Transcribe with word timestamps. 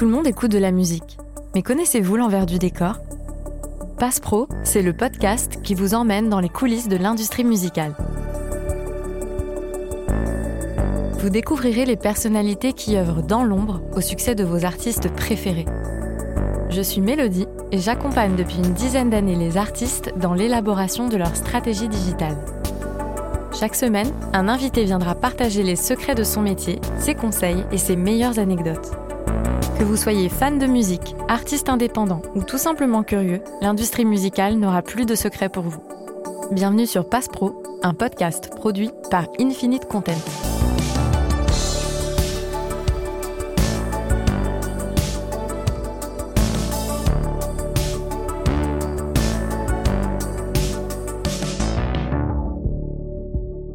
Tout 0.00 0.06
le 0.06 0.12
monde 0.12 0.26
écoute 0.26 0.50
de 0.50 0.56
la 0.56 0.70
musique. 0.70 1.18
Mais 1.54 1.60
connaissez-vous 1.60 2.16
l'envers 2.16 2.46
du 2.46 2.58
décor? 2.58 2.94
Passe 3.98 4.18
Pro, 4.18 4.48
c'est 4.64 4.80
le 4.80 4.94
podcast 4.94 5.60
qui 5.62 5.74
vous 5.74 5.92
emmène 5.92 6.30
dans 6.30 6.40
les 6.40 6.48
coulisses 6.48 6.88
de 6.88 6.96
l'industrie 6.96 7.44
musicale. 7.44 7.94
Vous 11.18 11.28
découvrirez 11.28 11.84
les 11.84 11.98
personnalités 11.98 12.72
qui 12.72 12.96
œuvrent 12.96 13.22
dans 13.22 13.44
l'ombre 13.44 13.82
au 13.94 14.00
succès 14.00 14.34
de 14.34 14.42
vos 14.42 14.64
artistes 14.64 15.12
préférés. 15.12 15.66
Je 16.70 16.80
suis 16.80 17.02
Mélodie 17.02 17.46
et 17.70 17.76
j'accompagne 17.76 18.36
depuis 18.36 18.56
une 18.56 18.72
dizaine 18.72 19.10
d'années 19.10 19.36
les 19.36 19.58
artistes 19.58 20.14
dans 20.16 20.32
l'élaboration 20.32 21.08
de 21.08 21.18
leur 21.18 21.36
stratégie 21.36 21.88
digitale. 21.88 22.38
Chaque 23.52 23.74
semaine, 23.74 24.10
un 24.32 24.48
invité 24.48 24.84
viendra 24.84 25.14
partager 25.14 25.62
les 25.62 25.76
secrets 25.76 26.14
de 26.14 26.24
son 26.24 26.40
métier, 26.40 26.80
ses 26.98 27.14
conseils 27.14 27.66
et 27.70 27.76
ses 27.76 27.96
meilleures 27.96 28.38
anecdotes. 28.38 28.92
Que 29.80 29.84
vous 29.86 29.96
soyez 29.96 30.28
fan 30.28 30.58
de 30.58 30.66
musique, 30.66 31.14
artiste 31.26 31.70
indépendant 31.70 32.20
ou 32.34 32.42
tout 32.42 32.58
simplement 32.58 33.02
curieux, 33.02 33.40
l'industrie 33.62 34.04
musicale 34.04 34.56
n'aura 34.58 34.82
plus 34.82 35.06
de 35.06 35.14
secrets 35.14 35.48
pour 35.48 35.62
vous. 35.62 35.82
Bienvenue 36.52 36.86
sur 36.86 37.08
Passe 37.08 37.28
Pro, 37.28 37.62
un 37.82 37.94
podcast 37.94 38.50
produit 38.50 38.90
par 39.10 39.26
Infinite 39.40 39.86
Content. 39.86 40.12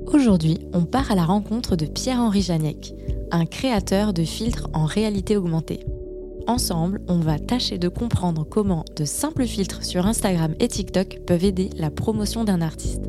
Aujourd'hui, 0.05 0.67
on 0.71 0.85
part 0.85 1.11
à 1.11 1.15
la 1.15 1.25
rencontre 1.25 1.75
de 1.75 1.87
Pierre-Henri 1.87 2.43
Janiec, 2.43 2.93
un 3.31 3.47
créateur 3.47 4.13
de 4.13 4.23
filtres 4.23 4.69
en 4.73 4.85
réalité 4.85 5.35
augmentée. 5.35 5.79
Ensemble, 6.47 7.01
on 7.07 7.17
va 7.17 7.39
tâcher 7.39 7.79
de 7.79 7.87
comprendre 7.87 8.43
comment 8.43 8.85
de 8.95 9.03
simples 9.03 9.47
filtres 9.47 9.83
sur 9.83 10.05
Instagram 10.05 10.53
et 10.59 10.67
TikTok 10.67 11.21
peuvent 11.25 11.43
aider 11.43 11.71
la 11.75 11.89
promotion 11.89 12.43
d'un 12.43 12.61
artiste. 12.61 13.01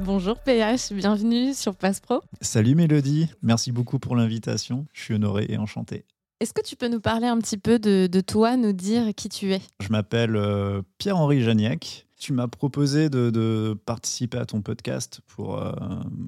Bonjour 0.00 0.38
PH, 0.38 0.92
bienvenue 0.92 1.52
sur 1.52 1.74
Passe 1.76 2.00
Pro. 2.00 2.22
Salut 2.40 2.74
Mélodie, 2.74 3.28
merci 3.42 3.70
beaucoup 3.70 3.98
pour 3.98 4.16
l'invitation. 4.16 4.86
Je 4.94 5.02
suis 5.02 5.14
honoré 5.14 5.44
et 5.50 5.58
enchanté. 5.58 6.06
Est-ce 6.40 6.54
que 6.54 6.62
tu 6.62 6.76
peux 6.76 6.88
nous 6.88 7.00
parler 7.00 7.26
un 7.26 7.36
petit 7.38 7.58
peu 7.58 7.78
de, 7.78 8.20
toi, 8.20 8.56
nous 8.56 8.72
dire 8.72 9.14
qui 9.14 9.28
tu 9.28 9.52
es? 9.52 9.60
Je 9.80 9.90
m'appelle 9.90 10.36
euh, 10.36 10.80
Pierre-Henri 10.96 11.42
Janiac. 11.42 12.06
Tu 12.18 12.32
m'as 12.32 12.48
proposé 12.48 13.08
de, 13.10 13.76
participer 13.86 14.38
à 14.38 14.46
ton 14.46 14.60
podcast 14.60 15.20
pour, 15.28 15.62
euh, 15.62 15.72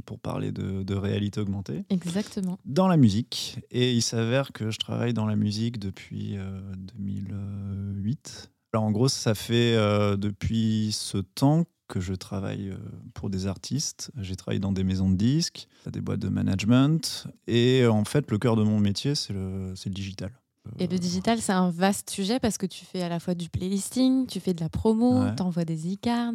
pour 0.06 0.20
parler 0.20 0.52
de, 0.52 0.94
réalité 0.94 1.40
augmentée. 1.40 1.84
Exactement. 1.90 2.58
Dans 2.64 2.88
la 2.88 2.96
musique. 2.96 3.58
Et 3.70 3.92
il 3.92 4.02
s'avère 4.02 4.52
que 4.52 4.70
je 4.70 4.78
travaille 4.78 5.14
dans 5.14 5.26
la 5.26 5.36
musique 5.36 5.78
depuis 5.78 6.36
2008. 6.76 7.30
Euh, 7.32 8.48
Alors 8.72 8.84
en 8.84 8.90
gros, 8.90 9.08
ça 9.08 9.34
fait 9.34 9.74
depuis 10.16 10.90
ce 10.92 11.18
temps 11.18 11.64
que 11.88 12.00
je 12.00 12.14
travaille 12.14 12.72
pour 13.14 13.30
des 13.30 13.46
artistes. 13.46 14.12
J'ai 14.18 14.36
travaillé 14.36 14.60
dans 14.60 14.72
des 14.72 14.84
maisons 14.84 15.10
de 15.10 15.16
disques, 15.16 15.66
des 15.90 16.00
boîtes 16.00 16.20
de 16.20 16.28
management. 16.28 17.26
Et 17.48 17.84
en 17.86 18.04
fait, 18.04 18.30
le 18.30 18.38
cœur 18.38 18.56
de 18.56 18.62
mon 18.62 18.78
métier, 18.78 19.14
c'est 19.14 19.32
le, 19.32 19.70
le 19.70 19.90
digital. 19.90 20.30
Et 20.78 20.86
le 20.86 20.98
digital, 20.98 21.40
c'est 21.40 21.52
un 21.52 21.70
vaste 21.70 22.10
sujet 22.10 22.38
parce 22.38 22.58
que 22.58 22.66
tu 22.66 22.84
fais 22.84 23.02
à 23.02 23.08
la 23.08 23.18
fois 23.20 23.34
du 23.34 23.48
playlisting, 23.48 24.26
tu 24.26 24.40
fais 24.40 24.54
de 24.54 24.60
la 24.60 24.68
promo, 24.68 25.24
tu 25.36 25.42
envoies 25.42 25.64
des 25.64 25.94
e-cards, 25.94 26.34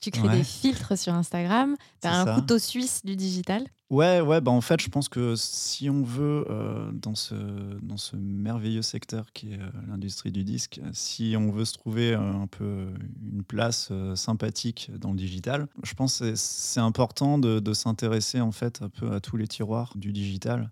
tu 0.00 0.10
crées 0.10 0.28
des 0.36 0.44
filtres 0.44 0.98
sur 0.98 1.14
Instagram. 1.14 1.76
Tu 2.00 2.08
as 2.08 2.20
un 2.20 2.34
couteau 2.34 2.58
suisse 2.58 3.00
du 3.04 3.16
digital. 3.16 3.66
Ouais, 3.90 4.20
ouais, 4.20 4.40
bah 4.40 4.50
en 4.50 4.60
fait, 4.60 4.80
je 4.80 4.88
pense 4.88 5.08
que 5.08 5.34
si 5.36 5.88
on 5.88 6.02
veut, 6.02 6.44
euh, 6.50 6.90
dans, 6.92 7.14
ce, 7.14 7.34
dans 7.82 7.96
ce 7.96 8.16
merveilleux 8.16 8.82
secteur 8.82 9.32
qui 9.32 9.52
est 9.52 9.60
euh, 9.60 9.70
l'industrie 9.88 10.32
du 10.32 10.42
disque, 10.42 10.80
si 10.92 11.36
on 11.38 11.50
veut 11.50 11.64
se 11.64 11.74
trouver 11.74 12.14
un 12.14 12.46
peu 12.46 12.88
une 13.22 13.44
place 13.44 13.88
euh, 13.92 14.16
sympathique 14.16 14.90
dans 14.98 15.10
le 15.10 15.16
digital, 15.16 15.68
je 15.84 15.94
pense 15.94 16.18
que 16.18 16.34
c'est 16.34 16.80
important 16.80 17.38
de, 17.38 17.60
de 17.60 17.72
s'intéresser 17.72 18.40
en 18.40 18.52
fait 18.52 18.82
un 18.82 18.88
peu 18.88 19.12
à 19.12 19.20
tous 19.20 19.36
les 19.36 19.46
tiroirs 19.46 19.92
du 19.96 20.12
digital. 20.12 20.70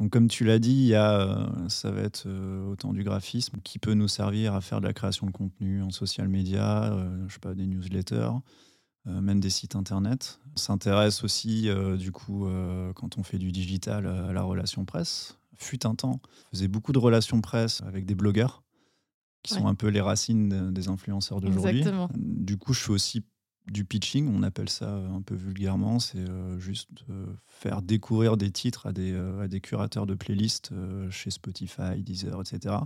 Donc, 0.00 0.10
comme 0.10 0.28
tu 0.28 0.44
l'as 0.44 0.58
dit, 0.58 0.72
il 0.72 0.86
y 0.86 0.94
a, 0.94 1.52
ça 1.68 1.90
va 1.90 2.00
être 2.00 2.26
autant 2.66 2.92
du 2.92 3.04
graphisme 3.04 3.58
qui 3.62 3.78
peut 3.78 3.94
nous 3.94 4.08
servir 4.08 4.54
à 4.54 4.60
faire 4.62 4.80
de 4.80 4.86
la 4.86 4.94
création 4.94 5.26
de 5.26 5.30
contenu 5.30 5.82
en 5.82 5.90
social 5.90 6.26
media, 6.26 6.96
je 7.28 7.34
sais 7.34 7.38
pas, 7.38 7.54
des 7.54 7.66
newsletters, 7.66 8.30
même 9.04 9.40
des 9.40 9.50
sites 9.50 9.76
internet. 9.76 10.40
On 10.54 10.58
s'intéresse 10.58 11.22
aussi, 11.22 11.68
du 11.98 12.12
coup, 12.12 12.48
quand 12.94 13.18
on 13.18 13.22
fait 13.22 13.38
du 13.38 13.52
digital, 13.52 14.06
à 14.06 14.32
la 14.32 14.42
relation 14.42 14.86
presse. 14.86 15.36
Fut 15.56 15.84
un 15.84 15.94
temps, 15.94 16.22
on 16.24 16.56
faisait 16.56 16.68
beaucoup 16.68 16.92
de 16.92 16.98
relations 16.98 17.42
presse 17.42 17.82
avec 17.82 18.06
des 18.06 18.14
blogueurs 18.14 18.62
qui 19.42 19.52
sont 19.52 19.66
un 19.66 19.74
peu 19.74 19.88
les 19.88 20.00
racines 20.00 20.72
des 20.72 20.88
influenceurs 20.88 21.42
d'aujourd'hui. 21.42 21.84
Du 22.16 22.56
coup, 22.56 22.72
je 22.72 22.80
fais 22.80 22.92
aussi 22.92 23.22
du 23.66 23.84
pitching, 23.84 24.28
on 24.34 24.42
appelle 24.42 24.68
ça 24.68 24.86
euh, 24.86 25.14
un 25.14 25.22
peu 25.22 25.34
vulgairement, 25.34 25.98
c'est 26.00 26.18
euh, 26.18 26.58
juste 26.58 26.88
faire 27.46 27.82
découvrir 27.82 28.36
des 28.36 28.50
titres 28.50 28.86
à 28.86 28.92
des, 28.92 29.12
euh, 29.12 29.44
à 29.44 29.48
des 29.48 29.60
curateurs 29.60 30.06
de 30.06 30.14
playlists 30.14 30.70
chez 31.10 31.30
Spotify, 31.30 31.98
Deezer, 31.98 32.40
etc. 32.40 32.76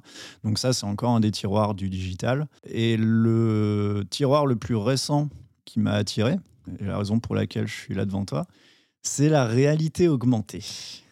Donc 0.42 0.58
ça, 0.58 0.72
c'est 0.72 0.84
encore 0.84 1.10
un 1.10 1.20
des 1.20 1.30
tiroirs 1.30 1.74
du 1.74 1.88
digital. 1.88 2.48
Et 2.64 2.96
le 2.96 4.04
tiroir 4.10 4.46
le 4.46 4.56
plus 4.56 4.76
récent 4.76 5.28
qui 5.64 5.80
m'a 5.80 5.92
attiré, 5.92 6.36
et 6.78 6.84
la 6.84 6.98
raison 6.98 7.20
pour 7.20 7.34
laquelle 7.34 7.66
je 7.66 7.74
suis 7.74 7.94
là 7.94 8.04
devant 8.04 8.24
toi, 8.24 8.46
c'est 9.02 9.28
la 9.28 9.44
réalité 9.44 10.08
augmentée. 10.08 10.64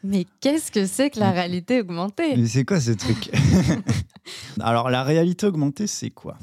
Mais 0.02 0.26
qu'est-ce 0.40 0.72
que 0.72 0.86
c'est 0.86 1.10
que 1.10 1.20
la 1.20 1.30
réalité 1.30 1.80
augmentée? 1.80 2.36
Mais 2.36 2.46
c'est 2.46 2.64
quoi 2.64 2.80
ce 2.80 2.92
truc? 2.92 3.30
Alors 4.60 4.90
la 4.90 5.02
réalité 5.02 5.46
augmentée, 5.46 5.86
c'est 5.86 6.10
quoi? 6.10 6.38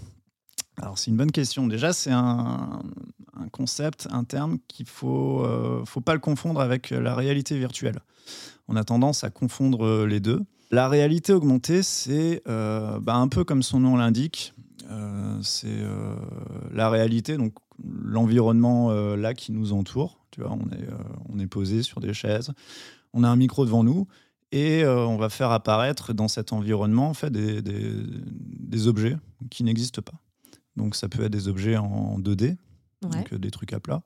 Alors 0.81 0.97
c'est 0.97 1.11
une 1.11 1.17
bonne 1.17 1.31
question. 1.31 1.67
Déjà, 1.67 1.93
c'est 1.93 2.11
un, 2.11 2.81
concept, 3.51 4.07
un 4.11 4.23
terme 4.23 4.59
qu'il 4.67 4.85
faut, 4.85 5.43
euh, 5.43 5.83
faut 5.85 6.01
pas 6.01 6.13
le 6.13 6.19
confondre 6.19 6.61
avec 6.61 6.89
la 6.91 7.15
réalité 7.15 7.57
virtuelle. 7.57 7.99
On 8.67 8.75
a 8.75 8.83
tendance 8.83 9.23
à 9.23 9.29
confondre 9.29 9.85
euh, 9.85 10.05
les 10.05 10.19
deux. 10.19 10.41
La 10.71 10.87
réalité 10.87 11.33
augmentée, 11.33 11.81
c'est 11.81 12.43
euh, 12.47 12.99
bah, 12.99 13.15
un 13.15 13.27
peu 13.27 13.43
comme 13.43 13.63
son 13.63 13.79
nom 13.79 13.97
l'indique. 13.97 14.53
c'est 15.41 15.81
la 16.73 16.89
réalité, 16.89 17.37
donc 17.37 17.53
l'environnement 17.83 18.91
là 19.15 19.33
qui 19.33 19.51
nous 19.51 19.73
entoure. 19.73 20.19
Tu 20.31 20.41
vois, 20.41 20.51
on 20.51 20.69
est, 20.71 20.87
on 21.29 21.39
est 21.39 21.47
posé 21.47 21.81
sur 21.83 21.99
des 21.99 22.13
chaises, 22.13 22.51
on 23.13 23.23
a 23.23 23.29
un 23.29 23.35
micro 23.35 23.65
devant 23.65 23.83
nous 23.83 24.07
et 24.51 24.85
on 24.85 25.17
va 25.17 25.29
faire 25.29 25.51
apparaître 25.51 26.13
dans 26.13 26.27
cet 26.27 26.53
environnement 26.53 27.09
en 27.09 27.13
fait, 27.13 27.31
des 27.31 28.87
objets 28.87 29.17
qui 29.49 29.63
n'existent 29.63 30.01
pas. 30.01 30.19
Donc 30.75 30.95
ça 30.95 31.09
peut 31.09 31.23
être 31.23 31.31
des 31.31 31.47
objets 31.47 31.77
en 31.77 32.19
2D, 32.19 32.55
donc 33.01 33.33
euh, 33.33 33.37
des 33.37 33.51
trucs 33.51 33.73
à 33.73 33.79
plat, 33.79 34.01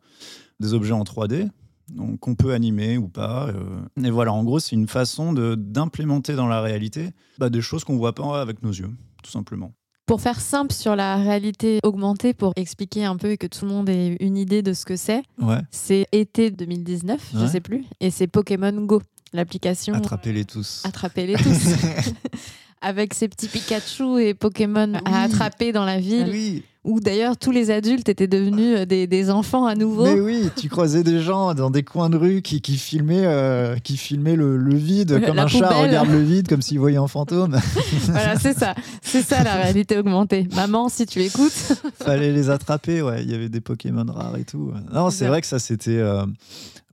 des 0.59 0.73
objets 0.73 0.93
en 0.93 1.03
3D, 1.03 1.49
donc 1.89 2.19
qu'on 2.19 2.35
peut 2.35 2.53
animer 2.53 2.97
ou 2.97 3.07
pas. 3.07 3.47
Euh. 3.49 4.03
Et 4.03 4.09
voilà, 4.09 4.33
en 4.33 4.43
gros, 4.43 4.59
c'est 4.59 4.75
une 4.75 4.87
façon 4.87 5.33
d'implémenter 5.33 6.35
dans 6.35 6.47
la 6.47 6.61
réalité 6.61 7.11
bah, 7.37 7.49
des 7.49 7.61
choses 7.61 7.83
qu'on 7.83 7.93
ne 7.93 7.99
voit 7.99 8.15
pas 8.15 8.41
avec 8.41 8.63
nos 8.63 8.71
yeux, 8.71 8.89
tout 9.21 9.31
simplement. 9.31 9.73
Pour 10.05 10.19
faire 10.19 10.41
simple 10.41 10.73
sur 10.73 10.97
la 10.97 11.15
réalité 11.15 11.79
augmentée, 11.83 12.33
pour 12.33 12.51
expliquer 12.57 13.05
un 13.05 13.15
peu 13.15 13.31
et 13.31 13.37
que 13.37 13.47
tout 13.47 13.65
le 13.65 13.71
monde 13.71 13.87
ait 13.87 14.17
une 14.19 14.35
idée 14.35 14.61
de 14.61 14.73
ce 14.73 14.85
que 14.85 14.97
c'est, 14.97 15.23
c'est 15.71 16.07
été 16.11 16.51
2019, 16.51 17.29
je 17.33 17.39
ne 17.39 17.47
sais 17.47 17.61
plus, 17.61 17.85
et 18.01 18.11
c'est 18.11 18.27
Pokémon 18.27 18.73
Go, 18.85 19.01
l'application. 19.31 19.93
Attrapez-les 19.93 20.43
tous. 20.43 20.81
Attrapez-les 20.83 21.35
tous. 21.35 21.67
avec 22.83 23.13
ses 23.13 23.27
petits 23.27 23.47
Pikachu 23.47 24.21
et 24.21 24.33
Pokémon 24.33 24.93
à 25.05 25.23
attraper 25.23 25.71
dans 25.71 25.85
la 25.85 25.99
ville. 25.99 26.27
Oui. 26.29 26.63
Où 26.83 26.99
d'ailleurs 26.99 27.37
tous 27.37 27.51
les 27.51 27.71
adultes 27.71 28.09
étaient 28.09 28.27
devenus 28.27 28.79
euh, 28.79 28.85
des, 28.85 29.29
enfants 29.29 29.65
à 29.65 29.75
nouveau. 29.75 30.03
Mais 30.03 30.19
oui, 30.19 30.49
tu 30.57 30.67
croisais 30.67 31.03
des 31.03 31.21
gens 31.21 31.53
dans 31.53 31.71
des 31.71 31.83
coins 31.83 32.09
de 32.09 32.17
rue 32.17 32.41
qui, 32.41 32.61
qui 32.61 32.77
filmaient, 32.77 33.25
euh, 33.25 33.77
qui 33.77 33.95
filmaient 33.95 34.35
le, 34.35 34.57
vide, 34.75 35.23
comme 35.25 35.39
un 35.39 35.47
chat 35.47 35.69
regarde 35.69 36.09
le 36.09 36.21
vide, 36.21 36.47
comme 36.47 36.61
s'il 36.61 36.79
voyait 36.79 36.97
un 36.97 37.07
fantôme. 37.07 37.57
voilà, 38.07 38.37
c'est 38.37 38.57
ça. 38.57 38.75
C'est 39.01 39.21
ça 39.21 39.43
la 39.43 39.55
réalité 39.55 39.97
augmentée. 39.97 40.47
Maman, 40.55 40.89
si 40.89 41.05
tu 41.05 41.21
écoutes. 41.21 41.51
Fallait 41.99 42.31
les 42.31 42.49
attraper, 42.49 43.01
ouais. 43.01 43.23
Il 43.23 43.31
y 43.31 43.35
avait 43.35 43.49
des 43.49 43.61
Pokémon 43.61 44.05
rares 44.07 44.37
et 44.37 44.43
tout. 44.43 44.73
Non, 44.91 45.09
c'est 45.09 45.27
vrai 45.27 45.41
que 45.41 45.47
ça, 45.47 45.59
c'était. 45.59 45.99
Euh, 45.99 46.25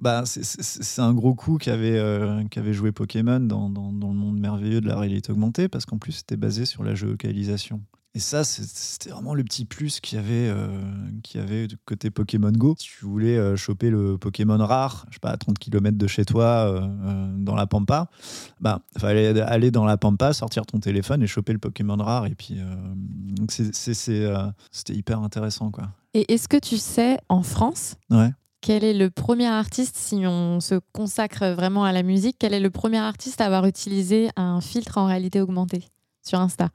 bah, 0.00 0.22
c'est 0.24 1.02
un 1.02 1.12
gros 1.12 1.34
coup 1.34 1.58
qu'avait 1.58 1.98
euh, 1.98 2.42
joué 2.72 2.90
Pokémon 2.90 3.40
dans, 3.40 3.68
dans, 3.68 3.90
le 3.90 4.14
monde 4.14 4.38
merveilleux 4.38 4.80
de 4.80 4.88
la 4.88 4.98
réalité 4.98 5.30
augmentée, 5.30 5.68
parce 5.68 5.84
qu'en 5.84 5.98
plus, 5.98 6.12
c'était 6.12 6.36
basé 6.36 6.64
sur 6.64 6.82
la 6.82 6.94
géolocalisation. 6.94 7.80
Et 8.14 8.18
ça, 8.18 8.42
c'était 8.42 9.10
vraiment 9.10 9.34
le 9.34 9.44
petit 9.44 9.64
plus 9.64 10.00
qu'il 10.00 10.18
y 10.18 10.20
avait, 10.20 10.48
euh, 10.48 10.66
avait 11.36 11.68
de 11.68 11.76
côté 11.84 12.10
Pokémon 12.10 12.50
Go. 12.50 12.74
Si 12.76 12.88
tu 12.88 13.04
voulais 13.04 13.36
euh, 13.36 13.54
choper 13.54 13.88
le 13.88 14.18
Pokémon 14.18 14.58
rare, 14.58 15.06
je 15.10 15.14
sais 15.14 15.20
pas, 15.20 15.30
à 15.30 15.36
30 15.36 15.58
km 15.58 15.96
de 15.96 16.06
chez 16.08 16.24
toi, 16.24 16.90
dans 17.36 17.54
la 17.54 17.66
Pampa, 17.66 18.10
bah, 18.60 18.82
fallait 18.98 19.40
aller 19.40 19.70
dans 19.70 19.84
la 19.84 19.96
Pampa, 19.96 20.32
sortir 20.32 20.66
ton 20.66 20.80
téléphone 20.80 21.22
et 21.22 21.28
choper 21.28 21.52
le 21.52 21.60
Pokémon 21.60 21.96
rare. 21.96 22.26
Et 22.26 22.34
puis, 22.34 22.60
c'était 23.48 24.94
hyper 24.94 25.20
intéressant, 25.20 25.70
quoi. 25.70 25.90
Et 26.12 26.32
est-ce 26.32 26.48
que 26.48 26.56
tu 26.56 26.78
sais, 26.78 27.18
en 27.28 27.44
France, 27.44 27.94
ouais 28.10 28.30
quel 28.60 28.84
est 28.84 28.94
le 28.94 29.10
premier 29.10 29.46
artiste, 29.46 29.96
si 29.96 30.26
on 30.26 30.60
se 30.60 30.74
consacre 30.92 31.46
vraiment 31.46 31.84
à 31.84 31.92
la 31.92 32.02
musique, 32.02 32.36
quel 32.38 32.52
est 32.52 32.60
le 32.60 32.70
premier 32.70 32.98
artiste 32.98 33.40
à 33.40 33.46
avoir 33.46 33.64
utilisé 33.64 34.28
un 34.36 34.60
filtre 34.60 34.98
en 34.98 35.06
réalité 35.06 35.40
augmentée 35.40 35.84
sur 36.22 36.40
Insta? 36.40 36.68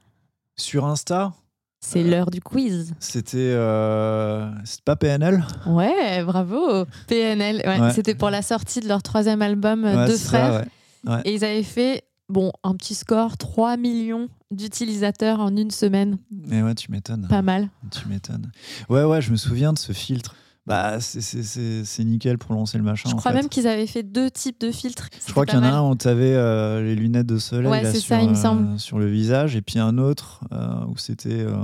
Sur 0.56 0.86
Insta 0.86 1.32
C'est 1.80 2.02
Euh, 2.02 2.10
l'heure 2.10 2.30
du 2.30 2.40
quiz. 2.40 2.94
C'était 2.98 3.36
euh, 3.38 4.50
pas 4.84 4.96
PNL 4.96 5.44
Ouais, 5.66 6.24
bravo. 6.24 6.84
PNL. 7.08 7.62
Ouais, 7.66 7.80
Ouais. 7.80 7.92
C'était 7.92 8.14
pour 8.14 8.30
la 8.30 8.42
sortie 8.42 8.80
de 8.80 8.88
leur 8.88 9.02
troisième 9.02 9.42
album, 9.42 9.84
euh, 9.84 9.96
Ouais, 9.96 10.06
Deux 10.06 10.16
frères. 10.16 10.64
ça. 11.04 11.20
Et 11.24 11.34
ils 11.34 11.44
avaient 11.44 11.62
fait, 11.62 12.04
bon, 12.28 12.52
un 12.64 12.74
petit 12.74 12.94
score, 12.94 13.36
3 13.36 13.76
millions 13.76 14.28
d'utilisateurs 14.50 15.40
en 15.40 15.54
une 15.54 15.70
semaine. 15.70 16.18
Et 16.50 16.62
ouais, 16.62 16.74
tu 16.74 16.90
m'étonnes. 16.90 17.26
Pas 17.28 17.42
mal. 17.42 17.68
Tu 17.90 18.08
m'étonnes. 18.08 18.50
Ouais, 18.88 19.04
ouais, 19.04 19.20
je 19.20 19.30
me 19.30 19.36
souviens 19.36 19.72
de 19.72 19.78
ce 19.78 19.92
filtre. 19.92 20.34
Bah, 20.66 20.98
c'est- 21.00 22.04
nickel 22.04 22.38
pour 22.38 22.52
lancer 22.54 22.76
le 22.76 22.82
machin. 22.82 23.08
Je 23.08 23.14
en 23.14 23.18
crois 23.18 23.30
fait. 23.32 23.38
même 23.38 23.48
qu'ils 23.48 23.68
avaient 23.68 23.86
fait 23.86 24.02
deux 24.02 24.30
types 24.32 24.60
de 24.60 24.72
filtres. 24.72 25.08
Je 25.24 25.30
crois 25.30 25.46
qu'il 25.46 25.54
y 25.54 25.58
en 25.58 25.62
a 25.62 25.68
un 25.70 25.88
où 25.90 25.94
tu 25.94 26.08
avais 26.08 26.34
les 26.82 26.96
lunettes 26.96 27.26
de 27.26 27.38
soleil 27.38 27.70
Ouais, 27.70 27.82
là, 27.82 27.92
sur, 27.92 28.02
ça, 28.02 28.20
il 28.22 28.30
me 28.30 28.32
euh, 28.32 28.34
semble. 28.34 28.80
sur 28.80 28.98
le 28.98 29.06
visage, 29.06 29.54
et 29.54 29.62
puis 29.62 29.78
un 29.78 29.96
autre 29.98 30.40
euh, 30.52 30.84
où 30.88 30.96
c'était 30.96 31.40
euh, 31.40 31.54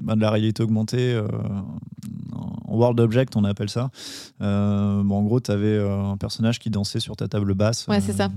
bah, 0.00 0.14
de 0.16 0.20
la 0.22 0.30
réalité 0.30 0.62
augmentée 0.62 1.12
euh, 1.12 1.26
en 2.32 2.74
World 2.76 2.98
Object, 3.00 3.36
on 3.36 3.44
appelle 3.44 3.68
ça. 3.68 3.90
Euh, 4.40 5.02
bon, 5.04 5.16
en 5.18 5.22
gros, 5.22 5.40
tu 5.40 5.50
avais 5.50 5.78
un 5.78 6.16
personnage 6.16 6.58
qui 6.58 6.70
dansait 6.70 7.00
sur 7.00 7.14
ta 7.16 7.28
table 7.28 7.54
basse. 7.54 7.86
Ouais, 7.88 8.00
c'est 8.00 8.12
ça. 8.14 8.30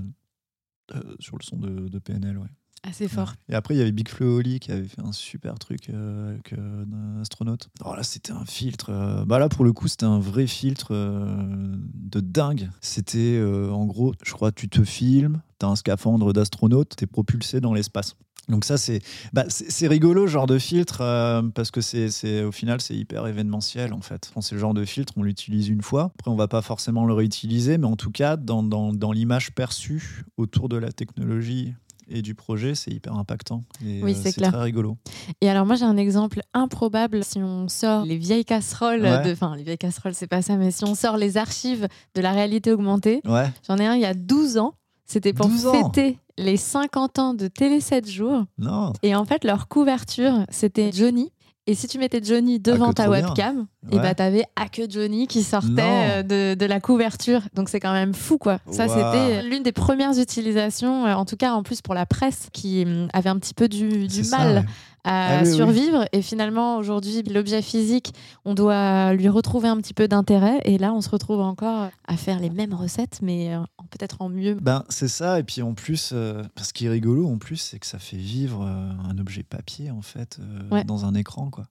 euh, 0.94 1.00
sur 1.18 1.36
le 1.38 1.42
son 1.44 1.56
de, 1.56 1.88
de 1.88 1.98
PNL, 1.98 2.36
ouais. 2.38 2.48
Assez 2.82 3.08
fort. 3.08 3.34
Et 3.50 3.54
après, 3.54 3.74
il 3.74 3.78
y 3.78 3.82
avait 3.82 3.92
Big 3.92 4.08
Flo 4.08 4.38
Oli 4.38 4.58
qui 4.58 4.72
avait 4.72 4.88
fait 4.88 5.02
un 5.02 5.12
super 5.12 5.58
truc 5.58 5.90
euh, 5.90 6.30
avec 6.30 6.54
euh, 6.54 6.84
un 7.16 7.20
astronaute. 7.20 7.68
Alors 7.80 7.94
là, 7.94 8.02
c'était 8.02 8.32
un 8.32 8.46
filtre. 8.46 8.88
euh, 8.90 9.24
bah 9.26 9.38
là, 9.38 9.50
pour 9.50 9.64
le 9.66 9.72
coup, 9.74 9.86
c'était 9.86 10.06
un 10.06 10.18
vrai 10.18 10.46
filtre 10.46 10.88
euh, 10.92 11.74
de 11.94 12.20
dingue. 12.20 12.70
C'était 12.80 13.36
euh, 13.38 13.70
en 13.70 13.84
gros, 13.84 14.14
je 14.24 14.32
crois, 14.32 14.50
tu 14.50 14.68
te 14.70 14.82
filmes, 14.82 15.42
t'as 15.58 15.68
un 15.68 15.76
scaphandre 15.76 16.32
d'astronaute, 16.32 16.96
t'es 16.96 17.06
propulsé 17.06 17.60
dans 17.60 17.74
l'espace. 17.74 18.16
Donc 18.48 18.64
ça, 18.64 18.78
c'est 18.78 19.00
bah, 19.34 19.44
c'est 19.48 19.86
rigolo, 19.86 20.26
ce 20.26 20.32
genre 20.32 20.46
de 20.46 20.58
filtre, 20.58 21.02
euh, 21.02 21.42
parce 21.54 21.70
que 21.70 21.82
c'est 21.82 22.08
c'est- 22.10 22.42
au 22.42 22.50
final, 22.50 22.80
c'est 22.80 22.96
hyper 22.96 23.26
événementiel, 23.26 23.92
en 23.92 24.00
fait. 24.00 24.30
Quand 24.34 24.40
c'est 24.40 24.54
le 24.54 24.60
genre 24.60 24.74
de 24.74 24.84
filtre, 24.86 25.12
on 25.18 25.22
l'utilise 25.22 25.68
une 25.68 25.82
fois. 25.82 26.12
Après, 26.18 26.30
on 26.30 26.36
va 26.36 26.48
pas 26.48 26.62
forcément 26.62 27.04
le 27.06 27.12
réutiliser, 27.12 27.76
mais 27.78 27.86
en 27.86 27.96
tout 27.96 28.10
cas, 28.10 28.36
dans, 28.38 28.62
dans, 28.64 28.92
dans 28.94 29.12
l'image 29.12 29.52
perçue 29.54 30.24
autour 30.38 30.68
de 30.70 30.78
la 30.78 30.90
technologie 30.90 31.74
et 32.10 32.22
du 32.22 32.34
projet, 32.34 32.74
c'est 32.74 32.90
hyper 32.90 33.14
impactant. 33.16 33.62
Et, 33.86 34.02
Oui, 34.02 34.12
euh, 34.12 34.20
c'est 34.22 34.32
clair. 34.32 34.52
très 34.52 34.62
rigolo. 34.62 34.96
Et 35.40 35.48
alors 35.48 35.64
moi 35.66 35.76
j'ai 35.76 35.84
un 35.84 35.96
exemple 35.96 36.40
improbable 36.54 37.24
si 37.24 37.38
on 37.38 37.68
sort 37.68 38.04
les 38.04 38.16
vieilles 38.18 38.44
casseroles, 38.44 39.02
Ouais. 39.02 39.24
de- 39.24 39.32
enfin 39.32 39.54
les 39.56 39.62
vieilles 39.62 39.78
casseroles 39.78 40.14
c'est 40.14 40.26
pas 40.26 40.42
ça, 40.42 40.56
mais 40.56 40.70
si 40.70 40.84
on 40.84 40.94
sort 40.94 41.16
les 41.16 41.36
archives 41.36 41.88
de 42.14 42.20
la 42.20 42.32
réalité 42.32 42.72
augmentée, 42.72 43.20
Ouais. 43.26 43.48
j'en 43.66 43.76
ai 43.78 43.86
un 43.86 43.94
il 43.94 44.00
y 44.02 44.04
a 44.06 44.14
12 44.14 44.58
ans, 44.58 44.74
c'était 45.06 45.32
pour 45.32 45.46
12 45.48 45.66
ans 45.66 45.72
fêter 45.92 46.18
les 46.38 46.56
50 46.56 47.18
ans 47.18 47.34
de 47.34 47.48
Télé 47.48 47.80
7 47.80 48.08
jours. 48.08 48.44
Non. 48.58 48.92
Et 49.02 49.14
en 49.14 49.24
fait 49.24 49.44
leur 49.44 49.68
couverture 49.68 50.44
c'était 50.50 50.90
Johnny. 50.92 51.32
Et 51.66 51.74
si 51.74 51.86
tu 51.86 51.98
mettais 51.98 52.20
Johnny 52.22 52.58
devant 52.58 52.86
Ah, 52.86 52.88
que 52.88 52.94
ta 52.94 53.10
webcam, 53.10 53.66
et 53.92 53.96
Ouais. 53.96 54.02
bah 54.02 54.14
t'avais 54.14 54.44
à 54.56 54.68
que 54.68 54.90
Johnny 54.90 55.26
qui 55.26 55.42
sortait 55.42 55.70
euh, 55.78 56.22
de, 56.22 56.54
de 56.58 56.66
la 56.66 56.80
couverture. 56.80 57.42
Donc 57.54 57.68
c'est 57.68 57.80
quand 57.80 57.92
même 57.92 58.14
fou 58.14 58.38
quoi. 58.38 58.58
Ça 58.70 58.88
c'était 58.88 59.42
l'une 59.42 59.62
des 59.62 59.70
premières 59.72 60.18
utilisations, 60.18 61.06
euh, 61.06 61.14
en 61.14 61.24
tout 61.26 61.36
cas 61.36 61.52
en 61.52 61.62
plus 61.62 61.80
pour 61.82 61.94
la 61.94 62.06
presse 62.06 62.48
qui 62.52 62.82
hum, 62.86 63.08
avait 63.12 63.28
un 63.30 63.38
petit 63.38 63.54
peu 63.54 63.68
du, 63.68 64.08
du 64.08 64.08
C'est 64.08 64.24
ça, 64.24 64.38
mal 64.38 64.54
ouais. 64.56 64.64
À 65.04 65.38
Ah 65.38 65.42
oui, 65.42 65.48
oui. 65.48 65.56
survivre. 65.56 66.04
Et 66.12 66.22
finalement, 66.22 66.76
aujourd'hui, 66.78 67.22
l'objet 67.22 67.62
physique, 67.62 68.12
on 68.44 68.54
doit 68.54 69.14
lui 69.14 69.28
retrouver 69.28 69.68
un 69.68 69.76
petit 69.78 69.94
peu 69.94 70.08
d'intérêt. 70.08 70.60
Et 70.64 70.78
là, 70.78 70.92
on 70.92 71.00
se 71.00 71.08
retrouve 71.10 71.40
encore 71.40 71.88
à 72.06 72.16
faire 72.16 72.38
les 72.40 72.50
mêmes 72.50 72.74
recettes, 72.74 73.20
mais 73.22 73.54
euh, 73.54 73.60
peut-être 73.90 74.22
en 74.22 74.28
mieux. 74.28 74.54
Ben, 74.60 74.84
c'est 74.88 75.08
ça, 75.08 75.38
et 75.38 75.42
puis 75.42 75.62
en 75.62 75.74
plus, 75.74 76.10
euh, 76.12 76.42
ce 76.60 76.72
qui 76.72 76.86
est 76.86 76.90
rigolo 76.90 77.26
en 77.28 77.38
plus, 77.38 77.56
c'est 77.56 77.78
que 77.78 77.86
ça 77.86 77.98
fait 77.98 78.16
vivre 78.16 78.62
euh, 78.64 78.90
un 79.10 79.18
objet 79.18 79.42
papier 79.42 79.90
en 79.90 80.02
fait 80.02 80.38
euh, 80.40 80.68
Ouais. 80.74 80.84
dans 80.84 81.04
un 81.04 81.14
écran, 81.14 81.50
quoi. 81.50 81.64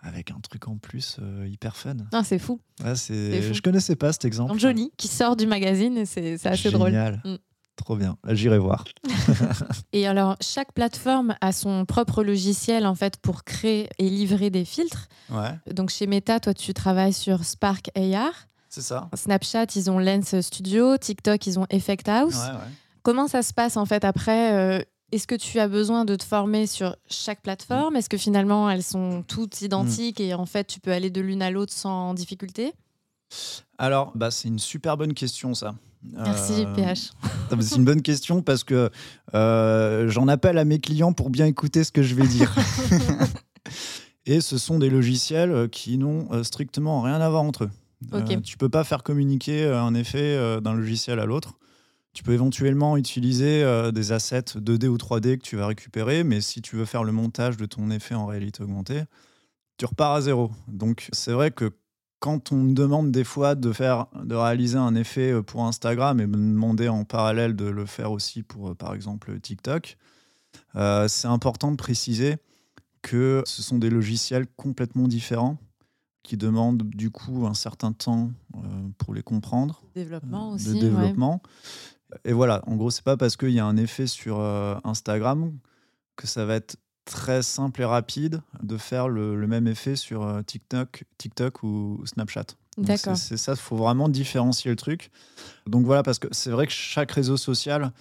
Avec 0.00 0.30
un 0.30 0.38
truc 0.40 0.68
en 0.68 0.76
plus 0.76 1.16
euh, 1.20 1.44
hyper 1.48 1.76
fun. 1.76 1.96
Ah, 2.12 2.22
c'est 2.22 2.38
fou. 2.38 2.60
Ouais, 2.84 2.94
C'est. 2.94 3.52
Je 3.52 3.60
connaissais 3.62 3.96
pas 3.96 4.12
cet 4.12 4.24
exemple. 4.24 4.56
Johnny, 4.60 4.92
qui 4.96 5.08
sort 5.08 5.34
du 5.34 5.46
magazine, 5.48 5.96
et 5.96 6.06
c'est 6.06 6.38
c'est 6.38 6.48
assez 6.48 6.70
drôle. 6.70 6.90
Génial. 6.90 7.20
Trop 7.76 7.96
bien. 7.96 8.16
J'irai 8.28 8.58
voir. 8.58 8.84
Et 9.92 10.06
alors, 10.06 10.36
chaque 10.40 10.72
plateforme 10.72 11.36
a 11.40 11.52
son 11.52 11.84
propre 11.84 12.24
logiciel, 12.24 12.86
en 12.86 12.94
fait, 12.94 13.18
pour 13.18 13.44
créer 13.44 13.88
et 13.98 14.08
livrer 14.08 14.50
des 14.50 14.64
filtres. 14.64 15.08
Ouais, 15.30 15.58
Donc, 15.72 15.90
chez 15.90 16.06
Meta, 16.06 16.40
toi, 16.40 16.54
tu 16.54 16.72
travailles 16.74 17.12
sur 17.12 17.44
Spark 17.44 17.90
AR. 17.94 18.32
c'est 18.70 18.80
ça. 18.82 19.08
Snapchat, 19.14 19.66
ils 19.76 19.90
ont 19.90 19.98
Lens 19.98 20.40
Studio. 20.40 20.96
TikTok, 20.96 21.46
ils 21.46 21.58
ont 21.58 21.66
Effect 21.70 22.08
House. 22.08 22.34
Ouais, 22.36 22.52
ouais. 22.52 22.72
Comment 23.02 23.28
ça 23.28 23.42
se 23.42 23.52
passe 23.52 23.76
en 23.76 23.84
fait 23.84 24.04
après 24.04 24.52
euh, 24.54 24.82
Est-ce 25.12 25.28
que 25.28 25.36
tu 25.36 25.60
as 25.60 25.68
besoin 25.68 26.04
de 26.04 26.16
te 26.16 26.24
former 26.24 26.66
sur 26.66 26.96
chaque 27.08 27.40
plateforme? 27.40 27.94
Est-ce 27.94 28.08
que 28.08 28.16
finalement 28.18 28.68
elles 28.68 28.82
sont 28.82 29.22
toutes 29.22 29.60
identiques 29.60 30.18
et 30.18 30.34
en 30.34 30.44
fait 30.46 30.66
tu 30.66 30.80
peux 30.80 30.90
aller 30.90 31.10
de 31.10 31.20
l'une 31.20 31.40
à 31.40 31.50
l'autre 31.52 31.72
sans 31.72 32.14
difficulté? 32.14 32.72
Alors, 33.78 34.10
bah, 34.16 34.30
c'est 34.30 34.48
une 34.48 34.58
super 34.58 34.96
bonne 34.96 35.14
question, 35.14 35.54
ça. 35.54 35.74
Merci 36.14 36.64
Euh, 36.64 36.74
PH. 36.74 37.10
C'est 37.60 37.76
une 37.76 37.84
bonne 37.84 38.02
question 38.02 38.42
parce 38.42 38.64
que 38.64 38.90
euh, 39.34 40.08
j'en 40.08 40.28
appelle 40.28 40.58
à 40.58 40.64
mes 40.64 40.78
clients 40.78 41.12
pour 41.12 41.30
bien 41.30 41.46
écouter 41.46 41.84
ce 41.84 41.92
que 41.92 42.02
je 42.02 42.14
vais 42.14 42.26
dire. 42.26 42.54
Et 44.26 44.40
ce 44.40 44.58
sont 44.58 44.78
des 44.78 44.90
logiciels 44.90 45.52
euh, 45.52 45.68
qui 45.68 45.98
n'ont 45.98 46.26
euh, 46.32 46.42
strictement 46.42 47.00
rien 47.00 47.20
à 47.20 47.28
voir 47.28 47.42
entre 47.42 47.64
eux. 47.64 47.70
Ok. 48.12 48.30
Euh, 48.30 48.40
tu 48.40 48.56
peux 48.56 48.68
pas 48.68 48.84
faire 48.84 49.02
communiquer 49.02 49.66
un 49.66 49.94
effet 49.94 50.60
d'un 50.60 50.74
logiciel 50.74 51.18
à 51.18 51.24
l'autre. 51.24 51.54
Tu 52.12 52.22
peux 52.22 52.32
éventuellement 52.32 52.96
utiliser 52.96 53.62
des 53.92 54.12
assets 54.12 54.56
2D 54.56 54.86
ou 54.86 54.96
3D 54.96 55.38
que 55.38 55.42
tu 55.42 55.56
vas 55.56 55.66
récupérer, 55.66 56.24
mais 56.24 56.40
si 56.40 56.62
tu 56.62 56.76
veux 56.76 56.84
faire 56.84 57.04
le 57.04 57.12
montage 57.12 57.56
de 57.56 57.66
ton 57.66 57.90
effet 57.90 58.14
en 58.14 58.26
réalité 58.26 58.62
augmentée, 58.62 59.02
tu 59.76 59.86
repars 59.86 60.12
à 60.12 60.20
zéro. 60.22 60.50
Donc 60.68 61.08
c'est 61.12 61.32
vrai 61.32 61.50
que 61.50 61.72
quand 62.18 62.52
on 62.52 62.56
me 62.56 62.74
demande 62.74 63.12
des 63.12 63.24
fois 63.24 63.54
de 63.54 63.72
faire, 63.72 64.06
de 64.22 64.34
réaliser 64.34 64.78
un 64.78 64.94
effet 64.94 65.32
euh, 65.32 65.42
pour 65.42 65.64
Instagram 65.64 66.20
et 66.20 66.26
me 66.26 66.36
demander 66.36 66.88
en 66.88 67.04
parallèle 67.04 67.54
de 67.56 67.66
le 67.66 67.86
faire 67.86 68.12
aussi 68.12 68.42
pour, 68.42 68.70
euh, 68.70 68.74
par 68.74 68.94
exemple, 68.94 69.38
TikTok, 69.38 69.96
euh, 70.76 71.08
c'est 71.08 71.28
important 71.28 71.70
de 71.70 71.76
préciser 71.76 72.36
que 73.02 73.42
ce 73.46 73.62
sont 73.62 73.78
des 73.78 73.90
logiciels 73.90 74.46
complètement 74.56 75.08
différents 75.08 75.58
qui 76.22 76.36
demandent 76.36 76.82
du 76.82 77.10
coup 77.10 77.46
un 77.46 77.54
certain 77.54 77.92
temps 77.92 78.30
euh, 78.56 78.58
pour 78.98 79.14
les 79.14 79.22
comprendre, 79.22 79.82
Développement 79.94 80.50
euh, 80.50 80.54
aussi. 80.56 80.68
de 80.70 80.74
ouais. 80.74 80.80
développement. 80.80 81.40
Et 82.24 82.32
voilà, 82.32 82.62
en 82.66 82.76
gros, 82.76 82.90
c'est 82.90 83.04
pas 83.04 83.16
parce 83.16 83.36
qu'il 83.36 83.50
y 83.50 83.60
a 83.60 83.66
un 83.66 83.76
effet 83.76 84.06
sur 84.06 84.40
Instagram 84.84 85.52
que 86.14 86.26
ça 86.26 86.44
va 86.44 86.54
être 86.54 86.76
très 87.06 87.42
simple 87.42 87.80
et 87.80 87.84
rapide 87.84 88.42
de 88.62 88.76
faire 88.76 89.08
le, 89.08 89.34
le 89.34 89.46
même 89.46 89.66
effet 89.66 89.96
sur 89.96 90.22
euh, 90.22 90.42
TikTok, 90.42 91.04
TikTok 91.16 91.62
ou 91.62 92.02
Snapchat. 92.04 92.46
D'accord. 92.76 93.16
C'est 93.16 93.38
ça, 93.38 93.52
il 93.52 93.58
faut 93.58 93.76
vraiment 93.76 94.10
différencier 94.10 94.70
le 94.70 94.76
truc. 94.76 95.10
Donc 95.66 95.86
voilà, 95.86 96.02
parce 96.02 96.18
que 96.18 96.28
c'est 96.32 96.50
vrai 96.50 96.66
que 96.66 96.72
chaque 96.72 97.10
réseau 97.12 97.38
social 97.38 97.92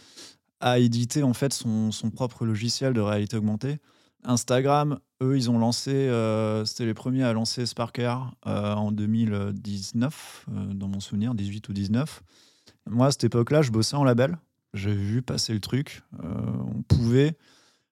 a 0.60 0.80
édité 0.80 1.24
en 1.24 1.34
fait 1.34 1.54
son, 1.54 1.92
son 1.92 2.10
propre 2.10 2.46
logiciel 2.46 2.94
de 2.94 3.02
réalité 3.02 3.38
augmentée. 3.38 3.80
Instagram, 4.26 5.00
eux, 5.22 5.38
ils 5.38 5.50
ont 5.50 5.60
lancé, 5.60 5.92
euh, 5.92 6.66
c'était 6.66 6.86
les 6.86 6.94
premiers 6.94 7.24
à 7.24 7.34
lancer 7.34 7.66
Sparker 7.66 8.16
euh, 8.48 8.74
en 8.74 8.92
2019, 8.92 10.46
euh, 10.50 10.74
dans 10.74 10.88
mon 10.88 11.00
souvenir, 11.00 11.36
18 11.36 11.70
ou 11.70 11.74
19. 11.74 12.24
Moi, 12.90 13.08
à 13.08 13.12
cette 13.12 13.26
époque-là, 13.26 13.62
je 13.62 13.72
bossais 13.72 13.96
en 13.96 14.04
label. 14.04 14.38
J'ai 14.74 14.94
vu 14.94 15.22
passer 15.22 15.54
le 15.54 15.60
truc. 15.60 16.04
Euh, 16.24 16.28
on 16.76 16.82
pouvait 16.84 17.38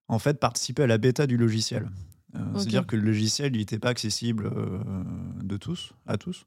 en 0.08 0.20
fait 0.20 0.40
participer 0.40 0.84
à 0.84 0.88
la 0.88 0.98
bêta 0.98 1.28
du 1.28 1.38
logiciel. 1.38 1.90
Euh. 2.36 2.40
C'est-à-dire 2.56 2.88
que 2.88 2.96
le 2.96 3.04
logiciel, 3.04 3.52
n'était 3.54 3.80
pas 3.80 3.90
accessible 3.90 4.48
euh, 4.48 4.80
de 5.42 5.58
tous, 5.58 5.94
à 6.08 6.18
tous. 6.18 6.46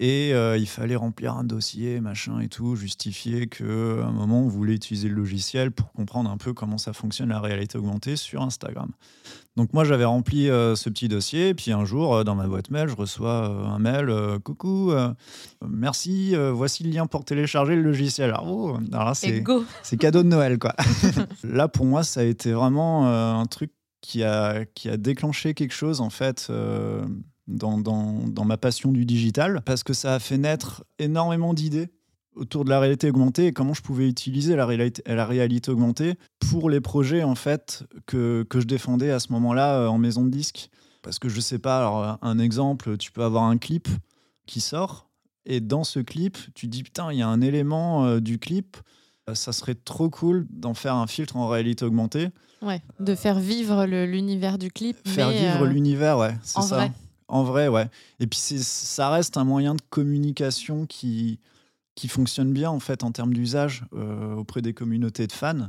Et 0.00 0.32
euh, 0.32 0.56
il 0.56 0.68
fallait 0.68 0.94
remplir 0.94 1.34
un 1.34 1.42
dossier, 1.42 2.00
machin 2.00 2.38
et 2.38 2.48
tout, 2.48 2.76
justifier 2.76 3.48
qu'à 3.48 3.64
un 3.64 4.12
moment, 4.12 4.42
on 4.42 4.48
voulait 4.48 4.74
utiliser 4.74 5.08
le 5.08 5.16
logiciel 5.16 5.72
pour 5.72 5.90
comprendre 5.92 6.30
un 6.30 6.36
peu 6.36 6.52
comment 6.52 6.78
ça 6.78 6.92
fonctionne 6.92 7.30
la 7.30 7.40
réalité 7.40 7.78
augmentée 7.78 8.14
sur 8.14 8.42
Instagram. 8.42 8.92
Donc 9.56 9.72
moi, 9.72 9.82
j'avais 9.82 10.04
rempli 10.04 10.48
euh, 10.48 10.76
ce 10.76 10.88
petit 10.88 11.08
dossier, 11.08 11.48
et 11.48 11.54
puis 11.54 11.72
un 11.72 11.84
jour, 11.84 12.14
euh, 12.14 12.22
dans 12.22 12.36
ma 12.36 12.46
boîte 12.46 12.70
mail, 12.70 12.88
je 12.88 12.94
reçois 12.94 13.46
un 13.46 13.80
mail, 13.80 14.14
coucou, 14.44 14.92
merci, 15.66 16.36
voici 16.52 16.84
le 16.84 16.90
lien 16.90 17.06
pour 17.06 17.24
télécharger 17.24 17.74
le 17.74 17.82
logiciel. 17.82 18.30
Alors, 18.30 18.46
oh, 18.46 18.78
alors 18.92 19.04
là, 19.04 19.14
c'est 19.82 19.96
cadeau 19.96 20.22
de 20.22 20.28
Noël, 20.28 20.58
quoi. 20.58 20.76
Là, 21.42 21.66
pour 21.66 21.86
moi, 21.86 22.04
ça 22.04 22.20
a 22.20 22.24
été 22.24 22.52
vraiment 22.52 23.08
un 23.08 23.46
truc 23.46 23.72
qui 24.00 24.22
a, 24.22 24.64
qui 24.64 24.88
a 24.88 24.96
déclenché 24.96 25.54
quelque 25.54 25.74
chose, 25.74 26.00
en 26.00 26.10
fait, 26.10 26.52
dans, 27.48 27.78
dans, 27.78 28.12
dans 28.28 28.44
ma 28.44 28.56
passion 28.56 28.92
du 28.92 29.04
digital, 29.04 29.62
parce 29.64 29.82
que 29.82 29.92
ça 29.94 30.14
a 30.14 30.18
fait 30.20 30.38
naître 30.38 30.84
énormément 31.00 31.54
d'idées 31.54 31.88
autour 32.36 32.64
de 32.64 32.70
la 32.70 32.78
réalité 32.78 33.08
augmentée 33.08 33.46
et 33.46 33.52
comment 33.52 33.74
je 33.74 33.82
pouvais 33.82 34.08
utiliser 34.08 34.54
la 34.54 34.64
réalité, 34.64 35.02
la 35.06 35.26
réalité 35.26 35.72
augmentée 35.72 36.14
pour 36.38 36.70
les 36.70 36.80
projets, 36.80 37.24
en 37.24 37.34
fait, 37.34 37.84
que, 38.06 38.46
que 38.48 38.60
je 38.60 38.66
défendais 38.66 39.10
à 39.10 39.18
ce 39.18 39.32
moment-là 39.32 39.80
euh, 39.80 39.88
en 39.88 39.98
maison 39.98 40.24
de 40.24 40.30
disque. 40.30 40.70
Parce 41.02 41.18
que 41.18 41.28
je 41.28 41.40
sais 41.40 41.58
pas, 41.58 41.78
alors, 41.78 42.18
un 42.22 42.38
exemple, 42.38 42.96
tu 42.96 43.10
peux 43.10 43.24
avoir 43.24 43.44
un 43.44 43.56
clip 43.58 43.88
qui 44.46 44.60
sort, 44.60 45.08
Et 45.46 45.60
dans 45.60 45.82
ce 45.82 45.98
clip, 45.98 46.36
tu 46.54 46.66
dis 46.68 46.82
putain, 46.82 47.10
il 47.12 47.18
y 47.18 47.22
a 47.22 47.28
un 47.28 47.40
élément 47.40 48.04
euh, 48.04 48.20
du 48.20 48.38
clip, 48.38 48.76
euh, 49.28 49.34
ça 49.34 49.52
serait 49.52 49.74
trop 49.74 50.10
cool 50.10 50.46
d'en 50.50 50.74
faire 50.74 50.94
un 50.94 51.06
filtre 51.06 51.36
en 51.36 51.48
réalité 51.48 51.84
augmentée. 51.84 52.28
Ouais, 52.60 52.82
de 53.00 53.14
faire 53.14 53.38
vivre 53.38 53.86
l'univers 53.86 54.58
du 54.58 54.70
clip. 54.70 54.96
Faire 55.06 55.30
vivre 55.30 55.64
l'univers, 55.66 56.18
ouais, 56.18 56.36
c'est 56.42 56.60
ça. 56.60 56.76
Vrai. 56.76 56.92
En 57.28 57.44
vrai, 57.44 57.68
ouais. 57.68 57.88
Et 58.20 58.26
puis 58.26 58.38
ça 58.38 59.10
reste 59.10 59.36
un 59.36 59.44
moyen 59.44 59.74
de 59.74 59.82
communication 59.90 60.86
qui, 60.86 61.38
qui 61.94 62.08
fonctionne 62.08 62.52
bien 62.52 62.70
en 62.70 62.80
fait 62.80 63.04
en 63.04 63.12
termes 63.12 63.34
d'usage 63.34 63.84
auprès 64.36 64.62
des 64.62 64.72
communautés 64.72 65.26
de 65.26 65.32
fans. 65.32 65.68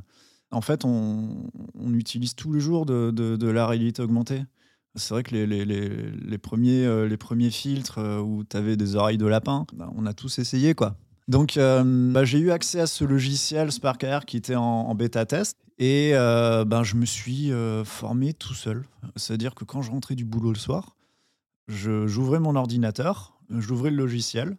En 0.52 0.62
fait, 0.62 0.84
on, 0.86 1.52
utilise 1.94 2.34
tous 2.34 2.54
les 2.54 2.60
jours 2.60 2.86
de, 2.86 3.12
de, 3.12 3.36
de 3.36 3.48
la 3.48 3.68
réalité 3.68 4.02
augmentée. 4.02 4.44
C'est 4.96 5.14
vrai 5.14 5.24
que 5.24 5.36
les, 5.36 5.46
les, 5.46 5.66
les, 5.66 6.38
premiers, 6.38 6.86
euh, 6.86 7.08
les 7.08 7.18
premiers 7.18 7.52
filtres 7.52 8.00
euh, 8.00 8.20
où 8.20 8.44
tu 8.44 8.58
avais 8.58 8.76
des 8.76 8.96
oreilles 8.96 9.18
de 9.18 9.28
lapin, 9.28 9.66
bah, 9.74 9.90
on 9.96 10.06
a 10.06 10.14
tous 10.14 10.40
essayé. 10.40 10.74
quoi. 10.74 10.96
Donc, 11.28 11.58
euh, 11.58 12.12
bah, 12.12 12.26
j'ai 12.26 12.40
eu 12.40 12.52
accès 12.52 12.80
à 12.80 12.88
ce 12.88 13.04
logiciel 13.04 13.72
Spark 13.72 14.04
AR 14.04 14.26
qui 14.26 14.38
était 14.38 14.56
en, 14.56 14.94
bêta 14.96 15.26
test. 15.26 15.58
Et 15.78 16.12
ben, 16.14 16.84
je 16.84 16.96
me 16.96 17.06
suis 17.06 17.52
formé 17.86 18.34
tout 18.34 18.54
seul. 18.54 18.84
C'est-à-dire 19.16 19.56
que 19.56 19.64
quand 19.64 19.82
je 19.82 19.92
rentrais 19.92 20.16
du 20.16 20.26
boulot 20.26 20.52
le 20.52 20.58
soir, 20.58 20.98
j'ouvrais 21.70 22.40
mon 22.40 22.56
ordinateur, 22.56 23.40
j'ouvrais 23.50 23.92
le 23.92 23.96
logiciel, 23.96 24.58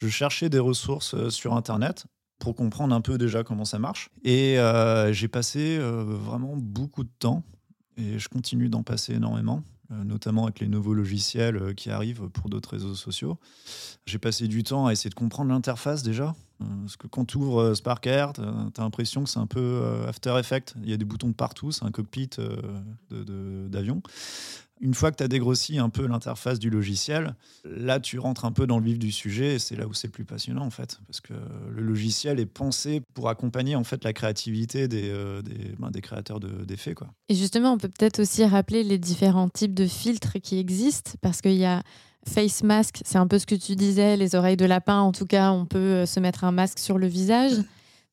je 0.00 0.08
cherchais 0.08 0.50
des 0.50 0.58
ressources 0.58 1.28
sur 1.30 1.54
Internet 1.54 2.06
pour 2.38 2.54
comprendre 2.54 2.94
un 2.94 3.00
peu 3.00 3.16
déjà 3.18 3.42
comment 3.42 3.64
ça 3.64 3.78
marche. 3.78 4.10
Et 4.24 4.58
j'ai 5.10 5.28
passé 5.28 5.78
vraiment 5.80 6.56
beaucoup 6.56 7.04
de 7.04 7.10
temps 7.18 7.42
et 7.98 8.18
je 8.18 8.28
continue 8.28 8.68
d'en 8.68 8.82
passer 8.82 9.14
énormément, 9.14 9.62
euh, 9.90 10.04
notamment 10.04 10.44
avec 10.44 10.60
les 10.60 10.68
nouveaux 10.68 10.94
logiciels 10.94 11.56
euh, 11.56 11.74
qui 11.74 11.90
arrivent 11.90 12.28
pour 12.28 12.48
d'autres 12.48 12.70
réseaux 12.70 12.94
sociaux. 12.94 13.38
J'ai 14.06 14.18
passé 14.18 14.46
du 14.46 14.62
temps 14.62 14.86
à 14.86 14.92
essayer 14.92 15.10
de 15.10 15.16
comprendre 15.16 15.50
l'interface 15.50 16.02
déjà. 16.02 16.34
Euh, 16.60 16.64
parce 16.82 16.96
que 16.96 17.08
quand 17.08 17.24
tu 17.24 17.38
ouvres 17.38 17.74
SparkAir, 17.74 18.32
tu 18.32 18.40
as, 18.40 18.82
l'impression 18.82 19.24
que 19.24 19.30
c'est 19.30 19.40
un 19.40 19.46
peu 19.46 19.82
After 20.06 20.36
Effects. 20.38 20.74
Il 20.82 20.88
y 20.88 20.92
a 20.92 20.96
des 20.96 21.04
boutons 21.04 21.32
partout, 21.32 21.72
c'est 21.72 21.84
un 21.84 21.90
cockpit 21.90 22.30
d'avion. 23.10 24.02
Une 24.80 24.94
fois 24.94 25.10
que 25.10 25.16
tu 25.16 25.22
as 25.22 25.28
dégrossi 25.28 25.78
un 25.78 25.88
peu 25.88 26.06
l'interface 26.06 26.58
du 26.58 26.70
logiciel, 26.70 27.34
là 27.64 28.00
tu 28.00 28.18
rentres 28.18 28.44
un 28.44 28.52
peu 28.52 28.66
dans 28.66 28.78
le 28.78 28.84
vif 28.84 28.98
du 28.98 29.12
sujet 29.12 29.54
et 29.54 29.58
c'est 29.58 29.76
là 29.76 29.86
où 29.86 29.94
c'est 29.94 30.08
le 30.08 30.12
plus 30.12 30.24
passionnant 30.24 30.64
en 30.64 30.70
fait, 30.70 31.00
parce 31.06 31.20
que 31.20 31.34
le 31.74 31.82
logiciel 31.82 32.40
est 32.40 32.46
pensé 32.46 33.02
pour 33.14 33.28
accompagner 33.28 33.76
en 33.76 33.84
fait 33.84 34.04
la 34.04 34.12
créativité 34.12 34.88
des, 34.88 35.10
euh, 35.10 35.42
ben, 35.78 35.90
des, 35.90 36.00
créateurs 36.00 36.40
d'effets. 36.40 36.94
quoi. 36.94 37.08
Et 37.28 37.34
justement, 37.34 37.72
on 37.72 37.78
peut 37.78 37.88
peut-être 37.88 38.20
aussi 38.20 38.44
rappeler 38.44 38.82
les 38.82 38.98
différents 38.98 39.48
types 39.48 39.74
de 39.74 39.86
filtres 39.86 40.36
qui 40.42 40.58
existent, 40.58 41.12
parce 41.20 41.40
qu'il 41.40 41.56
y 41.56 41.64
a 41.64 41.82
face 42.26 42.62
mask, 42.62 43.00
c'est 43.04 43.18
un 43.18 43.26
peu 43.26 43.38
ce 43.38 43.46
que 43.46 43.54
tu 43.54 43.74
disais, 43.74 44.16
les 44.16 44.34
oreilles 44.34 44.56
de 44.56 44.66
lapin, 44.66 45.00
en 45.00 45.12
tout 45.12 45.26
cas, 45.26 45.50
on 45.52 45.66
peut 45.66 45.78
euh, 45.78 46.06
se 46.06 46.20
mettre 46.20 46.44
un 46.44 46.52
masque 46.52 46.78
sur 46.78 46.98
le 46.98 47.06
visage. 47.06 47.52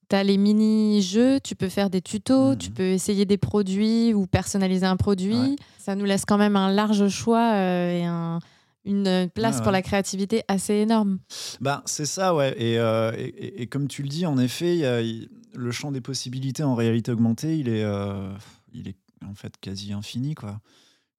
Tu 0.09 0.15
as 0.15 0.24
les 0.24 0.38
mini-jeux, 0.38 1.39
tu 1.39 1.55
peux 1.55 1.69
faire 1.69 1.89
des 1.89 2.01
tutos, 2.01 2.51
mhm. 2.51 2.57
tu 2.57 2.71
peux 2.71 2.83
essayer 2.83 3.25
des 3.25 3.38
produits 3.38 4.13
ou 4.13 4.27
personnaliser 4.27 4.85
un 4.85 4.97
produit. 4.97 5.57
Ça 5.79 5.95
nous 5.95 6.05
laisse 6.05 6.25
quand 6.25 6.38
même 6.38 6.55
un 6.55 6.71
large 6.71 7.07
choix 7.09 7.53
euh, 7.53 8.00
et 8.00 8.05
un, 8.05 8.39
une 8.85 9.29
place 9.33 9.62
pour 9.62 9.71
la 9.71 9.81
créativité 9.81 10.43
assez 10.47 10.74
énorme. 10.74 11.19
Bah, 11.62 11.81
c'est 11.85 12.05
ça, 12.05 12.35
ouais. 12.35 12.55
Et, 12.62 12.77
euh, 12.77 13.12
et, 13.15 13.67
comme 13.67 13.88
tu 13.88 14.03
le 14.03 14.09
dis, 14.09 14.25
en 14.25 14.38
effet, 14.38 14.77
y 14.77 14.85
a, 14.85 15.01
le 15.01 15.71
champ 15.71 15.91
des 15.91 16.01
possibilités 16.01 16.63
en 16.63 16.75
réalité 16.75 17.12
augmentée, 17.12 17.57
il 17.57 17.69
est, 17.69 17.83
euh, 17.83 18.31
il 18.74 18.88
est 18.88 18.97
en 19.27 19.33
fait 19.33 19.53
quasi 19.59 19.93
infini, 19.93 20.35
quoi. 20.35 20.59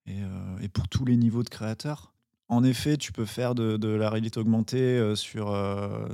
Et, 0.07 0.19
et, 0.61 0.69
pour 0.69 0.89
tous 0.89 1.05
les 1.05 1.17
niveaux 1.17 1.43
de 1.43 1.49
créateurs. 1.49 2.13
En 2.49 2.63
effet, 2.63 2.97
tu 2.97 3.11
peux 3.11 3.25
faire 3.25 3.57
de, 3.57 3.77
de 3.77 3.89
la 3.89 4.09
réalité 4.09 4.39
augmentée 4.39 5.15
sur, 5.17 5.53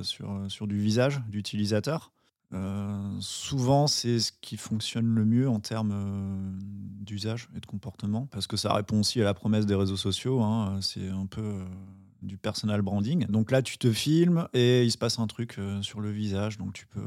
sur, 0.02 0.44
sur 0.48 0.66
du 0.66 0.78
visage 0.78 1.20
d'utilisateur. 1.28 2.12
Euh, 2.54 3.16
souvent, 3.21 3.87
c'est 3.87 4.21
ce 4.21 4.32
qui 4.40 4.56
fonctionne 4.56 5.06
le 5.06 5.25
mieux 5.25 5.49
en 5.49 5.61
termes 5.61 5.92
euh, 5.94 7.04
d'usage 7.04 7.49
et 7.56 7.61
de 7.61 7.66
comportement, 7.66 8.26
parce 8.26 8.47
que 8.47 8.56
ça 8.56 8.75
répond 8.75 9.00
aussi 9.00 9.21
à 9.21 9.25
la 9.25 9.35
promesse 9.35 9.64
des 9.64 9.75
réseaux 9.75 9.97
sociaux. 9.97 10.42
Hein. 10.42 10.78
c'est 10.82 11.09
un 11.09 11.26
peu 11.26 11.40
euh, 11.40 11.64
du 12.21 12.37
personal 12.37 12.82
branding. 12.82 13.26
Donc 13.26 13.50
là, 13.50 13.62
tu 13.62 13.78
te 13.78 13.90
filmes 13.90 14.49
et 14.52 14.85
il 14.85 14.90
se 14.90 14.99
passe 14.99 15.18
un 15.18 15.26
truc 15.26 15.59
sur 15.80 16.00
le 16.00 16.11
visage. 16.11 16.59
Donc 16.59 16.73
tu 16.75 16.87
peux, 16.87 17.00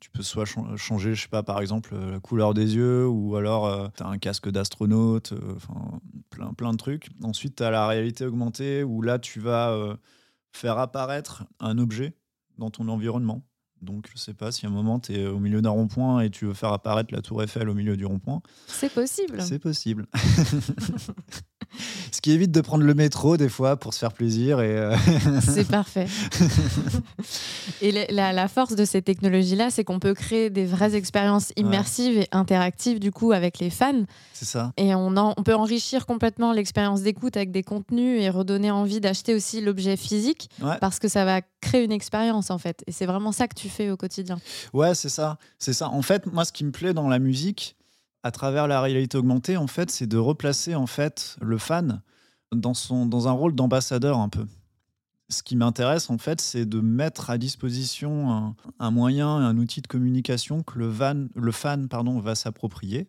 tu 0.00 0.10
peux 0.10 0.22
soit 0.22 0.46
changer, 0.76 1.14
je 1.14 1.22
sais 1.22 1.28
pas, 1.28 1.44
par 1.44 1.60
exemple, 1.60 1.94
la 1.94 2.18
couleur 2.18 2.52
des 2.52 2.74
yeux, 2.74 3.06
ou 3.06 3.36
alors 3.36 3.92
tu 3.92 4.02
as 4.02 4.08
un 4.08 4.18
casque 4.18 4.50
d'astronaute, 4.50 5.32
enfin 5.54 6.00
plein, 6.30 6.52
plein 6.54 6.72
de 6.72 6.76
trucs. 6.76 7.10
Ensuite, 7.22 7.56
tu 7.56 7.62
as 7.62 7.70
la 7.70 7.86
réalité 7.86 8.26
augmentée, 8.26 8.82
où 8.82 9.00
là, 9.00 9.20
tu 9.20 9.38
vas 9.38 9.96
faire 10.50 10.78
apparaître 10.78 11.44
un 11.60 11.78
objet 11.78 12.16
dans 12.58 12.70
ton 12.70 12.88
environnement. 12.88 13.44
Donc, 13.82 14.06
je 14.12 14.18
sais 14.18 14.34
pas 14.34 14.52
si 14.52 14.66
à 14.66 14.68
un 14.68 14.72
moment, 14.72 14.98
tu 14.98 15.14
es 15.14 15.26
au 15.26 15.38
milieu 15.38 15.60
d'un 15.60 15.70
rond-point 15.70 16.20
et 16.20 16.30
tu 16.30 16.46
veux 16.46 16.54
faire 16.54 16.72
apparaître 16.72 17.12
la 17.14 17.20
tour 17.20 17.42
Eiffel 17.42 17.68
au 17.68 17.74
milieu 17.74 17.96
du 17.96 18.06
rond-point. 18.06 18.40
C'est 18.66 18.92
possible. 18.92 19.42
C'est 19.42 19.58
possible. 19.58 20.06
Ce 22.12 22.20
qui 22.20 22.32
évite 22.32 22.52
de 22.52 22.60
prendre 22.60 22.84
le 22.84 22.94
métro 22.94 23.36
des 23.36 23.48
fois 23.48 23.76
pour 23.76 23.92
se 23.92 23.98
faire 23.98 24.12
plaisir. 24.12 24.60
et 24.60 24.76
euh, 24.76 24.96
C'est 25.42 25.68
parfait. 25.68 26.06
et 27.82 27.92
la, 28.10 28.48
force 28.48 28.74
de 28.74 28.84
ces 28.84 29.02
technologies-là, 29.02 29.70
c'est 29.70 29.84
qu'on 29.84 29.98
peut 29.98 30.14
créer 30.14 30.48
des 30.48 30.64
vraies 30.64 30.94
expériences 30.94 31.52
immersives 31.56 32.18
et 32.18 32.28
interactives 32.32 32.98
du 32.98 33.10
coup 33.10 33.32
avec 33.32 33.58
les 33.58 33.70
fans. 33.70 34.04
C'est 34.32 34.46
ça. 34.46 34.72
Et 34.76 34.94
on, 34.94 35.14
on 35.16 35.42
peut 35.42 35.54
enrichir 35.54 36.06
complètement 36.06 36.52
l'expérience 36.52 37.02
d'écoute 37.02 37.36
avec 37.36 37.50
des 37.50 37.62
contenus 37.62 38.22
et 38.22 38.30
redonner 38.30 38.70
envie 38.70 39.00
d'acheter 39.00 39.34
aussi 39.34 39.60
l'objet 39.60 39.96
physique 39.96 40.48
parce 40.80 40.98
que 40.98 41.08
ça 41.08 41.24
va 41.24 41.40
une 41.74 41.92
expérience 41.92 42.50
en 42.50 42.58
fait. 42.58 42.82
Et 42.86 42.92
c'est 42.92 43.06
vraiment 43.06 43.32
ça 43.32 43.48
que 43.48 43.54
tu 43.54 43.68
fais 43.68 43.90
au 43.90 43.96
quotidien. 43.96 44.38
Ouais, 44.72 44.94
c'est 44.94 45.08
ça. 45.08 45.38
C'est 45.58 45.72
ça. 45.72 45.88
En 45.88 46.02
fait, 46.02 46.26
moi, 46.26 46.44
ce 46.44 46.52
qui 46.52 46.64
me 46.64 46.72
plaît 46.72 46.94
dans 46.94 47.08
la 47.08 47.18
musique, 47.18 47.76
à 48.22 48.30
travers 48.30 48.66
la 48.66 48.80
réalité 48.80 49.16
augmentée, 49.18 49.56
en 49.56 49.66
fait, 49.66 49.90
c'est 49.90 50.06
de 50.06 50.18
replacer 50.18 50.74
en 50.74 50.86
fait 50.86 51.36
le 51.40 51.58
fan 51.58 52.02
dans, 52.52 52.74
son, 52.74 53.06
dans 53.06 53.28
un 53.28 53.32
rôle 53.32 53.54
d'ambassadeur 53.54 54.18
un 54.18 54.28
peu. 54.28 54.46
Ce 55.28 55.42
qui 55.42 55.56
m'intéresse, 55.56 56.08
en 56.08 56.18
fait, 56.18 56.40
c'est 56.40 56.66
de 56.66 56.80
mettre 56.80 57.30
à 57.30 57.38
disposition 57.38 58.30
un, 58.30 58.56
un, 58.78 58.90
moyen, 58.90 59.28
un 59.28 59.56
outil 59.58 59.80
de 59.80 59.88
communication 59.88 60.62
que 60.62 60.78
le, 60.78 60.86
van, 60.86 61.26
le 61.34 61.52
fan 61.52 61.88
pardon, 61.88 62.20
va 62.20 62.34
s'approprier 62.34 63.08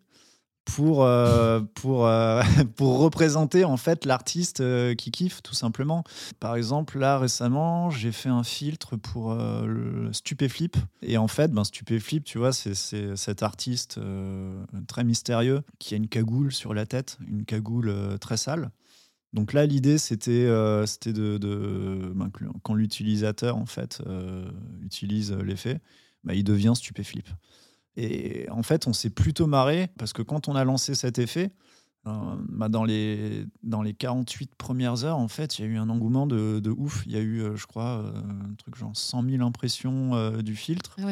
pour, 0.75 1.03
euh, 1.03 1.61
pour, 1.75 2.05
euh, 2.07 2.41
pour 2.75 2.99
représenter 2.99 3.63
en 3.63 3.77
fait 3.77 4.05
l'artiste 4.05 4.59
euh, 4.59 4.95
qui 4.95 5.11
kiffe 5.11 5.41
tout 5.41 5.53
simplement. 5.53 6.03
Par 6.39 6.55
exemple, 6.55 6.99
là 6.99 7.17
récemment, 7.17 7.89
j'ai 7.89 8.11
fait 8.11 8.29
un 8.29 8.43
filtre 8.43 8.95
pour 8.95 9.33
le 9.33 10.11
Stupéflip 10.11 10.77
et 11.01 11.17
en 11.17 11.27
fait, 11.27 11.51
ben, 11.51 11.63
Stupéflip, 11.63 12.23
tu 12.23 12.37
vois, 12.37 12.51
c'est 12.51 12.75
cet 13.15 13.43
artiste 13.43 13.99
très 14.87 15.03
mystérieux 15.03 15.61
qui 15.79 15.93
a 15.93 15.97
une 15.97 16.07
cagoule 16.07 16.51
sur 16.51 16.73
la 16.73 16.85
tête, 16.85 17.17
une 17.27 17.45
cagoule 17.45 17.93
très 18.19 18.37
sale. 18.37 18.69
Donc 19.33 19.53
là, 19.53 19.65
l'idée, 19.65 19.97
c'était 19.97 20.47
c'était 20.85 21.13
de, 21.13 22.11
ben, 22.15 22.29
quand 22.63 22.73
l'utilisateur 22.73 23.57
en 23.57 23.65
fait 23.65 24.01
utilise 24.81 25.31
l'effet, 25.33 25.79
ben, 26.23 26.33
il 26.33 26.43
devient 26.43 26.73
Stupéflip. 26.75 27.27
Et 27.97 28.47
en 28.51 28.63
fait, 28.63 28.87
on 28.87 28.93
s'est 28.93 29.09
plutôt 29.09 29.47
marré 29.47 29.89
parce 29.97 30.13
que 30.13 30.21
quand 30.21 30.47
on 30.47 30.55
a 30.55 30.63
lancé 30.63 30.93
cet 30.95 31.17
effet, 31.17 31.51
euh, 32.07 32.11
bah, 32.49 32.69
dans, 32.69 32.83
les, 32.83 33.45
dans 33.63 33.81
les 33.81 33.93
48 33.93 34.55
premières 34.55 35.03
heures, 35.03 35.17
en 35.17 35.27
fait, 35.27 35.57
il 35.57 35.65
y 35.65 35.67
a 35.67 35.71
eu 35.71 35.77
un 35.77 35.89
engouement 35.89 36.27
de, 36.27 36.59
de 36.59 36.69
ouf. 36.69 37.03
Il 37.05 37.11
y 37.11 37.17
a 37.17 37.19
eu, 37.21 37.41
euh, 37.41 37.55
je 37.55 37.65
crois, 37.65 38.03
euh, 38.03 38.21
un 38.49 38.53
truc 38.53 38.75
genre 38.75 38.91
100 38.93 39.29
000 39.29 39.43
impressions 39.43 40.31
du 40.41 40.55
filtre. 40.55 40.95
Ah 41.01 41.07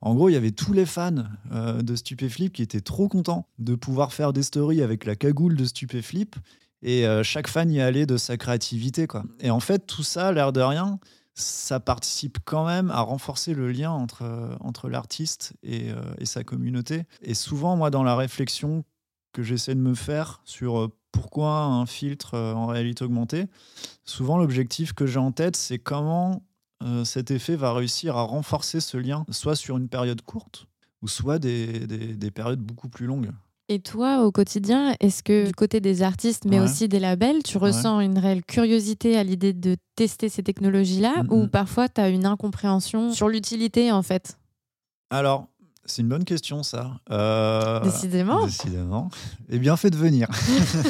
en 0.00 0.14
gros, 0.14 0.28
il 0.28 0.32
y 0.32 0.36
avait 0.36 0.50
tous 0.50 0.72
les 0.72 0.86
fans 0.86 1.24
de 1.52 1.96
Stupéflip 1.96 2.52
qui 2.52 2.62
étaient 2.62 2.80
trop 2.80 3.08
contents 3.08 3.46
de 3.58 3.74
pouvoir 3.74 4.12
faire 4.12 4.32
des 4.32 4.42
stories 4.42 4.82
avec 4.82 5.04
la 5.04 5.14
cagoule 5.16 5.56
de 5.56 5.64
Stupéflip. 5.64 6.36
Et 6.82 7.04
chaque 7.22 7.48
fan 7.48 7.70
y 7.70 7.80
allait 7.80 8.06
de 8.06 8.16
sa 8.16 8.38
créativité. 8.38 9.06
Quoi. 9.06 9.24
Et 9.40 9.50
en 9.50 9.60
fait, 9.60 9.86
tout 9.86 10.02
ça, 10.02 10.32
l'air 10.32 10.52
de 10.52 10.62
rien, 10.62 10.98
ça 11.40 11.80
participe 11.80 12.38
quand 12.44 12.66
même 12.66 12.90
à 12.90 13.00
renforcer 13.00 13.54
le 13.54 13.70
lien 13.70 13.90
entre, 13.90 14.56
entre 14.60 14.88
l'artiste 14.88 15.54
et, 15.62 15.90
euh, 15.90 16.02
et, 16.18 16.26
sa 16.26 16.44
communauté. 16.44 17.04
Et 17.22 17.34
souvent, 17.34 17.76
moi, 17.76 17.90
dans 17.90 18.02
la 18.02 18.16
réflexion 18.16 18.84
que 19.32 19.42
j'essaie 19.42 19.74
de 19.74 19.80
me 19.80 19.94
faire 19.94 20.40
sur 20.44 20.78
euh, 20.78 20.88
pourquoi 21.12 21.62
un 21.62 21.86
filtre 21.86 22.34
euh, 22.34 22.52
en 22.52 22.66
réalité 22.66 23.04
augmentée, 23.04 23.46
souvent 24.04 24.38
l'objectif 24.38 24.92
que 24.92 25.06
j'ai 25.06 25.18
en 25.18 25.32
tête, 25.32 25.56
c'est 25.56 25.78
comment 25.78 26.42
cet 27.04 27.30
effet 27.30 27.56
va 27.56 27.74
réussir 27.74 28.16
à 28.16 28.22
renforcer 28.22 28.80
ce 28.80 28.96
lien, 28.96 29.26
soit 29.28 29.54
sur 29.54 29.76
une 29.76 29.90
période 29.90 30.22
courte, 30.22 30.66
ou 31.02 31.08
soit 31.08 31.38
des 31.38 32.30
périodes 32.34 32.60
beaucoup 32.60 32.88
plus 32.88 33.04
longues. 33.04 33.32
Et 33.72 33.78
toi, 33.78 34.24
au 34.24 34.32
quotidien, 34.32 34.96
est-ce 34.98 35.22
que 35.22 35.46
du 35.46 35.52
côté 35.52 35.80
des 35.80 36.02
artistes, 36.02 36.44
mais 36.44 36.58
aussi 36.58 36.88
des 36.88 36.98
labels, 36.98 37.44
tu 37.44 37.56
ressens 37.56 38.00
une 38.00 38.18
réelle 38.18 38.44
curiosité 38.44 39.16
à 39.16 39.22
l'idée 39.22 39.52
de 39.52 39.76
tester 39.94 40.28
ces 40.28 40.42
technologies-là 40.42 41.22
ou 41.30 41.46
parfois 41.46 41.88
tu 41.88 42.00
as 42.00 42.08
une 42.08 42.26
incompréhension 42.26 43.12
sur 43.12 43.28
l'utilité 43.28 43.92
en 43.92 44.02
fait? 44.02 44.36
Alors, 45.10 45.46
C'est 45.84 46.02
une 46.02 46.08
bonne 46.08 46.24
question, 46.24 46.64
ça. 46.64 47.00
Euh, 47.12 47.78
Décidément. 47.80 48.44
Décidément. 48.44 49.08
Et 49.48 49.60
bien 49.60 49.76
fait 49.76 49.90
de 49.90 49.96
venir. 49.96 50.28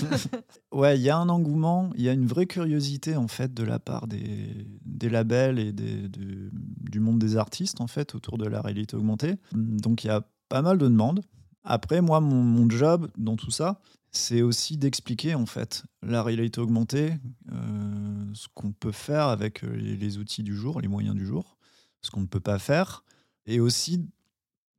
ouais, 0.73 0.97
il 0.99 1.03
y 1.03 1.11
a 1.11 1.19
un 1.19 1.29
engouement, 1.29 1.91
il 1.97 2.03
y 2.03 2.09
a 2.09 2.13
une 2.13 2.27
vraie 2.27 2.47
curiosité, 2.47 3.15
en 3.15 3.29
fait, 3.29 3.53
de 3.53 3.63
la 3.63 3.79
part 3.79 4.07
des, 4.07 4.67
des 4.87 5.11
labels 5.11 5.59
et 5.59 5.73
des, 5.73 6.09
du 6.11 7.01
monde 7.01 7.19
des 7.19 7.37
artistes, 7.37 7.83
en 7.83 7.87
fait, 7.87 8.15
autour 8.15 8.39
de 8.39 8.47
la 8.47 8.63
réalité 8.63 8.97
augmentée. 8.97 9.37
Donc, 9.53 10.05
il 10.05 10.07
y 10.07 10.11
a 10.11 10.23
pas 10.49 10.63
mal 10.63 10.79
de 10.79 10.87
demandes. 10.87 11.21
Après, 11.65 12.01
moi, 12.01 12.21
mon, 12.21 12.69
job 12.71 13.11
dans 13.17 13.37
tout 13.37 13.51
ça, 13.51 13.81
c'est 14.13 14.43
aussi 14.43 14.77
d'expliquer, 14.77 15.35
en 15.35 15.47
fait, 15.47 15.85
la 16.03 16.23
réalité 16.23 16.61
augmentée, 16.61 17.15
euh, 17.53 18.31
ce 18.33 18.49
qu'on 18.55 18.73
peut 18.73 18.93
faire 18.93 19.29
avec 19.29 19.63
les, 19.63 19.97
les 19.97 20.19
outils 20.19 20.43
du 20.43 20.57
jour, 20.57 20.81
les 20.81 20.89
moyens 20.89 21.15
du 21.15 21.27
jour, 21.27 21.57
ce 22.03 22.11
qu'on 22.11 22.21
ne 22.23 22.27
peut 22.27 22.41
pas 22.41 22.59
faire, 22.59 23.05
et 23.47 23.61
aussi 23.61 24.09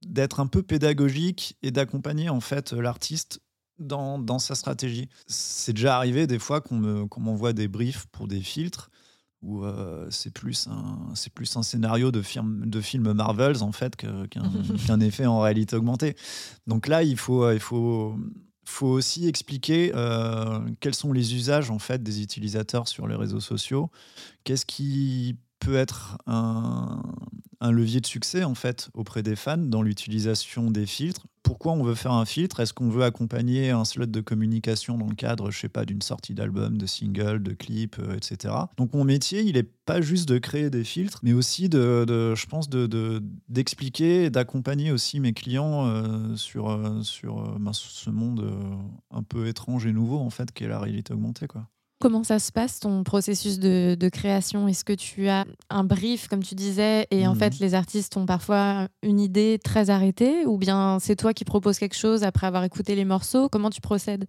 d'être 0.05 0.39
un 0.39 0.47
peu 0.47 0.63
pédagogique 0.63 1.57
et 1.61 1.71
d'accompagner 1.71 2.29
en 2.29 2.41
fait 2.41 2.73
l'artiste 2.73 3.41
dans, 3.81 4.39
sa 4.39 4.55
stratégie. 4.55 5.09
C'est 5.27 5.73
déjà 5.73 5.97
arrivé 5.97 6.27
des 6.27 6.39
fois 6.39 6.61
qu'on 6.61 7.07
m'envoie 7.17 7.53
des 7.53 7.67
briefs 7.67 8.05
pour 8.07 8.27
des 8.27 8.41
filtres 8.41 8.89
où 9.41 9.63
euh, 9.63 10.07
c'est 10.09 10.33
plus 10.33 10.67
un 10.67 11.15
c'est 11.15 11.33
plus 11.33 11.55
un 11.57 11.63
scénario 11.63 12.11
de 12.11 12.21
film 12.21 12.63
de 12.65 12.81
film 12.81 13.13
Marvels 13.13 13.63
en 13.63 13.71
fait 13.71 13.95
qu'un 14.87 14.99
effet 14.99 15.25
en 15.25 15.39
réalité 15.39 15.75
augmentée. 15.75 16.15
Donc 16.67 16.87
là 16.87 17.03
il 17.03 17.17
faut 17.17 17.51
il 17.51 17.59
faut 17.59 18.15
faut 18.71 18.87
aussi 18.87 19.27
expliquer 19.27 19.91
euh, 19.95 20.59
quels 20.79 20.95
sont 20.95 21.11
les 21.13 21.35
usages 21.35 21.71
en 21.71 21.79
fait 21.79 22.01
des 22.01 22.21
utilisateurs 22.21 22.87
sur 22.87 23.07
les 23.07 23.15
réseaux 23.15 23.39
sociaux, 23.39 23.89
qu'est-ce 24.43 24.65
qui 24.65 25.37
peut 25.59 25.75
être 25.75 26.17
un, 26.25 27.01
un 27.59 27.71
levier 27.71 28.01
de 28.01 28.07
succès 28.07 28.43
en 28.43 28.55
fait 28.55 28.89
auprès 28.93 29.23
des 29.23 29.35
fans 29.35 29.57
dans 29.57 29.81
l'utilisation 29.81 30.71
des 30.71 30.85
filtres? 30.85 31.27
Pourquoi 31.51 31.73
on 31.73 31.83
veut 31.83 31.95
faire 31.95 32.13
un 32.13 32.23
filtre? 32.23 32.61
Est-ce 32.61 32.73
qu'on 32.73 32.87
veut 32.87 33.03
accompagner 33.03 33.71
un 33.71 33.83
slot 33.83 34.05
de 34.05 34.21
communication 34.21 34.97
dans 34.97 35.09
le 35.09 35.15
cadre, 35.15 35.51
je 35.51 35.59
sais 35.59 35.67
pas, 35.67 35.83
d'une 35.83 36.01
sortie 36.01 36.33
d'album, 36.33 36.77
de 36.77 36.85
single, 36.85 37.43
de 37.43 37.51
clip, 37.51 37.97
euh, 37.99 38.15
etc. 38.15 38.53
Donc 38.77 38.93
mon 38.93 39.03
métier, 39.03 39.41
il 39.41 39.57
est 39.57 39.69
pas 39.85 39.99
juste 39.99 40.29
de 40.29 40.37
créer 40.37 40.69
des 40.69 40.85
filtres, 40.85 41.19
mais 41.23 41.33
aussi 41.33 41.67
de, 41.67 42.05
je 42.35 42.45
pense, 42.45 42.69
de 42.69 43.21
d'expliquer, 43.49 44.29
d'accompagner 44.29 44.93
aussi 44.93 45.19
mes 45.19 45.33
clients 45.33 45.87
euh, 45.87 46.37
sur 46.37 46.69
euh, 46.69 47.03
sur 47.03 47.59
ben, 47.59 47.73
ce 47.73 48.09
monde 48.09 48.49
un 49.11 49.21
peu 49.21 49.47
étrange 49.47 49.85
et 49.85 49.91
nouveau 49.91 50.19
en 50.19 50.29
fait 50.29 50.53
qu'est 50.53 50.69
la 50.69 50.79
réalité 50.79 51.11
augmentée, 51.13 51.47
quoi. 51.47 51.67
Comment 52.01 52.23
ça 52.23 52.39
se 52.39 52.51
passe 52.51 52.79
ton 52.79 53.03
processus 53.03 53.59
de, 53.59 54.09
création? 54.09 54.67
Est-ce 54.67 54.83
que 54.83 54.93
tu 54.93 55.29
as 55.29 55.45
un 55.69 55.83
brief, 55.83 56.27
comme 56.27 56.43
tu 56.43 56.55
disais, 56.55 57.07
et 57.11 57.27
en 57.27 57.35
fait 57.35 57.53
mhm. 57.53 57.59
les 57.61 57.73
artistes 57.75 58.17
ont 58.17 58.25
parfois 58.25 58.87
une 59.03 59.19
idée 59.19 59.59
très 59.63 59.89
arrêtée? 59.89 60.45
Ou 60.45 60.57
bien 60.57 60.97
c'est 60.99 61.15
toi 61.15 61.33
qui 61.33 61.45
proposes 61.45 61.79
quelque 61.79 61.97
chose 61.97 62.23
après 62.23 62.47
avoir 62.47 62.63
écouté 62.63 62.95
les 62.95 63.05
morceaux? 63.05 63.47
Comment 63.49 63.69
tu 63.69 63.81
procèdes? 63.81 64.25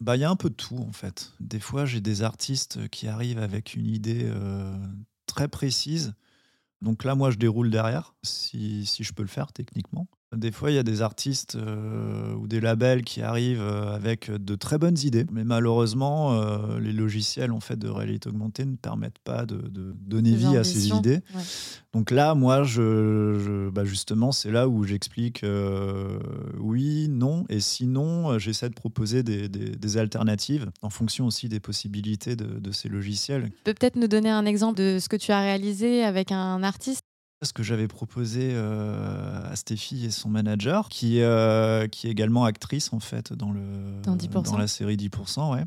Bah, 0.00 0.16
il 0.16 0.20
y 0.20 0.24
a 0.24 0.30
un 0.30 0.36
peu 0.36 0.50
de 0.50 0.54
tout 0.54 0.78
en 0.78 0.92
fait. 0.92 1.32
Des 1.40 1.60
fois, 1.60 1.86
j'ai 1.86 2.00
des 2.00 2.22
artistes 2.22 2.88
qui 2.88 3.08
arrivent 3.08 3.38
avec 3.38 3.74
une 3.74 3.86
idée 3.86 4.24
euh, 4.24 4.76
très 5.26 5.48
précise. 5.48 6.14
Donc 6.82 7.04
là, 7.04 7.14
moi, 7.14 7.30
je 7.30 7.36
déroule 7.36 7.70
derrière, 7.70 8.14
si, 8.22 8.84
si 8.84 9.04
je 9.04 9.12
peux 9.14 9.22
le 9.22 9.28
faire 9.28 9.52
techniquement. 9.52 10.06
Des 10.34 10.50
fois, 10.50 10.72
il 10.72 10.74
y 10.74 10.78
a 10.78 10.82
des 10.82 11.02
artistes 11.02 11.54
euh, 11.54 12.34
ou 12.34 12.48
des 12.48 12.60
labels 12.60 13.04
qui 13.04 13.22
arrivent 13.22 13.62
euh, 13.62 13.94
avec 13.94 14.28
de 14.28 14.56
très 14.56 14.76
bonnes 14.76 14.98
idées, 14.98 15.24
mais 15.30 15.44
malheureusement, 15.44 16.32
euh, 16.32 16.80
les 16.80 16.92
logiciels 16.92 17.52
en 17.52 17.60
fait 17.60 17.78
de 17.78 17.88
réalité 17.88 18.28
augmentée 18.28 18.64
ne 18.64 18.74
permettent 18.74 19.20
pas 19.20 19.46
de, 19.46 19.56
donner 19.70 20.34
vie 20.34 20.56
à 20.56 20.64
ces 20.64 20.88
idées. 20.88 21.20
Donc 21.92 22.10
là, 22.10 22.34
moi, 22.34 22.64
je, 22.64 23.70
bah, 23.70 23.84
justement, 23.84 24.32
c'est 24.32 24.50
là 24.50 24.68
où 24.68 24.82
j'explique 24.82 25.44
oui, 26.58 27.08
non, 27.08 27.44
et 27.48 27.60
sinon, 27.60 28.36
j'essaie 28.38 28.68
de 28.68 28.74
proposer 28.74 29.22
des, 29.22 29.96
alternatives 29.96 30.70
en 30.82 30.90
fonction 30.90 31.26
aussi 31.26 31.48
des 31.48 31.60
possibilités 31.60 32.34
de, 32.34 32.58
de 32.58 32.72
ces 32.72 32.88
logiciels. 32.88 33.44
Tu 33.44 33.62
peux 33.64 33.74
peut-être 33.74 33.96
nous 33.96 34.08
donner 34.08 34.30
un 34.30 34.44
exemple 34.44 34.78
de 34.78 34.98
ce 35.00 35.08
que 35.08 35.16
tu 35.16 35.30
as 35.30 35.40
réalisé 35.40 36.02
avec 36.02 36.32
un 36.32 36.64
artiste 36.64 37.02
ce 37.42 37.52
que 37.52 37.62
j'avais 37.62 37.88
proposé 37.88 38.52
euh, 38.52 39.50
à 39.50 39.56
Stéphie 39.56 40.06
et 40.06 40.10
son 40.10 40.28
manager, 40.30 40.88
qui, 40.88 41.20
euh, 41.20 41.86
qui 41.86 42.06
est 42.06 42.10
également 42.10 42.44
actrice 42.44 42.92
en 42.92 43.00
fait 43.00 43.32
dans, 43.32 43.52
le, 43.52 44.00
dans, 44.02 44.56
la 44.56 44.66
série 44.66 44.96
10%, 44.96 45.54
ouais. 45.54 45.64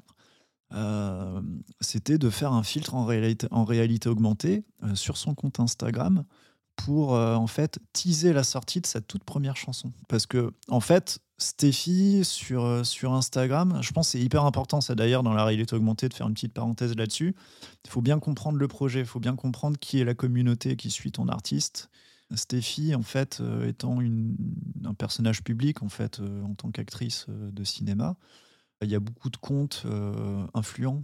Euh, 0.72 1.42
c'était 1.82 2.20
de 2.20 2.30
faire 2.30 2.54
un 2.54 2.62
filtre 2.64 2.94
en 2.94 3.06
réalité, 3.06 3.48
en 3.50 3.66
réalité 3.66 4.08
augmentée 4.08 4.64
sur 4.94 5.18
son 5.18 5.34
compte 5.34 5.60
Instagram 5.60 6.24
pour 6.76 7.12
en 7.14 7.48
fait 7.48 7.80
teaser 7.92 8.34
la 8.34 8.44
sortie 8.44 8.80
de 8.80 8.86
sa 8.86 9.02
toute 9.02 9.24
première 9.24 9.58
chanson. 9.58 9.92
Parce 10.08 10.26
que 10.26 10.54
en 10.70 10.80
fait, 10.80 11.20
Stéphie 11.40 12.26
sur, 12.26 12.66
euh, 12.66 12.84
sur 12.84 13.14
Instagram. 13.14 13.80
Je 13.82 13.92
pense 13.92 14.08
que 14.08 14.12
c'est 14.12 14.22
hyper 14.22 14.44
important, 14.46 14.82
ça 14.82 14.94
d'ailleurs, 14.94 15.24
dans 15.24 15.34
la 15.34 15.46
réalité 15.46 15.76
augmentée, 15.76 16.10
de 16.10 16.14
faire 16.14 16.28
une 16.28 16.34
petite 16.34 16.54
parenthèse 16.54 16.96
là-dessus. 16.96 17.34
Il 17.86 17.90
faut 17.90 18.02
bien 18.02 18.20
comprendre 18.20 18.58
le 18.58 18.68
projet, 18.68 19.00
il 19.00 19.06
faut 19.06 19.22
bien 19.22 19.36
comprendre 19.36 19.78
qui 19.80 20.00
est 20.00 20.04
la 20.04 20.14
communauté 20.14 20.76
qui 20.76 20.92
suit 20.92 21.12
ton 21.12 21.28
artiste. 21.30 21.90
Stéphie, 22.36 22.94
en 22.94 23.02
fait, 23.02 23.40
euh, 23.42 23.68
étant 23.68 24.02
une, 24.02 24.36
un 24.86 24.94
personnage 24.94 25.44
public, 25.44 25.82
en 25.82 25.90
fait, 25.90 26.20
euh, 26.20 26.44
en 26.44 26.54
tant 26.54 26.72
qu'actrice 26.72 27.26
de 27.30 27.64
cinéma, 27.64 28.18
il 28.82 28.90
y 28.90 28.96
a 28.96 29.00
beaucoup 29.00 29.30
de 29.30 29.38
comptes 29.38 29.86
influents 30.54 31.04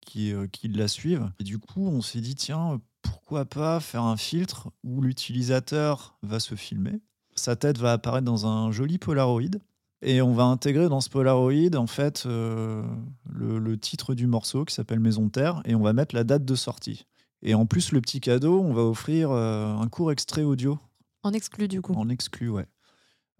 qui, 0.00 0.32
qui 0.50 0.66
la 0.66 0.88
suivent. 0.88 1.30
Et 1.38 1.44
du 1.44 1.60
coup, 1.60 1.86
on 1.86 2.02
s'est 2.02 2.20
dit, 2.20 2.34
tiens, 2.34 2.80
pourquoi 3.00 3.44
pas 3.44 3.78
faire 3.78 4.02
un 4.02 4.16
filtre 4.16 4.72
où 4.82 5.00
l'utilisateur 5.02 6.18
va 6.22 6.40
se 6.40 6.56
filmer 6.56 7.00
sa 7.36 7.56
tête 7.56 7.78
va 7.78 7.92
apparaître 7.92 8.24
dans 8.24 8.46
un 8.46 8.70
joli 8.72 8.98
Polaroid. 8.98 9.58
Et 10.02 10.20
on 10.20 10.34
va 10.34 10.44
intégrer 10.44 10.88
dans 10.88 11.00
ce 11.00 11.08
Polaroid, 11.08 11.74
en 11.74 11.86
fait, 11.86 12.24
euh, 12.26 12.82
le, 13.28 13.78
titre 13.78 14.14
du 14.14 14.26
morceau 14.26 14.64
qui 14.64 14.74
s'appelle 14.74 15.00
Maison 15.00 15.26
de 15.26 15.30
Terre, 15.30 15.62
et 15.64 15.74
on 15.74 15.82
va 15.82 15.92
mettre 15.92 16.14
la 16.14 16.24
date 16.24 16.44
de 16.44 16.54
sortie. 16.54 17.06
Et 17.42 17.54
en 17.54 17.66
plus, 17.66 17.92
le 17.92 18.00
petit 18.00 18.20
cadeau, 18.20 18.60
on 18.60 18.72
va 18.72 18.82
offrir 18.82 19.30
euh, 19.30 19.74
un 19.74 19.88
court 19.88 20.12
extrait 20.12 20.42
audio. 20.42 20.78
En 21.22 21.32
exclu, 21.32 21.66
du 21.66 21.80
coup. 21.80 21.94
En 21.94 22.08
exclu, 22.08 22.50
ouais. 22.50 22.66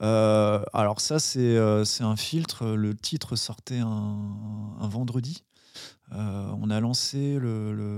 Euh, 0.02 0.62
alors 0.72 1.00
ça, 1.00 1.18
c'est 1.18 1.56
un 1.56 2.16
filtre. 2.16 2.66
Le 2.66 2.94
titre 2.94 3.36
sortait 3.36 3.78
un, 3.78 4.78
vendredi. 4.80 5.44
on 6.10 6.70
a 6.70 6.80
lancé 6.80 7.38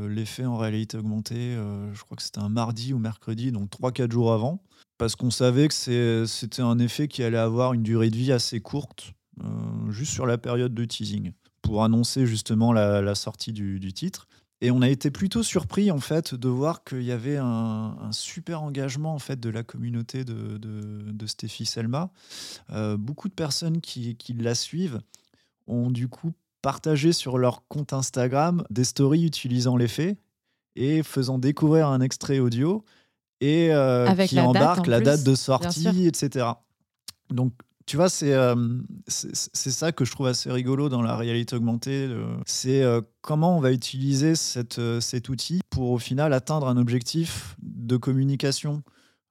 l'effet 0.09 0.45
en 0.45 0.57
réalité 0.57 0.97
augmentée, 0.97 1.57
je 1.93 2.03
crois 2.03 2.17
que 2.17 2.23
c'était 2.23 2.41
un 2.41 2.49
mardi 2.49 2.93
ou 2.93 2.99
mercredi, 2.99 3.51
donc 3.53 3.71
3-4 3.71 4.13
jours 4.13 4.33
avant 4.33 4.63
parce 4.99 5.15
qu'on 5.15 5.31
savait 5.31 5.69
que 5.69 6.25
c'était 6.27 6.63
un 6.63 6.79
effet 6.79 7.09
qui 7.09 7.23
allait 7.23 7.39
avoir 7.39 7.73
une 7.73 7.83
durée 7.83 8.11
de 8.11 8.17
vie 8.17 8.33
assez 8.33 8.61
courte, 8.61 9.13
euh, 9.43 9.91
juste 9.91 10.13
sur 10.13 10.27
la 10.27 10.37
période 10.37 10.75
de 10.75 10.85
teasing, 10.85 11.33
pour 11.63 11.85
annoncer 11.85 12.27
justement 12.27 12.73
la, 12.73 13.15
sortie 13.15 13.53
du, 13.53 13.93
titre. 13.93 14.27
Et 14.61 14.73
on 14.73 14.83
a 14.83 14.89
été 14.89 15.13
plutôt 15.13 15.45
surpris 15.45 15.93
en 15.93 16.01
fait 16.01 16.35
de 16.35 16.49
voir 16.49 16.83
qu'il 16.83 17.05
y 17.05 17.13
avait 17.13 17.37
un, 17.37 18.11
super 18.11 18.63
engagement 18.63 19.15
en 19.15 19.21
fait 19.21 19.39
de 19.39 19.51
la 19.51 19.63
communauté 19.63 20.25
de, 20.25 20.59
de, 20.59 21.27
Stéphie 21.27 21.65
Selma. 21.65 22.11
Euh, 22.71 22.97
beaucoup 22.97 23.29
de 23.29 23.35
personnes 23.35 23.81
qui, 23.81 24.17
qui 24.17 24.33
la 24.33 24.57
suivent 24.57 25.01
ont 25.69 25.93
du 25.93 26.09
coup 26.09 26.33
partagé 26.61 27.13
sur 27.13 27.39
leur 27.39 27.69
compte 27.69 27.93
Instagram 27.93 28.65
des 28.71 28.83
stories 28.83 29.25
utilisant 29.25 29.77
l'effet 29.77 30.17
et 30.75 31.05
faisant 31.05 31.39
découvrir 31.39 31.87
un 31.87 32.01
extrait 32.01 32.41
audio 32.41 32.85
et 33.41 33.73
euh, 33.73 34.13
qui 34.27 34.41
embarque 34.41 34.87
la 34.87 35.01
date 35.01 35.23
de 35.23 35.35
sortie, 35.35 36.07
etc. 36.07 36.47
Donc, 37.31 37.53
tu 37.87 37.97
vois, 37.97 38.09
euh, 38.23 38.81
c'est 39.07 39.71
ça 39.71 39.93
que 39.93 40.05
je 40.05 40.13
trouve 40.13 40.27
assez 40.27 40.51
rigolo 40.51 40.89
dans 40.89 41.01
la 41.01 41.17
réalité 41.17 41.57
augmentée. 41.57 42.07
Euh, 42.09 42.27
c'est 42.47 42.85
comment 43.23 43.57
on 43.57 43.61
va 43.61 43.73
utiliser 43.73 44.35
cette, 44.35 44.81
cet 45.01 45.29
outil 45.29 45.61
pour 45.71 45.91
au 45.91 45.99
final 45.99 46.33
atteindre 46.33 46.69
un 46.69 46.77
objectif 46.77 47.57
de 47.63 47.97
communication 47.97 48.83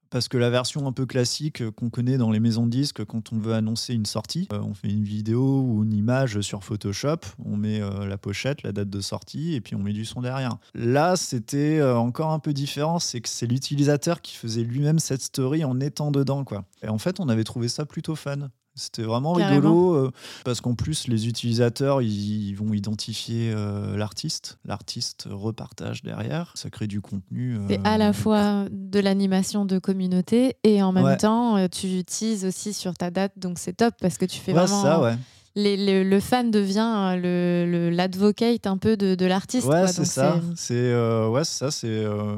parce 0.10 0.28
que 0.28 0.38
la 0.38 0.50
version 0.50 0.88
un 0.88 0.92
peu 0.92 1.06
classique 1.06 1.62
euh, 1.62 1.72
qu'on 1.72 1.90
connaît 1.90 2.18
dans 2.18 2.32
les 2.32 2.40
maisons 2.40 2.66
de 2.66 2.72
disques 2.72 3.04
quand 3.06 3.34
on 3.34 3.38
veut 3.38 3.54
annoncer 3.54 3.94
une 3.94 4.06
sortie, 4.06 4.48
euh, 4.54 4.60
on 4.62 4.74
fait 4.74 4.90
une 4.90 5.04
vidéo 5.04 5.62
ou 5.62 5.84
une 5.84 5.94
image 5.94 6.42
sur 6.42 6.64
Photoshop, 6.64 7.18
on 7.44 7.58
met 7.58 7.82
euh, 7.82 8.06
la 8.06 8.18
pochette, 8.18 8.64
la 8.64 8.72
date 8.72 8.90
de 8.90 9.02
sortie 9.02 9.56
et 9.56 9.62
puis 9.62 9.76
on 9.76 9.80
met 9.80 9.94
du 9.94 10.06
son 10.06 10.22
derrière. 10.22 10.58
Là, 10.74 11.16
c'était 11.16 11.82
encore 11.84 12.32
un 12.32 12.40
peu 12.40 12.54
différent, 12.54 13.00
c'est 13.00 13.22
que 13.22 13.30
c'est 13.30 13.48
l'utilisateur 13.48 14.22
qui 14.22 14.36
faisait 14.36 14.64
lui-même 14.64 15.00
cette 15.00 15.22
story 15.22 15.64
en 15.64 15.80
étant 15.80 16.12
dedans 16.12 16.44
quoi. 16.44 16.66
Et 16.82 16.90
en 16.90 16.98
fait, 16.98 17.20
on 17.20 17.30
avait 17.30 17.44
trouvé 17.44 17.68
ça 17.68 17.86
plutôt 17.86 18.16
fun. 18.16 18.50
C'était 18.78 19.02
vraiment 19.02 19.34
rigolo 19.34 19.96
euh, 19.96 20.12
parce 20.46 20.62
qu'en 20.62 20.76
plus, 20.76 21.08
les 21.08 21.28
utilisateurs, 21.28 22.02
ils, 22.02 22.54
vont 22.54 22.74
identifier 22.74 23.52
euh, 23.54 23.98
l'artiste. 23.98 24.60
L'artiste 24.66 25.28
repartage 25.30 26.04
derrière. 26.04 26.52
Ça 26.56 26.70
crée 26.70 26.88
du 26.88 27.02
contenu. 27.02 27.58
Euh, 27.58 27.62
c'est 27.70 27.86
à 27.86 27.98
la 27.98 28.14
fois 28.14 28.66
de 28.72 29.00
l'animation 29.00 29.66
de 29.66 29.80
communauté 29.80 30.56
et 30.64 30.82
en 30.84 30.92
même 30.92 31.18
temps, 31.18 31.68
tu 31.70 32.00
utilises 32.00 32.46
aussi 32.46 32.74
sur 32.74 32.94
ta 32.94 33.10
date. 33.10 33.34
Donc 33.38 33.60
c'est 33.60 33.74
top 33.74 33.96
parce 34.00 34.18
que 34.18 34.26
tu 34.26 34.40
fais 34.40 34.54
vraiment. 34.54 34.84
Ça, 34.84 35.02
ouais. 35.02 35.16
le 35.56 36.20
fan 36.20 36.52
devient 36.52 37.16
le 37.22 37.90
l'advocate 37.90 38.68
un 38.68 38.78
peu 38.78 38.96
de, 38.96 39.16
de 39.16 39.26
l'artiste. 39.26 39.68
Ouais, 39.68 39.88
c'est 39.88 40.06
ça. 40.06 40.40
C'est 40.56 40.94
ouais, 41.28 41.44
ça. 41.44 41.72
C'est 41.72 42.06
Euh, 42.18 42.38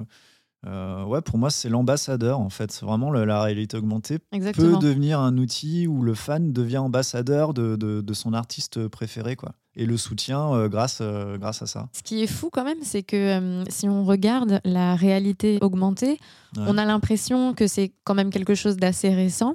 ouais, 0.66 1.22
pour 1.22 1.38
moi, 1.38 1.50
c'est 1.50 1.70
l'ambassadeur 1.70 2.40
en 2.40 2.50
fait. 2.50 2.72
C'est 2.72 2.86
vraiment 2.86 3.12
la 3.12 3.42
réalité 3.42 3.78
augmentée. 3.78 4.20
Peut 4.54 4.78
devenir 4.80 5.20
un 5.20 5.38
outil 5.38 5.88
où 5.88 6.02
le 6.02 6.14
fan 6.14 6.52
devient 6.52 6.78
ambassadeur 6.80 7.54
de, 7.54 7.76
de, 7.76 8.02
de 8.02 8.14
son 8.14 8.34
artiste 8.34 8.88
préféré, 8.88 9.36
quoi 9.36 9.54
et 9.76 9.86
le 9.86 9.98
soutien 9.98 10.54
euh, 10.54 10.68
grâce, 10.68 11.00
euh, 11.02 11.38
grâce 11.38 11.62
à 11.62 11.68
ça. 11.68 11.88
Ce 11.94 12.02
qui 12.02 12.24
est 12.24 12.28
fou 12.28 12.50
quand 12.52 12.64
même, 12.64 12.80
c'est 12.82 13.04
que 13.04 13.16
euh, 13.16 13.64
si 13.70 13.88
on 13.88 14.04
regarde 14.04 14.60
la 14.66 14.96
réalité 14.96 15.60
augmentée, 15.62 16.20
on 16.58 16.80
a 16.80 16.86
l'impression 16.86 17.54
que 17.54 17.68
c'est 17.68 17.92
quand 18.04 18.16
même 18.16 18.32
quelque 18.32 18.56
chose 18.56 18.76
d'assez 18.76 19.14
récent. 19.14 19.54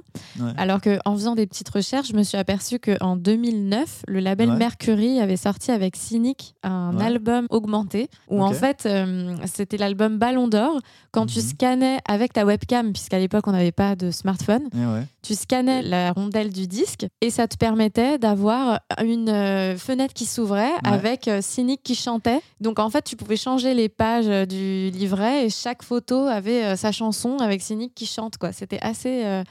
Alors 0.55 0.79
qu'en 0.79 1.13
faisant 1.13 1.35
des 1.35 1.45
petites 1.45 1.67
recherches, 1.67 2.07
je 2.07 2.15
me 2.15 2.23
suis 2.23 2.37
aperçu 2.37 2.79
qu'en 2.79 3.17
2009, 3.17 4.03
le 4.07 4.21
label 4.21 4.53
Mercury 4.53 5.19
avait 5.19 5.35
sorti 5.35 5.71
avec 5.71 5.97
Cynic 5.97 6.55
un 6.63 6.97
album 6.97 7.47
augmenté 7.49 8.09
où 8.29 8.41
en 8.41 8.53
fait, 8.53 8.87
c'était 9.45 9.75
l'album 9.75 10.17
Ballon 10.19 10.47
d'Or. 10.47 10.79
Quand 11.11 11.25
tu 11.25 11.39
mhm. 11.39 11.45
scannais 11.45 11.99
avec 12.07 12.31
ta 12.31 12.45
webcam, 12.45 12.93
puisqu'à 12.93 13.19
l'époque, 13.19 13.45
on 13.47 13.51
n'avait 13.51 13.73
pas 13.73 13.97
de 13.97 14.09
smartphone, 14.09 14.69
tu 15.21 15.35
scannais 15.35 15.81
la 15.81 16.13
rondelle 16.13 16.53
du 16.53 16.65
disque 16.65 17.07
et 17.19 17.29
ça 17.29 17.49
te 17.49 17.57
permettait 17.57 18.19
d'avoir 18.19 18.79
une 19.03 19.75
fenêtre 19.77 20.04
qui 20.13 20.25
s'ouvrait 20.25 20.71
avec 20.83 21.27
euh, 21.27 21.39
Cynic 21.41 21.81
qui 21.83 21.95
chantait. 21.95 22.41
Donc 22.61 22.79
en 22.79 22.89
fait, 22.89 23.03
tu 23.03 23.15
pouvais 23.15 23.37
changer 23.37 23.73
les 23.73 23.89
pages 23.89 24.27
euh, 24.27 24.45
du 24.45 24.89
livret 24.91 25.45
et 25.45 25.49
chaque 25.49 25.83
photo 25.83 26.27
avait 26.27 26.63
euh, 26.63 26.75
sa 26.75 26.91
chanson 26.91 27.37
avec 27.39 27.61
Cynic 27.61 27.93
qui 27.93 28.05
chante. 28.05 28.37
quoi. 28.37 28.51
C'était 28.51 28.79
assez 28.81 29.43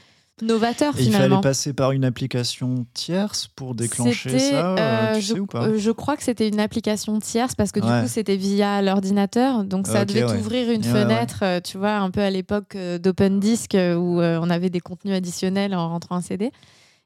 novateur 0.43 0.95
finalement. 0.95 1.25
Il 1.25 1.29
fallait 1.31 1.40
passer 1.40 1.73
par 1.73 1.93
une 1.93 2.05
application 2.05 2.87
tierce 2.93 3.49
pour 3.55 3.75
déclencher 3.75 4.38
ça, 4.38 5.19
je, 5.21 5.35
ou 5.35 5.47
pas 5.47 5.77
je 5.77 5.90
crois 5.93 6.17
que 6.17 6.25
c'était 6.25 6.49
une 6.49 6.59
application 6.59 7.19
tierce 7.21 7.55
parce 7.55 7.71
que 7.71 7.79
du 7.79 7.87
coup 7.87 8.09
c'était 8.09 8.37
via 8.37 8.83
l'ordinateur, 8.83 9.64
donc 9.64 9.87
ça 9.87 10.05
devait 10.05 10.25
ouvrir 10.25 10.71
une 10.71 10.83
fenêtre, 10.83 11.45
tu 11.62 11.79
vois, 11.79 11.97
un 11.97 12.11
peu 12.11 12.21
à 12.21 12.31
l'époque 12.31 12.77
d'Open 12.77 13.38
Disk 13.38 13.75
où 13.75 14.21
on 14.21 14.51
avait 14.51 14.71
des 14.71 14.81
contenus 14.81 15.14
additionnels 15.14 15.75
en 15.75 15.88
rentrant 15.88 16.17
un 16.17 16.23
CD. 16.23 16.51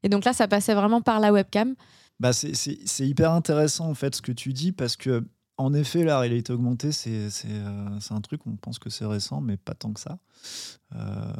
Et 0.02 0.08
donc 0.08 0.24
là, 0.24 0.32
ça 0.32 0.48
passait 0.48 0.74
vraiment 0.74 1.00
par 1.00 1.20
la 1.20 1.32
webcam. 1.32 1.74
Bah 2.20 2.32
c'est 2.32 3.06
hyper 3.08 3.30
intéressant 3.30 3.88
en 3.88 3.94
fait 3.94 4.16
ce 4.16 4.22
que 4.22 4.32
tu 4.32 4.52
dis 4.52 4.72
parce 4.72 4.96
que 4.96 5.24
en 5.58 5.74
effet, 5.74 6.04
la 6.04 6.20
réalité 6.20 6.52
augmentée, 6.52 6.92
c'est 6.92 7.28
euh, 7.46 7.98
un 8.10 8.20
truc, 8.20 8.40
on 8.46 8.54
pense 8.54 8.78
que 8.78 8.90
c'est 8.90 9.04
récent, 9.04 9.40
mais 9.40 9.56
pas 9.56 9.74
tant 9.74 9.92
que 9.92 9.98
ça. 9.98 10.18
Euh, 10.94 11.32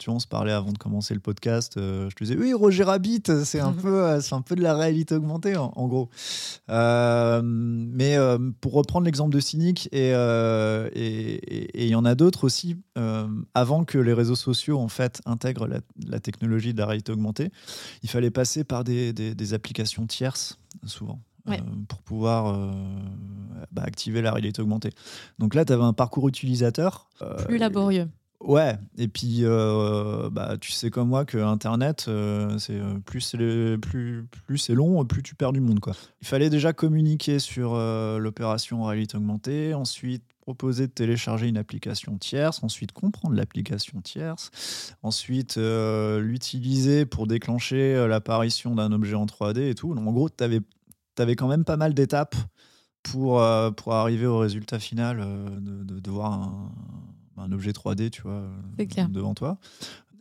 tu 0.00 0.06
vois, 0.06 0.16
on 0.16 0.18
se 0.18 0.26
parlait 0.26 0.50
avant 0.50 0.72
de 0.72 0.78
commencer 0.78 1.14
le 1.14 1.20
podcast. 1.20 1.76
Euh, 1.76 2.10
je 2.10 2.16
te 2.16 2.24
disais, 2.24 2.36
oui, 2.36 2.52
Roger 2.52 2.82
Rabbit, 2.82 3.22
c'est 3.44 3.60
un, 3.60 3.72
peu, 3.80 4.10
un 4.10 4.42
peu 4.42 4.56
de 4.56 4.62
la 4.62 4.74
réalité 4.74 5.14
augmentée, 5.14 5.56
en, 5.56 5.86
gros. 5.86 6.10
mais 6.68 8.16
pour 8.60 8.72
reprendre 8.72 9.06
l'exemple 9.06 9.32
de 9.32 9.40
Cynic, 9.40 9.88
et 9.92 10.10
il 11.74 11.88
y 11.88 11.94
en 11.94 12.04
a 12.04 12.16
d'autres 12.16 12.42
aussi, 12.42 12.76
avant 13.54 13.84
que 13.84 13.98
les 13.98 14.12
réseaux 14.12 14.34
sociaux 14.34 14.80
en 14.80 14.88
fait, 14.88 15.22
intègrent 15.26 15.68
la, 15.68 16.18
technologie 16.18 16.74
de 16.74 16.78
la 16.78 16.86
réalité 16.86 17.12
augmentée, 17.12 17.52
il 18.02 18.10
fallait 18.10 18.32
passer 18.32 18.64
par 18.64 18.82
des, 18.82 19.12
des 19.12 19.54
applications 19.54 20.08
tierces, 20.08 20.58
souvent. 20.86 21.20
Euh, 21.48 21.56
pour 21.88 22.02
pouvoir 22.02 22.54
euh, 22.54 22.70
bah, 23.72 23.82
activer 23.84 24.22
la 24.22 24.32
réalité 24.32 24.62
augmentée. 24.62 24.90
Donc 25.38 25.54
là, 25.54 25.64
tu 25.64 25.72
avais 25.72 25.82
un 25.82 25.92
parcours 25.92 26.28
utilisateur. 26.28 27.08
Euh, 27.22 27.44
plus 27.44 27.58
laborieux. 27.58 28.08
Ouais, 28.40 28.78
et 28.96 29.06
puis 29.06 29.42
bah, 30.32 30.56
tu 30.58 30.72
sais 30.72 30.88
comme 30.88 31.08
moi 31.08 31.26
que 31.26 31.36
Internet, 31.36 32.08
c'est 32.58 32.80
plus 33.04 33.20
c'est 33.20 33.76
plus, 33.76 34.26
plus 34.46 34.56
c'est 34.56 34.72
long, 34.72 35.04
plus 35.04 35.22
tu 35.22 35.34
perds 35.34 35.52
du 35.52 35.60
monde. 35.60 35.80
Quoi. 35.80 35.92
Il 36.22 36.26
fallait 36.26 36.48
déjà 36.48 36.72
communiquer 36.72 37.38
sur 37.38 37.74
l'opération 37.74 38.82
réalité 38.84 39.18
augmentée, 39.18 39.74
ensuite 39.74 40.22
proposer 40.40 40.86
de 40.86 40.92
télécharger 40.92 41.48
une 41.48 41.58
application 41.58 42.16
tierce, 42.16 42.62
ensuite 42.62 42.92
comprendre 42.92 43.36
l'application 43.36 44.00
tierce, 44.00 44.96
ensuite 45.02 45.58
l'utiliser 45.58 47.04
pour 47.04 47.26
déclencher 47.26 48.06
l'apparition 48.08 48.74
d'un 48.74 48.90
objet 48.90 49.16
en 49.16 49.26
3D 49.26 49.68
et 49.68 49.74
tout. 49.74 49.94
Donc, 49.94 50.08
en 50.08 50.12
gros, 50.12 50.30
tu 50.30 50.42
avais 50.42 50.62
tu 51.20 51.22
avais 51.22 51.36
quand 51.36 51.48
même 51.48 51.64
pas 51.64 51.76
mal 51.76 51.92
d'étapes 51.92 52.34
pour, 53.02 53.42
euh, 53.42 53.70
pour 53.70 53.92
arriver 53.92 54.24
au 54.24 54.38
résultat 54.38 54.78
final 54.78 55.18
euh, 55.20 55.60
de, 55.60 56.00
de, 56.00 56.10
voir 56.10 56.32
un, 56.32 56.72
un, 57.36 57.52
objet 57.52 57.72
3D 57.72 58.08
tu 58.08 58.22
vois, 58.22 58.44
devant 59.10 59.34
toi. 59.34 59.58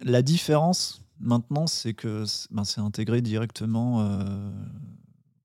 La 0.02 0.22
différence 0.22 1.02
maintenant, 1.22 1.68
c'est 1.68 1.94
que 1.94 2.26
ben, 2.52 2.66
c'est 2.66 2.82
intégré 2.82 3.22
directement 3.22 4.02
euh, 4.02 4.52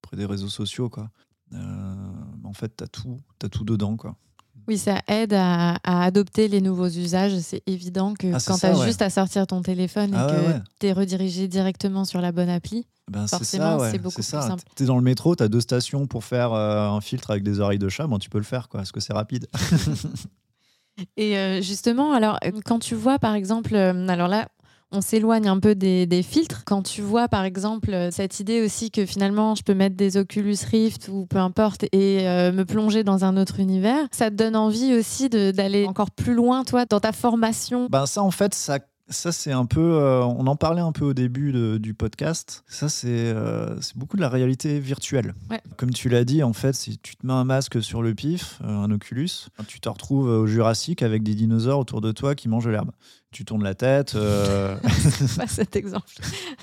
près 0.03 0.17
des 0.17 0.27
réseaux 0.27 0.49
sociaux. 0.49 0.89
Quoi. 0.89 1.09
en 1.53 2.53
fait, 2.53 2.77
tu 2.77 2.83
as 2.83 2.89
tout, 2.89 3.21
as 3.45 3.49
tout 3.49 3.65
dedans. 3.65 3.97
Quoi. 3.97 4.17
Oui, 4.67 4.79
ça 4.79 5.01
aide 5.09 5.35
à, 5.35 5.77
adopter 5.85 6.49
les 6.49 6.61
nouveaux 6.61 6.89
usages. 6.89 7.39
C'est 7.41 7.63
évident 7.67 8.15
que 8.15 8.35
ah, 8.35 8.39
quand 8.45 8.59
tu 8.59 8.67
as 8.67 8.85
juste 8.85 9.03
à 9.03 9.11
sortir 9.11 9.47
ton 9.47 9.63
téléphone 9.63 10.15
et 10.15 10.19
ah 10.19 10.27
que 10.27 10.61
tu 10.81 10.87
es 10.87 10.93
redirigé 10.93 11.49
directement 11.49 12.05
sur 12.05 12.21
la 12.21 12.33
bonne 12.33 12.49
appli, 12.49 12.87
ben, 13.11 13.27
forcément, 13.27 13.79
c'est 13.91 13.99
beaucoup 13.99 14.15
plus 14.15 14.23
simple. 14.23 14.63
Tu 14.77 14.85
es 14.85 14.87
dans 14.87 14.97
le 14.97 15.03
métro, 15.03 15.37
tu 15.37 15.43
as 15.43 15.49
deux 15.49 15.61
stations 15.61 16.07
pour 16.07 16.25
faire 16.25 16.53
euh, 16.53 16.89
un 16.89 17.01
filtre 17.01 17.31
avec 17.31 17.43
des 17.43 17.61
oreilles 17.61 17.79
de 17.79 17.89
chat, 17.89 18.07
bon, 18.07 18.19
tu 18.19 18.31
peux 18.31 18.39
le 18.39 18.45
faire, 18.45 18.69
quoi, 18.69 18.81
parce 18.81 18.93
que 18.93 19.01
c'est 19.01 19.13
rapide. 19.13 19.47
et 21.17 21.37
euh, 21.37 21.61
justement, 21.61 22.13
alors, 22.13 22.39
quand 22.65 22.79
tu 22.79 22.95
vois, 22.95 23.19
par 23.19 23.35
exemple, 23.35 23.75
euh, 23.75 24.09
alors 24.09 24.29
là, 24.29 24.49
on 24.95 25.01
s'éloigne 25.01 25.49
un 25.49 25.59
peu 25.59 25.75
des, 25.75 26.23
filtres. 26.23 26.63
Quand 26.65 26.83
tu 26.83 27.03
vois, 27.03 27.29
par 27.29 27.45
exemple, 27.45 28.09
cette 28.11 28.41
idée 28.41 28.65
aussi 28.65 28.91
que 28.91 29.05
finalement, 29.05 29.55
je 29.55 29.63
peux 29.63 29.75
mettre 29.75 29.97
des 29.97 30.17
Oculus 30.17 30.57
Rift 30.71 31.09
ou 31.09 31.27
peu 31.27 31.39
importe 31.39 31.85
et 31.93 32.29
euh, 32.29 32.53
me 32.53 32.65
plonger 32.65 33.05
dans 33.05 33.25
un 33.25 33.37
autre 33.37 33.61
univers, 33.61 34.07
ça 34.13 34.31
te 34.31 34.37
donne 34.37 34.57
envie 34.57 34.95
aussi 34.95 35.29
d'aller 35.29 35.87
encore 35.87 36.11
plus 36.11 36.35
loin, 36.35 36.65
toi, 36.65 36.87
dans 36.87 37.01
ta 37.01 37.13
formation? 37.13 37.89
Ben 37.91 38.07
ça, 38.07 38.23
en 38.23 38.31
fait, 38.31 38.55
ça 38.55 38.79
ça, 39.09 39.33
c'est 39.33 39.53
un 39.53 39.67
peu. 39.67 39.81
Euh, 39.81 40.23
on 40.25 40.47
en 40.47 40.57
parlait 40.57 40.81
un 40.81 40.93
peu 40.93 41.05
au 41.05 41.13
début 41.13 41.53
du 41.79 41.93
podcast. 41.93 42.65
Ça, 42.67 42.87
euh, 43.05 43.77
c'est 43.81 43.97
beaucoup 43.99 44.17
de 44.17 44.23
la 44.23 44.31
réalité 44.31 44.81
virtuelle. 44.81 45.35
Comme 45.77 45.91
tu 45.91 46.09
l'as 46.09 46.25
dit, 46.25 46.43
en 46.43 46.55
fait, 46.55 46.73
si 46.73 46.99
tu 46.99 47.17
te 47.17 47.27
mets 47.27 47.35
un 47.35 47.45
masque 47.45 47.83
sur 47.83 48.03
le 48.03 48.15
pif, 48.15 48.61
un 48.65 48.91
Oculus, 48.91 49.49
tu 49.67 49.81
te 49.81 49.89
retrouves 49.89 50.29
au 50.29 50.47
Jurassique 50.47 51.03
avec 51.03 51.23
des 51.23 51.35
dinosaures 51.35 51.81
autour 51.81 52.01
de 52.01 52.13
toi 52.13 52.35
qui 52.35 52.49
mangent 52.49 52.69
l'herbe 52.69 52.93
tu 53.35 53.45
tournes 53.45 53.65
la 53.65 53.75
tête. 53.75 54.15
Euh... 54.15 54.77
pas 55.37 55.49
cet 55.49 55.75
exemple. 55.75 56.09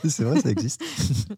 c'est 0.08 0.24
vrai, 0.24 0.40
ça 0.40 0.50
existe. 0.50 0.82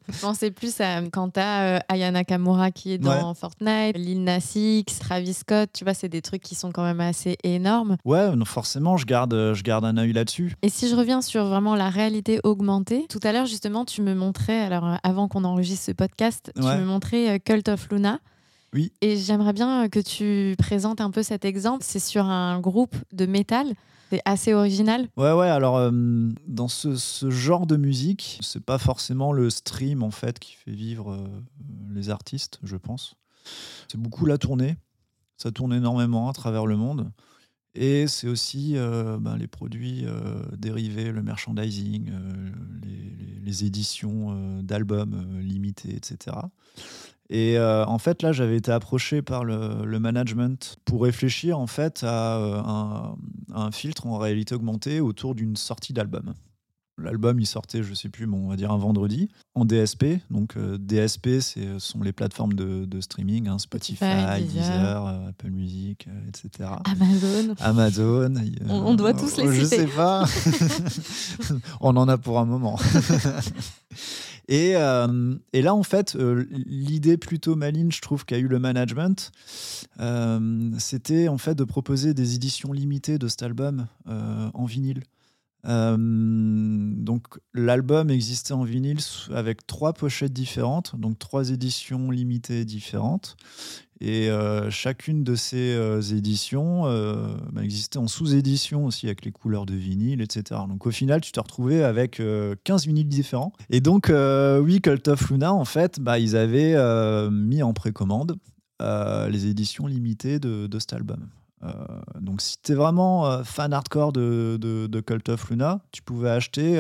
Je 0.07 0.19
pensais 0.21 0.51
plus 0.51 0.79
à 0.79 1.01
quand 1.11 1.31
tu 1.31 1.39
as 1.39 1.77
euh, 1.77 1.79
Ayana 1.89 2.23
Kamura 2.23 2.69
qui 2.71 2.93
est 2.93 2.97
dans 2.99 3.33
Fortnite, 3.33 3.97
Lil 3.97 4.23
Nas 4.23 4.53
X, 4.55 4.99
Travis 4.99 5.33
Scott, 5.33 5.71
tu 5.73 5.83
vois, 5.83 5.95
c'est 5.95 6.07
des 6.07 6.21
trucs 6.21 6.43
qui 6.43 6.53
sont 6.53 6.71
quand 6.71 6.83
même 6.83 7.01
assez 7.01 7.37
énormes. 7.43 7.97
Ouais, 8.05 8.35
non, 8.35 8.45
forcément, 8.45 8.95
je 8.95 9.05
garde, 9.05 9.53
je 9.53 9.63
garde 9.63 9.85
un 9.85 9.97
œil 9.97 10.13
là-dessus. 10.13 10.55
Et 10.61 10.69
si 10.69 10.87
je 10.87 10.95
reviens 10.95 11.21
sur 11.21 11.45
vraiment 11.45 11.75
la 11.75 11.89
réalité 11.89 12.39
augmentée, 12.43 13.07
tout 13.09 13.19
à 13.23 13.31
l'heure, 13.31 13.47
justement, 13.47 13.85
tu 13.85 14.03
me 14.03 14.13
montrais, 14.13 14.59
alors 14.59 14.87
euh, 14.87 14.95
avant 15.01 15.27
qu'on 15.27 15.43
enregistre 15.43 15.85
ce 15.85 15.91
podcast, 15.91 16.51
tu 16.55 16.61
me 16.61 16.85
montrais 16.85 17.35
euh, 17.35 17.37
Cult 17.43 17.67
of 17.69 17.89
Luna. 17.89 18.19
Oui. 18.73 18.91
Et 19.01 19.17
j'aimerais 19.17 19.53
bien 19.53 19.89
que 19.89 19.99
tu 19.99 20.55
présentes 20.57 21.01
un 21.01 21.11
peu 21.11 21.23
cet 21.23 21.45
exemple. 21.45 21.83
C'est 21.83 21.99
sur 21.99 22.25
un 22.25 22.59
groupe 22.59 22.95
de 23.11 23.25
métal 23.25 23.73
c'est 24.13 24.21
assez 24.25 24.53
original. 24.53 25.09
Ouais, 25.17 25.31
ouais. 25.31 25.47
Alors, 25.47 25.77
euh, 25.77 25.89
dans 26.47 26.67
ce, 26.67 27.29
genre 27.31 27.65
de 27.65 27.77
musique, 27.77 28.37
c'est 28.41 28.63
pas 28.63 28.77
forcément 28.77 29.33
le 29.33 29.49
stream 29.49 30.03
en 30.03 30.11
fait 30.11 30.37
qui 30.37 30.53
fait 30.53 30.71
vivre 30.71 31.13
euh, 31.13 31.27
les 31.91 32.11
artistes, 32.11 32.59
je 32.61 32.77
pense. 32.77 33.15
C'est 33.87 33.99
beaucoup 33.99 34.27
la 34.27 34.37
tournée. 34.37 34.75
Ça 35.37 35.51
tourne 35.51 35.73
énormément 35.73 36.29
à 36.29 36.33
travers 36.33 36.67
le 36.67 36.77
monde. 36.77 37.11
Et 37.73 38.05
c'est 38.07 38.27
aussi 38.27 38.73
euh, 38.77 39.17
ben, 39.19 39.35
les 39.35 39.47
produits 39.47 40.05
dérivés, 40.55 41.11
le 41.11 41.23
merchandising, 41.23 42.11
les, 42.83 43.39
les, 43.43 43.65
éditions 43.65 44.61
d'albums 44.61 45.39
limités, 45.39 45.95
etc. 45.95 46.37
Et 47.29 47.57
euh, 47.57 47.85
en 47.85 47.97
fait, 47.97 48.21
là, 48.21 48.31
j'avais 48.31 48.57
été 48.57 48.71
approché 48.71 49.21
par 49.21 49.43
le, 49.43 49.99
management 49.99 50.77
pour 50.85 51.03
réfléchir 51.03 51.57
en 51.57 51.67
fait 51.67 52.03
à 52.03 52.37
euh, 52.37 52.61
un, 53.53 53.71
filtre 53.71 54.05
en 54.07 54.17
réalité 54.17 54.55
augmentée 54.55 54.99
autour 54.99 55.35
d'une 55.35 55.55
sortie 55.55 55.93
d'album. 55.93 56.33
L'album, 56.99 57.39
il 57.39 57.47
sortait, 57.47 57.81
je 57.81 57.95
sais 57.95 58.09
plus, 58.09 58.27
bon, 58.27 58.45
on 58.45 58.49
va 58.49 58.55
dire 58.55 58.71
un 58.71 58.77
vendredi, 58.77 59.29
en 59.55 59.65
DSP. 59.65 60.19
Donc, 60.29 60.55
euh, 60.57 60.77
DSP, 60.77 61.39
ce 61.39 61.79
sont 61.79 62.03
les 62.03 62.13
plateformes 62.13 62.53
de, 62.53 63.01
streaming, 63.01 63.47
hein, 63.47 63.57
Spotify, 63.57 64.05
Deezer, 64.41 65.07
Apple 65.29 65.49
Music, 65.49 66.07
etc. 66.27 66.69
Amazon. 66.85 67.55
Amazon. 67.61 68.33
On, 68.69 68.93
doit 68.93 69.13
tous 69.13 69.37
les 69.37 69.51
citer. 69.51 69.53
Je 69.53 69.63
sais 69.63 69.87
pas. 69.87 70.25
on 71.81 71.95
en 71.97 72.07
a 72.07 72.19
pour 72.19 72.39
un 72.39 72.45
moment. 72.45 72.77
Euh, 74.51 75.35
et, 75.53 75.61
là, 75.61 75.73
en 75.73 75.83
fait, 75.83 76.15
euh, 76.15 76.45
l'idée 76.49 77.17
plutôt 77.17 77.55
maligne, 77.55 77.91
je 77.91 78.01
trouve, 78.01 78.25
qu'a 78.25 78.37
eu 78.37 78.47
le 78.47 78.59
management, 78.59 79.31
euh, 79.99 80.71
c'était 80.79 81.27
en 81.27 81.37
fait 81.37 81.55
de 81.55 81.63
proposer 81.63 82.13
des 82.13 82.35
éditions 82.35 82.73
limitées 82.73 83.17
de 83.17 83.27
cet 83.27 83.43
album 83.43 83.87
en 84.05 84.65
vinyle. 84.65 85.03
donc 85.65 87.27
l'album 87.53 88.09
existait 88.09 88.53
en 88.53 88.63
vinyle 88.63 88.99
avec 89.33 89.65
trois 89.65 89.93
pochettes 89.93 90.33
différentes, 90.33 90.95
donc 90.99 91.19
trois 91.19 91.49
éditions 91.51 92.11
limitées 92.11 92.65
différentes. 92.65 93.37
Et 94.05 94.29
euh, 94.29 94.69
chacune 94.69 95.23
de 95.23 95.33
ces 95.33 95.71
euh, 95.75 96.01
éditions 96.01 96.87
euh, 96.87 97.37
bah, 97.53 97.63
existait 97.63 97.99
en 97.99 98.09
sous-édition 98.09 98.85
aussi 98.85 99.05
avec 99.05 99.23
les 99.23 99.31
couleurs 99.31 99.65
de 99.65 99.75
vinyle, 99.75 100.19
etc. 100.19 100.59
Donc 100.67 100.85
au 100.85 100.91
final, 100.91 101.21
tu 101.21 101.31
t'es 101.31 101.39
retrouvé 101.39 101.85
avec 101.85 102.21
15 102.65 102.85
vinyles 102.85 103.07
différents. 103.07 103.53
Et 103.69 103.79
donc, 103.79 104.11
oui, 104.11 104.81
Cult 104.81 105.07
of 105.07 105.29
Luna, 105.29 105.53
en 105.53 105.63
fait, 105.63 106.01
bah, 106.01 106.19
ils 106.19 106.35
avaient 106.35 106.75
mis 107.31 107.63
en 107.63 107.73
précommande 107.73 108.35
les 108.81 109.47
éditions 109.47 109.87
limitées 109.87 110.39
de, 110.39 110.79
cet 110.79 110.91
album. 110.91 111.29
donc 112.19 112.41
si 112.41 112.57
tu 112.61 112.73
es 112.73 112.75
vraiment 112.75 113.41
fan 113.45 113.71
hardcore 113.71 114.11
de, 114.11 114.57
de, 114.59 114.99
Cult 114.99 115.29
of 115.29 115.49
Luna, 115.49 115.79
tu 115.93 116.01
pouvais 116.01 116.29
acheter 116.29 116.75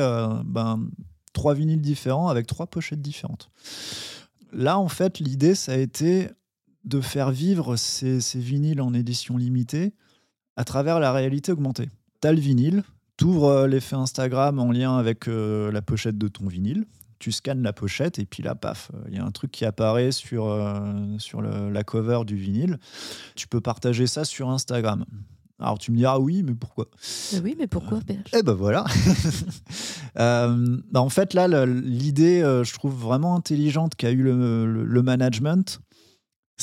ben, 0.45 0.89
trois 1.31 1.53
vinyles 1.53 1.81
différents 1.81 2.27
avec 2.27 2.47
trois 2.47 2.67
pochettes 2.67 3.01
différentes. 3.01 3.49
Là, 4.51 4.77
en 4.77 4.89
fait, 4.89 5.19
l'idée, 5.19 5.55
ça 5.55 5.71
a 5.71 5.77
été 5.77 6.29
de 6.83 7.01
faire 7.01 7.31
vivre 7.31 7.75
ces, 7.75 8.19
vinyles 8.35 8.81
en 8.81 8.93
édition 8.93 9.37
limitée 9.37 9.93
à 10.55 10.63
travers 10.63 10.99
la 10.99 11.11
réalité 11.11 11.51
augmentée. 11.51 11.89
Tu 12.21 12.27
as 12.27 12.33
le 12.33 12.39
vinyle, 12.39 12.83
tu 13.17 13.25
ouvres 13.25 13.49
euh, 13.49 13.67
l'effet 13.67 13.95
Instagram 13.95 14.59
en 14.59 14.71
lien 14.71 14.97
avec 14.97 15.27
euh, 15.27 15.71
la 15.71 15.81
pochette 15.81 16.17
de 16.17 16.27
ton 16.27 16.47
vinyle, 16.47 16.85
tu 17.19 17.31
scannes 17.31 17.63
la 17.63 17.73
pochette 17.73 18.19
et 18.19 18.25
puis 18.25 18.43
là, 18.43 18.53
paf, 18.53 18.91
il 19.07 19.15
y 19.15 19.17
a 19.17 19.25
un 19.25 19.31
truc 19.31 19.51
qui 19.51 19.65
apparaît 19.65 20.11
sur, 20.11 20.47
euh, 20.47 20.83
sur 21.19 21.41
la 21.41 21.83
cover 21.83 22.21
du 22.25 22.35
vinyle. 22.35 22.77
Tu 23.35 23.47
peux 23.47 23.61
partager 23.61 24.07
ça 24.07 24.25
sur 24.25 24.49
Instagram. 24.49 25.05
Alors 25.59 25.77
tu 25.77 25.91
me 25.91 25.97
diras 25.97 26.19
oui, 26.19 26.43
mais 26.43 26.53
pourquoi? 26.53 26.89
Oui, 27.41 27.55
mais 27.57 27.67
pourquoi 27.67 28.01
Eh 28.33 28.43
ben 28.43 28.53
voilà. 28.53 28.85
Bah, 30.15 31.01
en 31.01 31.09
fait, 31.09 31.33
là, 31.33 31.65
l'idée, 31.65 32.41
je 32.41 32.73
trouve 32.73 32.93
vraiment 32.93 33.35
intelligente 33.35 33.95
qu'a 33.95 34.11
eu 34.11 34.21
le 34.21 35.01
management, 35.01 35.79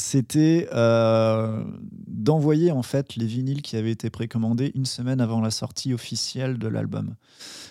c'était 0.00 0.68
euh, 0.72 1.62
d'envoyer 2.06 2.72
en 2.72 2.82
fait 2.82 3.16
les 3.16 3.26
vinyles 3.26 3.62
qui 3.62 3.76
avaient 3.76 3.90
été 3.90 4.10
précommandés 4.10 4.72
une 4.74 4.86
semaine 4.86 5.20
avant 5.20 5.40
la 5.40 5.50
sortie 5.50 5.94
officielle 5.94 6.58
de 6.58 6.68
l'album. 6.68 7.14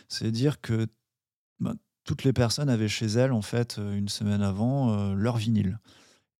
C'est-à-dire 0.07 0.61
que 0.61 0.87
bah, 1.59 1.73
toutes 2.03 2.23
les 2.23 2.33
personnes 2.33 2.69
avaient 2.69 2.87
chez 2.87 3.07
elles 3.07 3.33
en 3.33 3.41
fait 3.41 3.77
euh, 3.79 3.97
une 3.97 4.09
semaine 4.09 4.41
avant 4.41 4.93
euh, 4.93 5.13
leur 5.15 5.37
vinyle. 5.37 5.79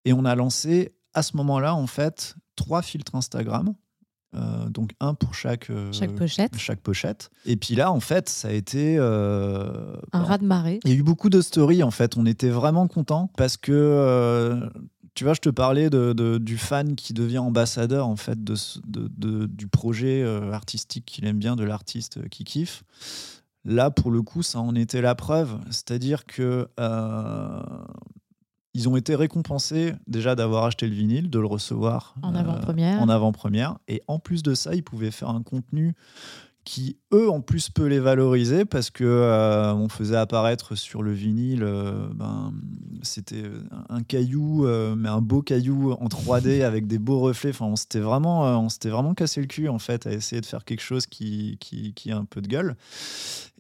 Et 0.06 0.14
on 0.14 0.26
a 0.26 0.36
lancé 0.36 0.96
à 1.14 1.24
ce 1.24 1.36
moment-là 1.38 1.76
en 1.76 1.88
fait 1.88 2.36
trois 2.56 2.82
filtres 2.82 3.16
Instagram. 3.16 3.74
donc 4.68 4.92
un 5.00 5.16
pour 5.16 5.34
chaque, 5.34 5.72
chaque, 5.92 6.16
pochette. 6.16 6.56
chaque 6.58 6.82
pochette. 6.82 7.32
Et 7.46 7.58
puis 7.58 7.74
là, 7.74 7.92
en 7.92 8.00
fait, 8.00 8.30
ça 8.30 8.50
a 8.50 8.52
été... 8.52 8.98
un 9.00 10.24
raz 10.24 10.38
de 10.38 10.46
marée. 10.46 10.80
Il 10.84 10.92
y 10.92 10.94
a 10.94 10.98
eu 10.98 11.04
beaucoup 11.04 11.30
de 11.30 11.42
stories, 11.42 11.82
en 11.82 11.92
fait. 11.92 12.16
On 12.16 12.26
était 12.26 12.50
vraiment 12.50 12.88
contents 12.88 13.32
parce 13.38 13.58
que 13.58 14.70
tu 15.20 15.26
vois, 15.26 15.34
je 15.34 15.42
te 15.42 15.50
parlais 15.50 15.90
de, 15.90 16.38
du 16.38 16.58
fan 16.58 16.96
qui 16.96 17.14
devient 17.14 17.40
ambassadeur 17.40 18.08
en 18.08 18.16
fait 18.16 18.42
de, 18.42 18.56
de 18.88 19.48
du 19.48 19.68
projet 19.68 20.24
euh, 20.24 20.54
artistique 20.54 21.04
qu'il 21.04 21.26
aime 21.26 21.40
bien, 21.40 21.58
de 21.58 21.66
l'artiste 21.66 22.30
qui 22.30 22.46
kiffe. 22.46 22.84
Là, 23.66 23.92
pour 23.92 24.12
le 24.12 24.22
coup, 24.22 24.44
ça 24.44 24.62
en 24.62 24.76
était 24.76 25.02
la 25.02 25.16
preuve. 25.16 25.60
C'est-à-dire 25.72 26.26
que 26.26 26.70
euh, 26.80 27.62
ils 28.74 28.88
ont 28.88 28.96
été 28.96 29.14
récompensés 29.14 29.94
déjà 30.08 30.36
d'avoir 30.36 30.64
acheté 30.64 30.88
le 30.88 30.96
vinyle, 30.96 31.30
de 31.30 31.40
le 31.40 31.48
recevoir 31.48 32.16
en 32.22 32.34
avant-première. 32.34 33.02
en 33.02 33.10
avant-première, 33.10 33.78
et 33.90 34.02
en 34.08 34.20
plus 34.20 34.42
de 34.42 34.54
ça, 34.54 34.74
ils 34.74 34.84
pouvaient 34.84 35.12
faire 35.12 35.32
un 35.32 35.44
contenu 35.44 35.96
qui 36.66 36.98
eux 37.14 37.30
en 37.30 37.42
plus 37.42 37.70
peut 37.70 37.86
les 37.86 38.00
valoriser 38.00 38.66
parce 38.66 38.90
que 38.90 39.04
euh, 39.04 39.74
on 39.74 39.90
faisait 39.90 40.18
apparaître 40.18 40.76
sur 40.76 41.02
le 41.02 41.12
vinyle 41.12 41.64
euh, 41.64 42.08
ben, 42.14 42.54
c'était 43.02 43.44
un 43.90 44.04
caillou 44.04 44.66
euh, 44.66 44.96
mais 44.96 45.10
un 45.10 45.22
beau 45.22 45.42
caillou 45.42 45.94
en 45.94 46.08
3D 46.08 46.62
avec 46.64 46.88
des 46.88 47.00
beaux 47.00 47.20
reflets. 47.20 47.52
Enfin 47.52 47.66
on 47.66 47.76
s'était 47.76 48.00
vraiment 48.00 48.42
on 48.60 48.70
s'était 48.70 48.90
vraiment 48.90 49.14
cassé 49.14 49.42
le 49.42 49.48
cul 49.48 49.70
en 49.70 49.80
fait 49.80 50.06
à 50.06 50.12
essayer 50.12 50.42
de 50.42 50.46
faire 50.46 50.66
quelque 50.66 50.82
chose 50.82 51.06
qui 51.06 51.58
qui, 51.60 51.94
qui 51.94 52.12
a 52.12 52.18
un 52.18 52.26
peu 52.26 52.42
de 52.42 52.48
gueule. 52.48 52.76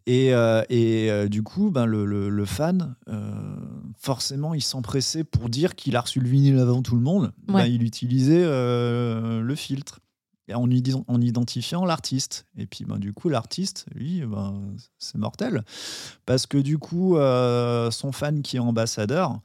Et, 0.05 0.31
et 0.69 1.29
du 1.29 1.43
coup 1.43 1.69
ben, 1.69 1.85
le, 1.85 2.05
le, 2.05 2.45
fan 2.45 2.95
forcément 3.99 4.55
il 4.55 4.63
s'empressait 4.63 5.23
pour 5.23 5.49
dire 5.49 5.75
qu'il 5.75 5.95
a 5.95 6.01
reçu 6.01 6.19
le 6.19 6.27
vinyle 6.27 6.57
avant 6.57 6.81
tout 6.81 6.95
le 6.95 7.01
monde. 7.01 7.31
Ben, 7.47 7.65
il 7.65 7.83
utilisait 7.83 8.43
le 8.43 9.53
filtre 9.55 9.99
en, 10.53 10.67
en 11.07 11.21
identifiant 11.21 11.85
l'artiste. 11.85 12.45
Et 12.57 12.65
puis, 12.65 12.85
ben, 12.85 12.97
du 12.97 13.13
coup, 13.13 13.29
l'artiste, 13.29 13.85
lui, 13.93 14.21
ben, 14.25 14.75
c'est 14.97 15.17
mortel. 15.17 15.63
Parce 16.25 16.45
que 16.47 16.57
du 16.57 16.77
coup, 16.77 17.17
euh, 17.17 17.91
son 17.91 18.11
fan 18.11 18.41
qui 18.41 18.57
est 18.57 18.59
ambassadeur 18.59 19.39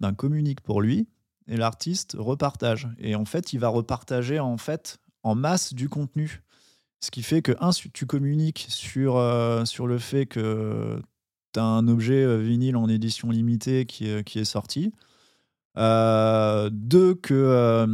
ben, 0.00 0.12
communique 0.12 0.60
pour 0.60 0.80
lui 0.80 1.06
et 1.46 1.56
l'artiste 1.56 2.16
repartage. 2.18 2.88
Et 2.98 3.14
en 3.14 3.24
fait, 3.24 3.52
il 3.52 3.58
va 3.58 3.68
repartager 3.68 4.40
en, 4.40 4.56
fait, 4.56 4.98
en 5.22 5.34
masse 5.34 5.74
du 5.74 5.88
contenu. 5.88 6.42
Ce 7.00 7.10
qui 7.10 7.22
fait 7.22 7.42
que, 7.42 7.52
un, 7.60 7.70
tu 7.92 8.06
communiques 8.06 8.66
sur, 8.70 9.16
euh, 9.16 9.64
sur 9.66 9.86
le 9.86 9.98
fait 9.98 10.24
que 10.26 11.00
tu 11.52 11.60
as 11.60 11.64
un 11.64 11.86
objet 11.86 12.22
euh, 12.22 12.38
vinyle 12.38 12.76
en 12.76 12.88
édition 12.88 13.30
limitée 13.30 13.84
qui, 13.84 14.24
qui 14.24 14.38
est 14.38 14.44
sorti. 14.44 14.92
Euh, 15.76 16.70
deux, 16.72 17.14
que 17.14 17.34
euh, 17.34 17.86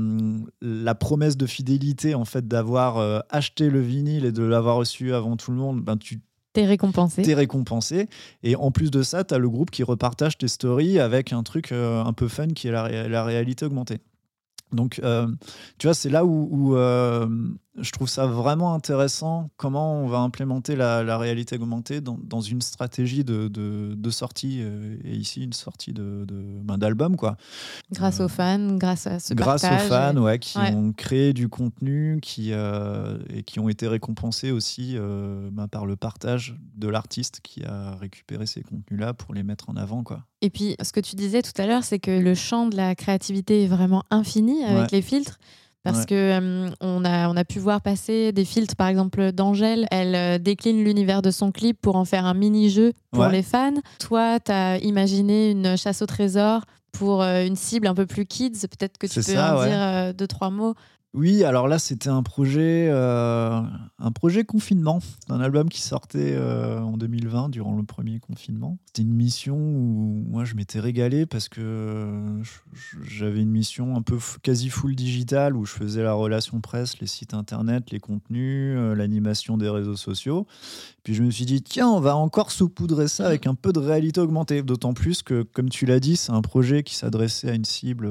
la 0.61 0.95
promesse 0.95 1.37
de 1.37 1.47
fidélité, 1.47 2.15
en 2.15 2.25
fait, 2.25 2.47
d'avoir 2.47 2.99
euh, 2.99 3.21
acheté 3.31 3.71
le 3.71 3.81
vinyle 3.81 4.27
et 4.27 4.33
de 4.33 4.43
l'avoir 4.43 4.77
reçu 4.77 5.15
avant 5.15 5.37
tout 5.37 5.51
le 5.51 5.57
monde, 5.57 5.83
ben, 5.83 5.97
tu 5.97 6.21
T'es 6.53 6.67
récompensé. 6.67 7.23
T'es 7.23 7.35
récompensé. 7.35 8.09
Et 8.43 8.57
en 8.57 8.73
plus 8.73 8.91
de 8.91 9.03
ça, 9.03 9.23
tu 9.23 9.33
as 9.33 9.39
le 9.39 9.49
groupe 9.49 9.71
qui 9.71 9.85
repartage 9.85 10.37
tes 10.37 10.49
stories 10.49 10.99
avec 10.99 11.33
un 11.33 11.45
truc 11.45 11.71
un 11.71 12.13
peu 12.13 12.27
fun 12.27 12.49
qui 12.49 12.67
est 12.67 12.73
la, 12.73 13.07
la 13.09 13.23
réalité 13.23 13.67
augmentée. 13.67 13.99
Donc, 14.73 15.01
tu 15.79 15.87
vois, 15.87 15.95
c'est 15.95 16.11
là 16.11 16.25
où, 16.25 16.75
je 17.79 17.91
trouve 17.93 18.09
ça 18.09 18.27
vraiment 18.27 18.75
intéressant 18.75 19.51
comment 19.57 19.95
on 20.03 20.09
va 20.09 20.19
implémenter 20.19 20.75
la, 20.75 21.19
réalité 21.19 21.57
augmentée 21.57 22.01
dans, 22.01 22.41
une 22.41 22.61
stratégie 22.61 23.25
de, 23.25 23.49
de, 23.49 24.11
sortie 24.11 24.59
euh, 24.61 24.97
et 25.05 25.15
ici 25.15 25.45
une 25.45 25.53
sortie 25.53 25.93
de, 25.93 26.27
ben, 26.63 26.79
d'album 26.79 27.17
quoi. 27.17 27.37
Grâce 27.93 28.21
aux 28.21 28.29
fans, 28.29 28.77
grâce 28.77 29.07
à 29.07 29.21
ce 29.21 29.35
Grâce 29.35 29.65
aux 29.65 29.89
fans, 29.89 30.17
ouais, 30.17 30.39
qui 30.39 30.59
ont 30.59 30.93
créé 30.93 31.33
du 31.33 31.49
contenu, 31.49 32.19
qui 32.21 32.53
euh, 32.53 33.19
et 33.29 33.45
qui 33.45 33.61
ont 33.61 33.69
été 33.69 33.87
récompensés 33.87 34.51
aussi 34.51 34.95
euh, 34.97 35.49
ben, 35.53 35.69
par 35.69 35.87
le 35.87 35.97
partage 35.97 36.57
de 36.75 36.89
l'artiste 36.89 37.41
qui 37.43 37.65
a 37.65 37.95
récupéré 38.01 38.47
ces 38.47 38.63
contenus 38.63 38.99
là 38.99 39.15
pour 39.15 39.33
les 39.33 39.43
mettre 39.43 39.71
en 39.71 39.77
avant 39.77 40.03
quoi. 40.03 40.25
Et 40.43 40.51
puis, 40.51 40.75
ce 40.83 40.93
que 40.93 41.01
tu 41.01 41.17
disais 41.17 41.43
tout 41.43 41.53
à 41.59 41.67
l'heure, 41.67 41.85
c'est 41.85 41.99
que 41.99 42.11
le 42.11 42.35
champ 42.35 42.67
de 42.67 42.77
la 42.77 42.95
créativité 42.95 43.65
est 43.65 43.67
vraiment 43.67 44.05
infini 44.11 44.65
avec 44.65 44.91
les 44.91 45.03
filtres. 45.03 45.39
Parce 45.83 46.05
que 46.05 46.15
euh, 46.15 46.71
on, 46.81 47.05
a, 47.05 47.29
on 47.29 47.37
a 47.37 47.45
pu 47.45 47.59
voir 47.59 47.81
passer 47.81 48.33
des 48.33 48.45
filtres, 48.45 48.77
par 48.77 48.89
exemple, 48.89 49.33
d'Angèle. 49.33 49.87
Elle 49.91 50.15
euh, 50.15 50.39
décline 50.39 50.85
l'univers 50.85 51.23
de 51.23 51.31
son 51.31 51.53
clip 51.53 51.81
pour 51.81 51.97
en 51.97 52.05
faire 52.05 52.27
un 52.27 52.35
mini-jeu 52.35 52.93
pour 53.13 53.27
les 53.27 53.43
fans. 53.43 53.75
Toi, 53.99 54.41
tu 54.41 54.53
as 54.53 54.77
imaginé 54.79 55.51
une 55.51 55.77
chasse 55.77 56.03
au 56.03 56.07
trésor 56.07 56.65
pour 56.93 57.23
euh, 57.23 57.47
une 57.47 57.57
cible 57.57 57.87
un 57.87 57.95
peu 57.95 58.05
plus 58.05 58.27
kids. 58.27 58.67
Peut-être 58.79 58.99
que 58.99 59.07
tu 59.07 59.23
peux 59.23 59.39
en 59.39 59.65
dire 59.65 60.15
deux, 60.15 60.27
trois 60.27 60.51
mots. 60.51 60.75
Oui, 61.13 61.43
alors 61.43 61.67
là, 61.67 61.81
c'était 61.81 62.09
un 62.09 62.23
projet, 62.23 62.87
euh, 62.89 63.61
un 63.99 64.13
projet 64.13 64.45
confinement, 64.45 65.01
un 65.29 65.41
album 65.41 65.69
qui 65.69 65.81
sortait 65.81 66.35
euh, 66.35 66.79
en 66.79 66.97
2020 66.97 67.49
durant 67.49 67.77
le 67.77 67.83
premier 67.83 68.21
confinement. 68.21 68.79
C'était 68.87 69.03
une 69.03 69.15
mission 69.15 69.57
où 69.57 70.25
moi 70.29 70.45
je 70.45 70.55
m'étais 70.55 70.79
régalé 70.79 71.27
parce 71.27 71.49
que 71.49 72.41
j'avais 73.03 73.41
une 73.41 73.51
mission 73.51 73.97
un 73.97 74.03
peu 74.03 74.19
quasi 74.43 74.69
full 74.69 74.95
digital 74.95 75.57
où 75.57 75.65
je 75.65 75.73
faisais 75.73 76.05
la 76.05 76.13
relation 76.13 76.61
presse, 76.61 77.01
les 77.01 77.09
sites 77.09 77.35
internet, 77.35 77.91
les 77.91 77.99
contenus, 77.99 78.77
euh, 78.79 78.95
l'animation 78.95 79.59
des 79.59 79.69
réseaux 79.69 79.97
sociaux. 79.97 80.47
Puis 81.03 81.15
je 81.15 81.25
me 81.25 81.33
suis 81.33 81.45
dit 81.45 81.61
tiens, 81.61 81.89
on 81.89 81.99
va 81.99 82.15
encore 82.15 82.53
saupoudrer 82.53 83.09
ça 83.09 83.27
avec 83.27 83.49
un 83.49 83.57
peu 83.57 83.73
de 83.73 83.81
réalité 83.81 84.21
augmentée. 84.21 84.63
D'autant 84.63 84.95
plus 84.95 85.25
que, 85.25 85.43
comme 85.43 85.71
tu 85.71 85.87
l'as 85.87 85.99
dit, 85.99 86.15
c'est 86.15 86.31
un 86.31 86.43
projet 86.43 86.85
qui 86.85 86.95
s'adressait 86.95 87.51
à 87.51 87.55
une 87.55 87.65
cible 87.65 88.09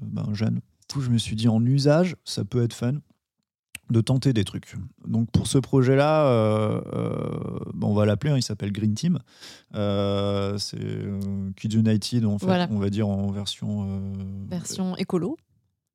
ben, 0.00 0.32
jeune 0.32 0.60
coup, 0.96 1.02
je 1.02 1.10
me 1.10 1.18
suis 1.18 1.36
dit 1.36 1.48
en 1.48 1.64
usage, 1.64 2.16
ça 2.24 2.44
peut 2.44 2.62
être 2.62 2.72
fun 2.72 2.94
de 3.90 4.00
tenter 4.00 4.32
des 4.32 4.44
trucs. 4.44 4.74
Donc 5.06 5.30
pour 5.30 5.46
ce 5.46 5.58
projet-là, 5.58 6.26
euh, 6.26 6.80
euh, 6.92 7.58
on 7.82 7.94
va 7.94 8.06
l'appeler, 8.06 8.32
hein, 8.32 8.36
il 8.38 8.42
s'appelle 8.42 8.72
Green 8.72 8.94
Team. 8.94 9.18
Euh, 9.74 10.56
c'est 10.58 10.78
Kids 11.56 11.76
United, 11.76 12.24
en 12.24 12.38
fait, 12.38 12.68
on 12.70 12.78
va 12.78 12.90
dire 12.90 13.08
en 13.08 13.30
version... 13.30 14.00
version 14.48 14.96
écolo, 14.96 15.36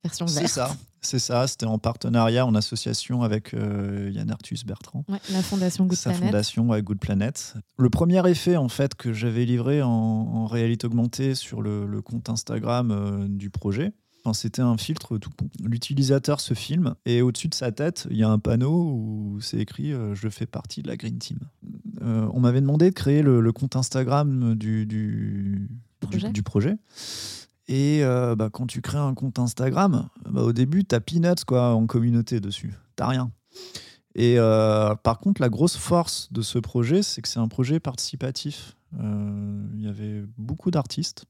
version 0.03 0.25
verte. 0.27 0.47
C'est 0.47 0.53
ça, 0.53 0.77
c'est 1.01 1.19
ça. 1.19 1.47
C'était 1.47 1.65
en 1.65 1.79
partenariat, 1.79 2.45
en 2.45 2.53
association 2.53 3.23
avec 3.23 3.53
Yann 3.53 4.29
Arthus 4.29 4.59
Bertrand. 4.65 5.03
la 5.09 5.41
fondation 5.41 5.85
Good 5.85 5.97
Sa 5.97 6.13
fondation 6.13 6.67
Good 6.79 6.99
Planet. 6.99 7.55
Le 7.77 7.89
premier 7.89 8.25
effet 8.29 8.55
en 8.55 8.69
fait 8.69 8.93
que 8.93 9.11
j'avais 9.11 9.45
livré 9.45 9.81
en, 9.81 10.45
réalité 10.45 10.85
augmentée 10.85 11.33
sur 11.33 11.61
le 11.61 12.01
compte 12.01 12.29
Instagram 12.29 13.27
du 13.27 13.49
projet, 13.49 13.93
c'était 14.34 14.62
un 14.62 14.77
filtre 14.77 15.17
tout 15.17 15.31
L'utilisateur 15.63 16.39
se 16.39 16.53
filme 16.53 16.95
et 17.05 17.21
au-dessus 17.21 17.47
de 17.47 17.53
sa 17.53 17.71
tête, 17.71 18.07
il 18.12 18.17
y 18.17 18.23
a 18.23 18.29
un 18.29 18.39
panneau 18.39 18.71
où 18.71 19.39
c'est 19.41 19.57
écrit 19.57 19.93
euh, 19.93 20.15
Je 20.15 20.29
fais 20.29 20.45
partie 20.45 20.81
de 20.81 20.88
la 20.88 20.97
Green 20.97 21.17
Team. 21.17 21.39
Euh, 22.01 22.27
on 22.34 22.39
m'avait 22.39 22.62
demandé 22.62 22.89
de 22.89 22.95
créer 22.95 23.21
le, 23.21 23.51
compte 23.51 23.75
Instagram 23.75 24.55
du, 24.55 24.86
du, 24.86 25.69
projet. 26.43 26.77
Et 27.67 28.01
bah, 28.03 28.49
quand 28.51 28.67
tu 28.67 28.81
crées 28.81 28.97
un 28.97 29.13
compte 29.13 29.39
Instagram, 29.39 30.07
bah, 30.29 30.41
au 30.41 30.53
début, 30.53 30.84
tu 30.84 30.95
as 30.95 31.01
peanuts 31.01 31.45
quoi, 31.45 31.73
en 31.73 31.86
communauté 31.88 32.39
dessus. 32.39 32.73
Tu 32.97 33.03
rien. 33.03 33.31
Et 34.15 34.38
par 35.03 35.19
contre, 35.19 35.41
la 35.41 35.49
grosse 35.49 35.77
force 35.77 36.31
de 36.31 36.41
ce 36.41 36.60
projet, 36.60 37.01
c'est 37.03 37.21
que 37.21 37.27
c'est 37.27 37.39
un 37.39 37.47
projet 37.47 37.79
participatif. 37.79 38.75
Il 38.99 39.81
y 39.81 39.88
avait 39.88 40.23
beaucoup 40.38 40.71
d'artistes. 40.71 41.25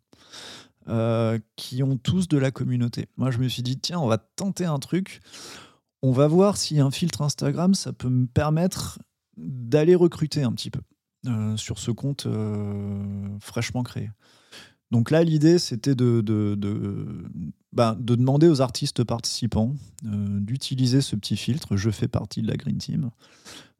Qui 1.56 1.84
ont 1.84 1.98
tous 1.98 2.28
de 2.28 2.38
la 2.38 2.52
communauté. 2.52 3.08
Moi, 3.18 3.32
je 3.32 3.38
me 3.38 3.48
suis 3.48 3.64
dit, 3.64 3.78
tiens, 3.78 4.00
on 4.00 4.08
va 4.08 4.18
tenter 4.18 4.66
un 4.66 4.80
truc. 4.80 5.22
On 6.02 6.12
va 6.12 6.28
voir 6.28 6.58
si 6.58 6.80
un 6.80 6.92
filtre 6.92 7.22
Instagram, 7.22 7.74
ça 7.74 7.94
peut 7.94 8.10
me 8.10 8.26
permettre 8.26 9.00
d'aller 9.38 9.96
recruter 9.96 10.44
un 10.44 10.52
petit 10.52 10.72
peu 10.72 10.82
sur 11.56 11.78
ce 11.78 11.92
compte 11.92 12.28
fraîchement 13.40 13.84
créé. 13.84 14.10
Donc 14.92 15.10
là, 15.10 15.24
l'idée, 15.24 15.58
c'était 15.58 15.96
de, 15.96 16.22
de, 16.22 16.58
bah, 17.72 17.96
de, 17.98 18.16
demander 18.16 18.50
aux 18.50 18.62
artistes 18.62 19.04
participants 19.06 19.74
euh, 20.06 20.40
d'utiliser 20.42 21.02
ce 21.02 21.16
petit 21.16 21.38
filtre. 21.38 21.78
Je 21.78 21.90
fais 21.90 22.10
partie 22.10 22.42
de 22.42 22.48
la 22.48 22.58
Green 22.58 22.78
Team. 22.78 23.10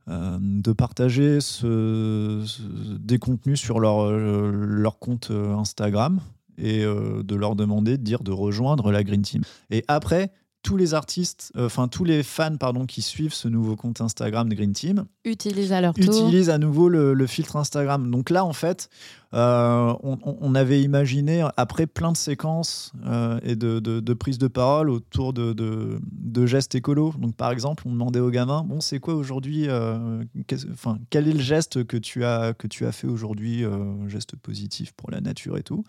Euh, 0.08 0.40
de 0.42 0.72
partager 0.72 1.38
des 1.62 3.20
contenus 3.20 3.60
sur 3.60 3.80
leur, 3.80 4.02
euh, 4.02 4.52
leur 4.52 4.98
compte 4.98 5.30
Instagram 5.30 6.22
et 6.58 6.84
de 6.84 7.36
leur 7.36 7.56
demander 7.56 7.98
de 7.98 8.04
dire 8.04 8.24
de 8.24 8.32
rejoindre 8.32 8.92
la 8.92 9.04
Green 9.04 9.22
Team. 9.22 9.42
Et 9.70 9.84
après, 9.88 10.32
tous 10.64 10.78
les 10.78 10.94
artistes, 10.94 11.52
euh, 11.56 11.66
enfin 11.66 11.88
tous 11.88 12.04
les 12.04 12.24
fans 12.24 12.58
pardon, 12.58 12.86
qui 12.86 13.02
suivent 13.02 13.34
ce 13.34 13.48
nouveau 13.48 13.76
compte 13.76 14.02
Instagram 14.02 14.48
de 14.48 14.56
Green 14.56 14.74
Team 14.74 15.06
utilisent 15.26 15.74
à 15.74 15.82
leur 15.82 15.94
tour 15.94 16.04
utilisent 16.04 16.50
à 16.50 16.58
nouveau 16.58 16.90
le, 16.90 17.28
filtre 17.28 17.56
Instagram. 17.56 18.10
Donc 18.10 18.30
là, 18.30 18.44
en 18.44 18.54
fait, 18.54 18.90
euh, 19.34 19.94
on, 20.02 20.56
avait 20.56 20.82
imaginé 20.82 21.48
après 21.56 21.88
plein 21.88 22.12
de 22.12 22.18
séquences 22.18 22.92
euh, 23.06 23.40
et 23.44 23.56
de, 23.56 23.80
de, 23.80 24.14
prises 24.14 24.40
de 24.40 24.48
parole 24.48 24.90
autour 24.90 25.34
de, 25.34 25.54
de, 25.54 26.46
gestes 26.46 26.76
écolos. 26.76 27.14
Donc 27.20 27.36
par 27.36 27.52
exemple, 27.52 27.84
on 27.86 27.92
demandait 27.92 28.20
aux 28.20 28.32
gamins, 28.32 28.64
bon, 28.64 28.82
c'est 28.82 29.00
quoi 29.00 29.14
aujourd'hui 29.14 29.68
Enfin, 30.72 30.98
quel 31.10 31.28
est 31.28 31.34
le 31.34 31.40
geste 31.40 31.86
que 31.86 31.98
tu 31.98 32.26
as 32.26 32.54
que 32.54 32.68
tu 32.68 32.86
as 32.86 32.92
fait 32.92 33.08
aujourd'hui, 33.08 33.64
geste 34.08 34.36
positif 34.36 34.92
pour 34.94 35.12
la 35.12 35.22
nature 35.22 35.58
et 35.58 35.64
tout 35.64 35.84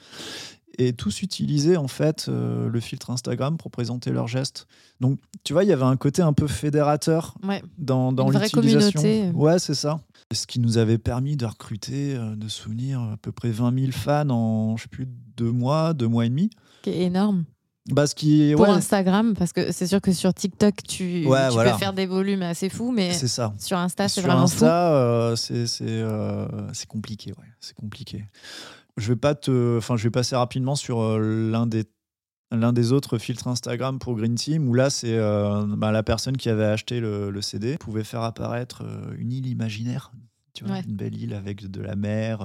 et 0.78 0.92
tous 0.92 1.22
utilisaient 1.22 1.76
en 1.76 1.88
fait 1.88 2.26
euh, 2.28 2.68
le 2.68 2.80
filtre 2.80 3.11
Instagram 3.11 3.56
pour 3.56 3.70
présenter 3.70 4.11
leurs 4.11 4.28
gestes. 4.28 4.66
Donc, 5.00 5.18
tu 5.44 5.52
vois, 5.52 5.64
il 5.64 5.68
y 5.68 5.72
avait 5.72 5.85
un 5.85 5.96
côté 5.96 6.22
un 6.22 6.32
peu 6.32 6.46
fédérateur 6.46 7.35
dans, 7.78 8.12
dans 8.12 8.30
l'utilisation. 8.30 9.32
Ouais, 9.35 9.58
c'est 9.58 9.74
ça. 9.74 10.00
Ce 10.32 10.46
qui 10.46 10.61
nous 10.61 10.78
avait 10.78 10.98
permis 10.98 11.37
de 11.37 11.44
recruter, 11.44 12.14
euh, 12.14 12.37
de 12.37 12.48
souvenir 12.48 13.00
à 13.00 13.16
peu 13.20 13.32
près 13.32 13.50
20 13.50 13.78
000 13.78 13.92
fans 13.92 14.30
en, 14.30 14.76
je 14.76 14.85
sais 14.85 14.88
plus, 14.88 15.06
deux 15.37 15.50
mois, 15.50 15.92
deux 15.92 16.08
mois 16.08 16.24
et 16.26 16.28
demi. 16.28 16.50
C'est 16.85 16.96
énorme. 16.96 17.44
Bah, 17.90 18.06
ce 18.06 18.14
qui, 18.14 18.52
pour 18.54 18.68
Instagram, 18.68 19.35
parce 19.37 19.52
que 19.52 19.72
c'est 19.72 19.88
sûr 19.88 20.00
que 20.00 20.12
sur 20.12 20.32
TikTok, 20.32 20.74
tu, 20.87 21.24
tu 21.24 21.28
peux 21.28 21.78
faire 21.78 21.92
des 21.92 22.06
volumes 22.06 22.42
assez 22.42 22.68
fous, 22.68 22.92
mais 22.92 23.12
ça. 23.12 23.52
sur 23.58 23.76
Insta, 23.76 24.08
c'est 24.08 24.20
vraiment 24.20 24.42
Insta, 24.42 25.35
fou. 25.37 25.54
Euh, 25.82 26.46
c'est 26.72 26.87
compliqué, 26.87 27.32
ouais. 27.32 27.48
C'est 27.58 27.74
compliqué. 27.74 28.24
Je 28.98 29.09
vais 29.09 29.16
pas 29.16 29.35
te, 29.35 29.78
enfin, 29.78 29.96
je 29.96 30.05
vais 30.05 30.11
passer 30.11 30.37
rapidement 30.37 30.76
sur 30.76 31.00
euh, 31.00 31.50
l'un 31.50 31.66
des 31.66 31.85
l'un 32.50 32.74
des 32.74 32.92
autres 32.92 33.16
filtres 33.16 33.48
Instagram 33.48 33.98
pour 33.98 34.14
Green 34.14 34.35
Team 34.35 34.68
où 34.68 34.74
là 34.74 34.90
c'est 34.90 35.16
euh, 35.16 35.64
bah, 35.66 35.90
la 35.90 36.02
personne 36.02 36.37
qui 36.37 36.50
avait 36.50 36.66
acheté 36.66 37.00
le, 37.00 37.40
CD 37.40 37.78
pouvait 37.78 38.05
faire 38.05 38.20
apparaître 38.20 38.83
euh, 38.85 39.14
une 39.16 39.33
île 39.33 39.46
imaginaire 39.46 40.12
tu 40.52 40.64
vois, 40.64 40.81
une 40.81 40.96
belle 40.96 41.16
île 41.16 41.33
avec 41.33 41.70
de 41.70 41.81
la 41.81 41.96
mer, 41.96 42.40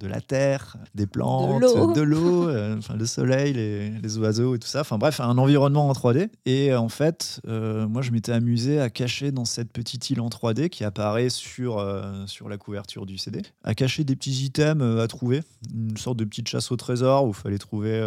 de 0.00 0.08
la 0.08 0.20
terre, 0.20 0.76
des 0.94 1.06
plantes, 1.06 1.62
de 1.94 2.00
l'eau, 2.00 2.48
euh, 2.48 2.78
enfin 2.78 2.96
le 2.96 3.06
soleil, 3.06 3.52
les, 3.52 4.18
oiseaux 4.18 4.54
et 4.54 4.58
tout 4.58 4.66
ça. 4.66 4.80
Enfin 4.80 4.98
bref, 4.98 5.20
un 5.20 5.38
environnement 5.38 5.88
en 5.88 5.92
3D. 5.92 6.28
Et 6.46 6.72
euh, 6.72 6.80
en 6.80 6.88
fait, 6.88 7.40
euh, 7.46 7.86
moi 7.86 8.02
je 8.02 8.10
m'étais 8.10 8.32
amusé 8.32 8.80
à 8.80 8.88
cacher 8.90 9.30
dans 9.30 9.44
cette 9.44 9.70
petite 9.70 10.08
île 10.10 10.20
en 10.20 10.28
3D 10.28 10.70
qui 10.70 10.84
apparaît 10.84 11.28
sur, 11.28 11.86
sur 12.26 12.48
la 12.48 12.56
couverture 12.56 13.06
du 13.06 13.18
CD, 13.18 13.42
à 13.62 13.74
cacher 13.74 14.02
des 14.04 14.16
petits 14.16 14.44
items 14.44 15.00
à 15.00 15.06
trouver, 15.06 15.42
une 15.74 15.96
sorte 15.96 16.16
de 16.16 16.24
petite 16.24 16.48
chasse 16.48 16.72
au 16.72 16.76
trésor 16.76 17.26
où 17.26 17.28
il 17.28 17.34
fallait 17.34 17.58
trouver 17.58 18.00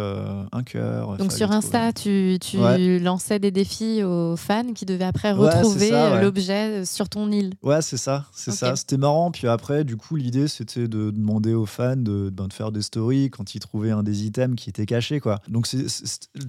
un 0.52 0.62
cœur. 0.64 1.16
Donc 1.16 1.32
sur 1.32 1.52
Insta, 1.52 1.92
tu, 1.92 2.38
tu 2.40 2.58
lançais 2.98 3.38
des 3.38 3.52
défis 3.52 4.02
aux 4.02 4.36
fans 4.36 4.72
qui 4.74 4.84
devaient 4.84 5.04
après 5.04 5.32
retrouver 5.32 5.90
l'objet 6.20 6.84
sur 6.84 7.08
ton 7.08 7.30
île. 7.30 7.54
Ouais, 7.62 7.82
c'est 7.82 7.96
ça, 7.96 8.26
c'est 8.32 8.50
ça. 8.50 8.74
C'était 8.74 8.98
marrant. 8.98 9.30
Puis 9.30 9.46
après, 9.46 9.84
du 9.84 9.96
coup, 9.96 10.16
l'idée 10.16 10.48
c'était 10.48 10.88
de 10.88 11.10
demander 11.10 11.54
aux 11.54 11.66
fans 11.66 11.83
de, 11.96 12.30
ben, 12.30 12.48
de, 12.48 12.52
faire 12.52 12.72
des 12.72 12.82
stories 12.82 13.30
quand 13.30 13.54
ils 13.54 13.60
trouvaient 13.60 13.90
un 13.90 14.02
des 14.02 14.26
items 14.26 14.56
qui 14.56 14.70
était 14.70 14.86
caché. 14.86 15.20
Quoi. 15.20 15.40
Donc, 15.48 15.66
c'est, 15.66 15.86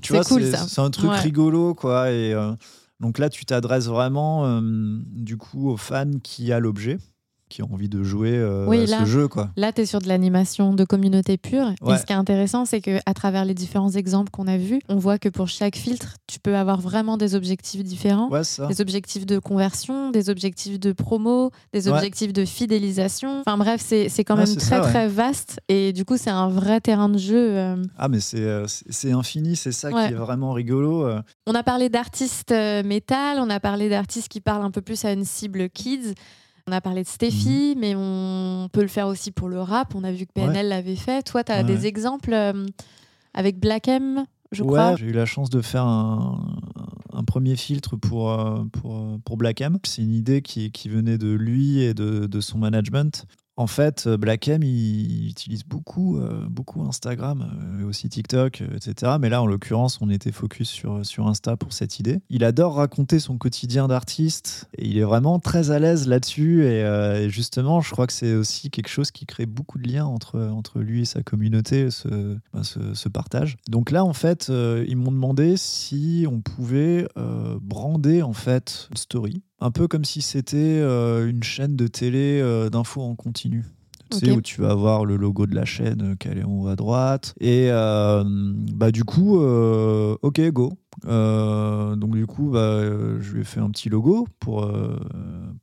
tu 0.01 0.13
vois, 0.13 0.23
c'est, 0.23 0.79
un 0.79 0.89
truc 0.89 1.11
rigolo. 1.11 1.73
Quoi, 1.73 2.11
et, 2.11 2.33
euh, 2.33 2.53
donc 2.99 3.17
là, 3.17 3.29
tu 3.29 3.45
t'adresses 3.45 3.87
vraiment 3.87 4.45
euh, 4.45 4.61
du 4.61 5.37
coup 5.37 5.69
aux 5.69 5.77
fans 5.77 6.19
qui 6.23 6.51
a 6.51 6.59
l'objet 6.59 6.97
qui 7.49 7.61
ont 7.61 7.69
envie 7.71 7.89
de 7.89 8.03
jouer 8.03 8.35
euh, 8.35 8.69
à 8.69 8.87
ce 8.87 9.05
jeu. 9.05 9.27
Quoi. 9.27 9.49
Là, 9.55 9.71
tu 9.71 9.81
es 9.81 9.85
sur 9.85 9.99
de 9.99 10.07
l'animation 10.07 10.73
de 10.73 10.83
communauté 10.83 11.37
pure. 11.37 11.69
Et 11.87 11.97
ce 11.97 12.05
qui 12.05 12.13
est 12.13 12.15
intéressant, 12.15 12.65
c'est 12.65 12.81
qu'à 12.81 13.13
travers 13.13 13.45
les 13.45 13.53
différents 13.53 13.91
exemples 13.91 14.31
qu'on 14.31 14.47
a 14.47 14.57
vus, 14.57 14.79
on 14.89 14.95
voit 14.95 15.19
que 15.19 15.29
pour 15.29 15.47
chaque 15.47 15.75
filtre, 15.75 16.15
tu 16.27 16.39
peux 16.39 16.55
avoir 16.55 16.81
vraiment 16.81 17.17
des 17.17 17.35
objectifs 17.35 17.83
différents. 17.83 18.29
Des 18.67 18.81
objectifs 18.81 19.25
de 19.25 19.39
conversion, 19.39 20.09
des 20.09 20.29
objectifs 20.29 20.79
de 20.79 20.91
promo, 20.91 21.51
des 21.73 21.87
objectifs 21.87 22.33
de 22.33 22.45
fidélisation. 22.45 23.41
Enfin 23.41 23.57
bref, 23.57 23.81
c'est 23.81 24.23
quand 24.23 24.35
même 24.35 24.55
très 24.55 24.81
très 24.81 25.07
vaste. 25.07 25.59
Et 25.67 25.93
du 25.93 26.05
coup, 26.05 26.17
c'est 26.17 26.31
un 26.31 26.49
vrai 26.49 26.81
terrain 26.81 27.09
de 27.09 27.17
jeu. 27.17 27.35
Euh. 27.35 27.75
Ah, 27.97 28.07
mais 28.07 28.19
euh, 28.33 28.65
c'est 28.67 29.11
infini, 29.11 29.55
c'est 29.55 29.71
ça 29.71 29.91
qui 29.91 30.13
est 30.13 30.17
vraiment 30.17 30.53
rigolo. 30.53 31.07
On 31.45 31.53
a 31.53 31.63
parlé 31.63 31.89
d'artistes 31.89 32.51
métal, 32.51 33.37
on 33.39 33.49
a 33.49 33.59
parlé 33.59 33.89
d'artistes 33.89 34.29
qui 34.29 34.41
parlent 34.41 34.63
un 34.63 34.71
peu 34.71 34.81
plus 34.81 35.05
à 35.05 35.11
une 35.11 35.25
cible 35.25 35.69
kids. 35.69 36.15
On 36.67 36.71
a 36.71 36.81
parlé 36.81 37.03
de 37.03 37.07
Steffi, 37.07 37.73
mhm. 37.75 37.79
mais 37.79 37.93
on 37.95 38.69
peut 38.71 38.81
le 38.81 38.87
faire 38.87 39.07
aussi 39.07 39.31
pour 39.31 39.49
le 39.49 39.61
rap. 39.61 39.93
On 39.93 40.03
a 40.03 40.11
vu 40.11 40.25
que 40.25 40.31
PNL 40.33 40.67
l'avait 40.67 40.95
fait. 40.95 41.21
Toi, 41.21 41.43
tu 41.43 41.51
as 41.51 41.63
des 41.63 41.85
exemples 41.85 42.33
euh, 42.33 42.65
avec 43.35 43.59
Black 43.59 43.87
M, 43.87 44.25
je 44.51 44.63
crois 44.63 44.95
J'ai 44.95 45.07
eu 45.07 45.11
la 45.11 45.25
chance 45.25 45.49
de 45.49 45.61
faire 45.61 45.85
un, 45.85 47.23
premier 47.27 47.55
filtre 47.55 47.95
pour, 47.95 48.31
euh, 48.31 48.63
pour, 48.71 48.95
euh, 48.95 49.17
pour 49.23 49.37
Black 49.37 49.61
M. 49.61 49.77
C'est 49.83 50.01
une 50.01 50.13
idée 50.13 50.41
qui, 50.41 50.71
qui, 50.71 50.89
venait 50.89 51.17
de 51.17 51.31
lui 51.31 51.81
et 51.81 51.93
de, 51.93 52.27
de 52.27 52.41
son 52.41 52.57
management. 52.57 53.25
En 53.57 53.67
fait, 53.67 54.05
euh, 54.05 54.17
Black 54.17 54.49
M, 54.49 54.63
il 54.63 55.29
utilise 55.29 55.63
beaucoup, 55.63 56.19
euh, 56.19 56.45
beaucoup 56.49 56.81
Instagram, 56.81 57.49
euh, 57.79 57.87
aussi 57.87 58.09
TikTok, 58.09 58.61
etc. 58.75 59.13
Mais 59.19 59.29
là, 59.29 59.41
en 59.41 59.45
l'occurrence, 59.45 59.99
on 60.01 60.09
était 60.09 60.33
focus 60.33 60.67
sur, 60.67 61.05
sur 61.05 61.27
Insta 61.27 61.55
pour 61.55 61.71
cette 61.71 61.99
idée. 61.99 62.19
Il 62.29 62.43
adore 62.43 62.75
raconter 62.75 63.19
son 63.19 63.37
quotidien 63.37 63.87
d'artiste 63.87 64.67
et 64.77 64.85
il 64.87 64.97
est 64.97 65.03
vraiment 65.03 65.39
très 65.39 65.71
à 65.71 65.79
l'aise 65.79 66.05
là-dessus. 66.07 66.65
Et, 66.65 67.29
justement, 67.29 67.81
je 67.81 67.91
crois 67.91 68.07
que 68.07 68.13
c'est 68.13 68.35
aussi 68.35 68.69
quelque 68.69 68.89
chose 68.89 69.11
qui 69.11 69.25
crée 69.25 69.45
beaucoup 69.45 69.77
de 69.77 69.87
liens 69.87 70.05
entre, 70.05 70.39
entre 70.39 70.79
lui 70.79 71.01
et 71.01 71.05
sa 71.05 71.23
communauté, 71.23 71.91
ce, 71.91 72.37
ben, 72.53 72.63
ce, 72.63 73.09
partage. 73.09 73.57
Donc 73.69 73.91
là, 73.91 74.03
en 74.03 74.13
fait, 74.13 74.51
ils 74.87 74.97
m'ont 74.97 75.11
demandé 75.11 75.55
si 75.57 76.25
on 76.29 76.41
pouvait 76.41 77.07
brander 77.61 78.21
en 78.21 78.33
fait 78.33 78.87
une 78.91 78.97
story 78.97 79.43
un 79.59 79.71
peu 79.71 79.87
comme 79.87 80.05
si 80.05 80.21
c'était 80.21 80.57
euh, 80.57 81.29
une 81.29 81.43
chaîne 81.43 81.75
de 81.75 81.87
télé 81.87 82.39
euh, 82.41 82.69
d'infos 82.69 83.01
en 83.01 83.15
continu. 83.15 83.65
Tu 84.11 84.19
sais, 84.19 84.31
où 84.31 84.41
tu 84.41 84.61
vas 84.61 84.75
voir 84.75 85.03
le 85.03 85.17
logo 85.17 85.47
de 85.47 85.55
la 85.55 85.65
chaîne 85.65 86.11
euh, 86.11 86.15
qui 86.15 86.27
est 86.27 86.43
en 86.43 86.51
haut 86.51 86.67
à 86.67 86.75
droite. 86.75 87.33
Et 87.39 87.69
bah, 87.69 88.91
du 88.91 89.03
coup, 89.03 89.37
ok, 89.37 90.41
go. 90.51 90.73
donc 91.03 92.15
du 92.15 92.27
coup, 92.27 92.51
bah, 92.51 92.81
je 93.19 93.33
lui 93.33 93.41
ai 93.41 93.43
fait 93.43 93.59
un 93.59 93.71
petit 93.71 93.89
logo 93.89 94.27
pour, 94.39 94.71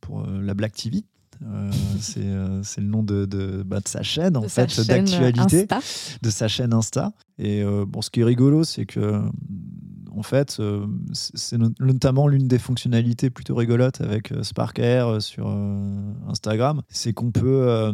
pour 0.01 0.27
la 0.27 0.53
Black 0.53 0.73
TV. 0.73 1.05
c'est 1.99 2.21
le 2.21 2.87
nom 2.87 3.03
de, 3.03 3.25
de, 3.25 3.63
bah, 3.63 3.79
de 3.79 3.87
sa 3.87 4.03
chaîne, 4.03 4.35
en 4.37 4.47
fait, 4.47 4.79
d'actualité, 4.87 5.67
de 6.21 6.29
sa 6.29 6.47
chaîne 6.49 6.73
Insta. 6.73 7.13
Et 7.37 7.63
bon, 7.63 8.01
ce 8.01 8.09
qui 8.09 8.21
est 8.21 8.25
rigolo, 8.25 8.65
c'est 8.65 8.85
que 8.85 9.21
en 10.15 10.23
fait, 10.23 10.57
euh, 10.59 10.85
c'est 11.13 11.57
notamment 11.57 12.27
l'une 12.27 12.47
des 12.47 12.59
fonctionnalités 12.59 13.29
plutôt 13.29 13.55
rigolotes 13.55 14.01
avec 14.01 14.31
euh, 14.31 14.43
Spark 14.43 14.79
Air 14.79 15.07
euh, 15.07 15.19
sur 15.19 15.47
Instagram, 16.27 16.81
c'est 16.89 17.13
qu'on 17.13 17.31
peut, 17.31 17.91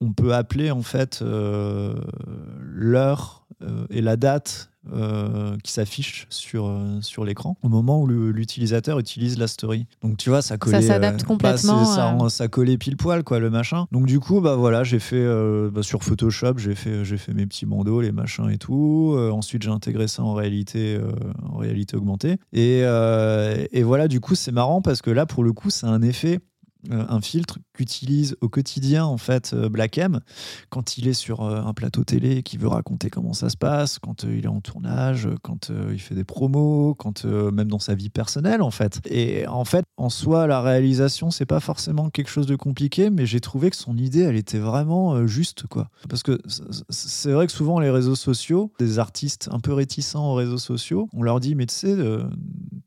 on 0.00 0.12
peut 0.12 0.34
appeler 0.34 0.70
en 0.70 0.82
fait 0.82 1.22
l'heure 2.60 3.46
et 3.90 4.00
la 4.00 4.16
date 4.16 4.70
euh, 4.92 5.56
qui 5.62 5.72
s'affiche 5.72 6.26
sur, 6.30 6.66
euh, 6.66 7.00
sur 7.00 7.24
l'écran 7.24 7.56
au 7.62 7.68
moment 7.68 8.00
où 8.00 8.06
l'utilisateur 8.06 8.98
utilise 8.98 9.38
la 9.38 9.46
story. 9.46 9.86
Donc 10.02 10.16
tu 10.16 10.30
vois, 10.30 10.42
ça 10.42 10.58
collait. 10.58 10.80
Ça 10.80 10.86
s'adapte 10.86 11.22
euh, 11.22 11.26
complètement. 11.26 11.84
ça, 11.84 12.16
ça, 12.28 12.48
collait 12.48 12.78
pile 12.78 12.96
poil, 12.96 13.24
quoi, 13.24 13.38
le 13.38 13.50
machin. 13.50 13.86
Donc 13.92 14.06
du 14.06 14.20
coup, 14.20 14.40
bah 14.40 14.54
voilà, 14.54 14.84
j'ai 14.84 14.98
fait 14.98 15.26
bah, 15.70 15.82
sur 15.82 16.02
Photoshop, 16.02 16.58
j'ai 16.58 16.74
fait, 16.74 17.04
j'ai 17.04 17.18
fait 17.18 17.34
mes 17.34 17.46
petits 17.46 17.66
bandeaux, 17.66 18.00
les 18.00 18.12
machins 18.12 18.48
et 18.50 18.58
tout. 18.58 19.16
ensuite, 19.32 19.62
j'ai 19.62 19.70
intégré 19.70 20.08
ça 20.08 20.22
en 20.22 20.34
réalité, 20.34 20.98
en 21.42 21.56
réalité 21.58 21.96
augmentée. 21.96 22.36
Et, 22.52 22.80
et 22.80 23.82
voilà, 23.82 24.08
du 24.08 24.20
coup, 24.20 24.34
c'est 24.34 24.52
marrant 24.52 24.82
parce 24.82 25.02
que 25.02 25.10
là, 25.10 25.26
pour 25.26 25.44
le 25.44 25.52
coup, 25.52 25.70
c'est 25.70 25.86
un 25.86 26.02
effet 26.02 26.40
un 26.90 27.20
filtre 27.20 27.58
qu'utilise 27.72 28.36
au 28.40 28.48
quotidien 28.48 29.04
en 29.04 29.16
fait 29.16 29.54
Black 29.54 29.98
M 29.98 30.20
quand 30.70 30.98
il 30.98 31.08
est 31.08 31.14
sur 31.14 31.42
un 31.42 31.74
plateau 31.74 32.04
télé 32.04 32.36
et 32.36 32.42
qu'il 32.42 32.60
veut 32.60 32.68
raconter 32.68 33.10
comment 33.10 33.32
ça 33.32 33.48
se 33.48 33.56
passe, 33.56 33.98
quand 33.98 34.24
il 34.24 34.44
est 34.44 34.48
en 34.48 34.60
tournage, 34.60 35.28
quand 35.42 35.70
il 35.70 36.00
fait 36.00 36.14
des 36.14 36.24
promos, 36.24 36.94
quand 36.94 37.24
même 37.24 37.68
dans 37.68 37.78
sa 37.78 37.94
vie 37.94 38.10
personnelle 38.10 38.62
en 38.62 38.70
fait. 38.70 39.00
Et 39.06 39.46
en 39.46 39.64
fait, 39.64 39.84
en 39.96 40.10
soi, 40.10 40.46
la 40.46 40.60
réalisation 40.60 41.30
c'est 41.30 41.46
pas 41.46 41.60
forcément 41.60 42.10
quelque 42.10 42.30
chose 42.30 42.46
de 42.46 42.56
compliqué, 42.56 43.10
mais 43.10 43.26
j'ai 43.26 43.40
trouvé 43.40 43.70
que 43.70 43.76
son 43.76 43.96
idée 43.96 44.20
elle 44.20 44.36
était 44.36 44.58
vraiment 44.58 45.26
juste 45.26 45.66
quoi. 45.66 45.90
Parce 46.08 46.22
que 46.22 46.40
c'est 46.90 47.32
vrai 47.32 47.46
que 47.46 47.52
souvent 47.52 47.80
les 47.80 47.90
réseaux 47.90 48.16
sociaux, 48.16 48.72
des 48.78 48.98
artistes 48.98 49.48
un 49.50 49.60
peu 49.60 49.72
réticents 49.72 50.30
aux 50.30 50.34
réseaux 50.34 50.58
sociaux, 50.58 51.08
on 51.12 51.22
leur 51.22 51.40
dit 51.40 51.54
mais 51.54 51.66
tu 51.66 51.74
sais 51.74 51.96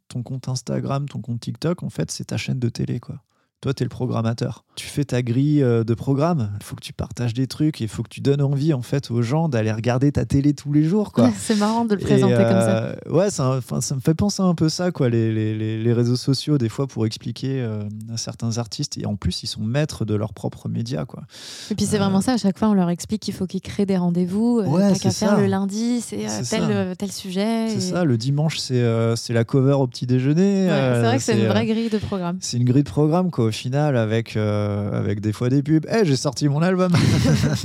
ton 0.07 0.23
compte 0.23 0.47
Instagram, 0.47 1.07
ton 1.07 1.21
compte 1.21 1.39
TikTok, 1.39 1.83
en 1.83 1.89
fait, 1.89 2.09
c'est 2.09 2.25
ta 2.25 2.37
chaîne 2.37 2.57
de 2.57 2.69
télé, 2.69 2.99
quoi. 2.99 3.21
Toi, 3.61 3.73
tu 3.73 3.83
es 3.83 3.85
le 3.85 3.89
programmateur. 3.89 4.63
Tu 4.75 4.87
fais 4.87 5.03
ta 5.03 5.21
grille 5.21 5.61
euh, 5.61 5.83
de 5.83 5.93
programme. 5.93 6.51
Il 6.61 6.63
faut 6.63 6.77
que 6.77 6.81
tu 6.81 6.93
partages 6.93 7.33
des 7.33 7.45
trucs. 7.45 7.81
Il 7.81 7.89
faut 7.89 8.03
que 8.03 8.07
tu 8.07 8.21
donnes 8.21 8.41
envie 8.41 8.73
en 8.73 8.81
fait 8.81 9.11
aux 9.11 9.21
gens 9.21 9.49
d'aller 9.49 9.73
regarder 9.73 10.13
ta 10.13 10.23
télé 10.23 10.53
tous 10.53 10.71
les 10.71 10.85
jours. 10.85 11.11
Quoi. 11.11 11.29
c'est 11.37 11.57
marrant 11.57 11.83
de 11.83 11.95
le 11.95 11.99
présenter 11.99 12.35
comme 12.35 12.43
ça. 12.43 12.83
Euh, 12.83 12.95
ouais, 13.09 13.29
ça, 13.29 13.59
ça 13.81 13.95
me 13.95 13.99
fait 13.99 14.13
penser 14.13 14.41
un 14.41 14.55
peu 14.55 14.69
ça, 14.69 14.91
quoi, 14.91 15.09
les, 15.09 15.33
les, 15.33 15.83
les 15.83 15.93
réseaux 15.93 16.15
sociaux, 16.15 16.57
des 16.57 16.69
fois, 16.69 16.87
pour 16.87 17.05
expliquer 17.05 17.59
euh, 17.59 17.83
à 18.13 18.15
certains 18.15 18.59
artistes. 18.59 18.97
Et 18.97 19.05
en 19.05 19.17
plus, 19.17 19.43
ils 19.43 19.47
sont 19.47 19.61
maîtres 19.61 20.05
de 20.05 20.15
leurs 20.15 20.33
propres 20.33 20.69
médias. 20.69 21.03
Quoi. 21.03 21.23
Et 21.69 21.75
puis, 21.75 21.85
c'est 21.85 21.97
vraiment 21.97 22.21
ça. 22.21 22.33
À 22.33 22.37
chaque 22.37 22.57
fois, 22.57 22.69
on 22.69 22.73
leur 22.73 22.89
explique 22.89 23.23
qu'il 23.23 23.33
faut 23.33 23.45
qu'ils 23.45 23.59
créent 23.59 23.85
des 23.85 23.97
rendez-vous. 23.97 24.61
Ouais, 24.61 24.97
qu'à 24.97 25.11
faire 25.11 25.37
le 25.37 25.47
lundi, 25.47 25.99
c'est 25.99 26.27
tel, 26.49 26.95
tel 26.97 27.11
sujet. 27.11 27.67
C'est 27.67 27.81
ça. 27.81 28.05
Le 28.05 28.17
dimanche, 28.17 28.57
c'est 28.57 28.79
c'est 29.17 29.33
la 29.33 29.43
cover 29.43 29.73
au 29.73 29.87
petit 29.87 30.05
déjeuner. 30.05 30.69
c'est 30.69 31.01
vrai 31.01 31.17
que 31.17 31.23
c'est 31.23 31.37
une 31.37 31.47
vraie 31.47 31.65
grille 31.65 31.89
de 31.89 31.97
programme. 31.97 32.37
C'est 32.39 32.55
une 32.55 32.63
grille 32.63 32.83
de 32.83 32.89
programme, 32.89 33.31
quoi 33.31 33.48
au 33.49 33.51
final, 33.51 33.97
avec, 33.97 34.37
euh, 34.37 34.91
avec 34.93 35.19
des 35.19 35.33
fois 35.33 35.49
des 35.49 35.61
pubs. 35.63 35.85
Eh, 35.91 36.05
j'ai 36.05 36.15
sorti 36.15 36.47
mon 36.47 36.61
album 36.61 36.93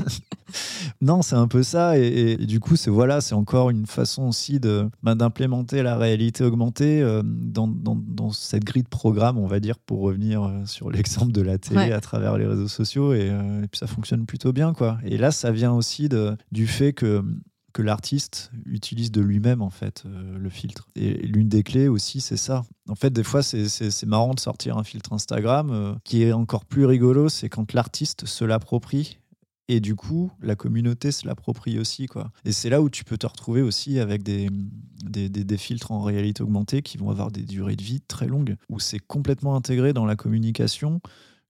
Non, 1.00 1.20
c'est 1.22 1.36
un 1.36 1.46
peu 1.46 1.62
ça. 1.62 1.98
Et, 1.98 2.36
du 2.36 2.58
coup, 2.58 2.76
c'est 2.76 2.90
voilà, 2.90 3.20
c'est 3.20 3.34
encore 3.34 3.70
une 3.70 3.86
façon 3.86 4.24
aussi 4.24 4.60
de 4.60 4.88
bah, 5.02 5.14
d'implémenter 5.14 5.82
la 5.82 5.96
réalité 5.96 6.42
augmentée 6.42 7.02
euh, 7.02 7.22
dans, 7.24 7.68
dans, 7.68 7.96
dans, 7.96 8.30
cette 8.30 8.64
grille 8.64 8.82
de 8.82 8.88
programme, 8.88 9.38
on 9.38 9.46
va 9.46 9.60
dire, 9.60 9.78
pour 9.78 10.00
revenir 10.00 10.42
euh, 10.44 10.64
sur 10.64 10.90
l'exemple 10.90 11.32
de 11.32 11.42
la 11.42 11.58
télé 11.58 11.92
à 11.92 12.00
travers 12.00 12.38
les 12.38 12.46
réseaux 12.46 12.68
sociaux. 12.68 13.12
Et, 13.12 13.26
et, 13.26 13.68
puis 13.70 13.78
ça 13.78 13.86
fonctionne 13.86 14.24
plutôt 14.26 14.52
bien, 14.52 14.72
quoi. 14.72 14.98
Et 15.04 15.18
là, 15.18 15.30
ça 15.30 15.52
vient 15.52 15.72
aussi 15.72 16.08
de, 16.08 16.36
du 16.50 16.66
fait 16.66 16.92
que 16.94 17.22
que 17.74 17.82
l'artiste 17.82 18.50
utilise 18.64 19.10
de 19.12 19.20
lui-même 19.20 19.60
en 19.60 19.68
fait 19.68 20.04
euh, 20.06 20.38
le 20.38 20.48
filtre. 20.48 20.88
Et 20.94 21.14
l'une 21.26 21.48
des 21.48 21.62
clés 21.62 21.88
aussi, 21.88 22.22
c'est 22.22 22.38
ça. 22.38 22.62
En 22.88 22.94
fait, 22.94 23.10
des 23.10 23.24
fois, 23.24 23.42
c'est 23.42 24.06
marrant 24.06 24.32
de 24.32 24.40
sortir 24.40 24.78
un 24.78 24.84
filtre 24.84 25.12
Instagram. 25.12 25.70
Euh, 25.70 25.94
qui 26.04 26.22
est 26.22 26.32
encore 26.32 26.64
plus 26.64 26.86
rigolo, 26.86 27.28
c'est 27.28 27.48
quand 27.48 27.74
l'artiste 27.74 28.26
se 28.26 28.44
l'approprie 28.44 29.18
et 29.68 29.80
du 29.80 29.96
coup, 29.96 30.30
la 30.40 30.56
communauté 30.56 31.10
se 31.10 31.26
l'approprie 31.26 31.78
aussi. 31.78 32.06
Quoi. 32.06 32.30
Et 32.44 32.52
c'est 32.52 32.68
là 32.68 32.82
où 32.82 32.90
tu 32.90 33.02
peux 33.04 33.16
te 33.16 33.26
retrouver 33.26 33.62
aussi 33.62 33.98
avec 33.98 34.22
des, 34.22 34.48
des, 35.04 35.28
des, 35.28 35.56
filtres 35.56 35.90
en 35.90 36.02
réalité 36.02 36.42
augmentée 36.42 36.82
qui 36.82 36.98
vont 36.98 37.10
avoir 37.10 37.30
des 37.30 37.42
durées 37.42 37.76
de 37.76 37.82
vie 37.82 38.00
très 38.02 38.26
longues, 38.26 38.56
où 38.68 38.78
c'est 38.78 38.98
complètement 38.98 39.56
intégré 39.56 39.94
dans 39.94 40.04
la 40.04 40.16
communication 40.16 41.00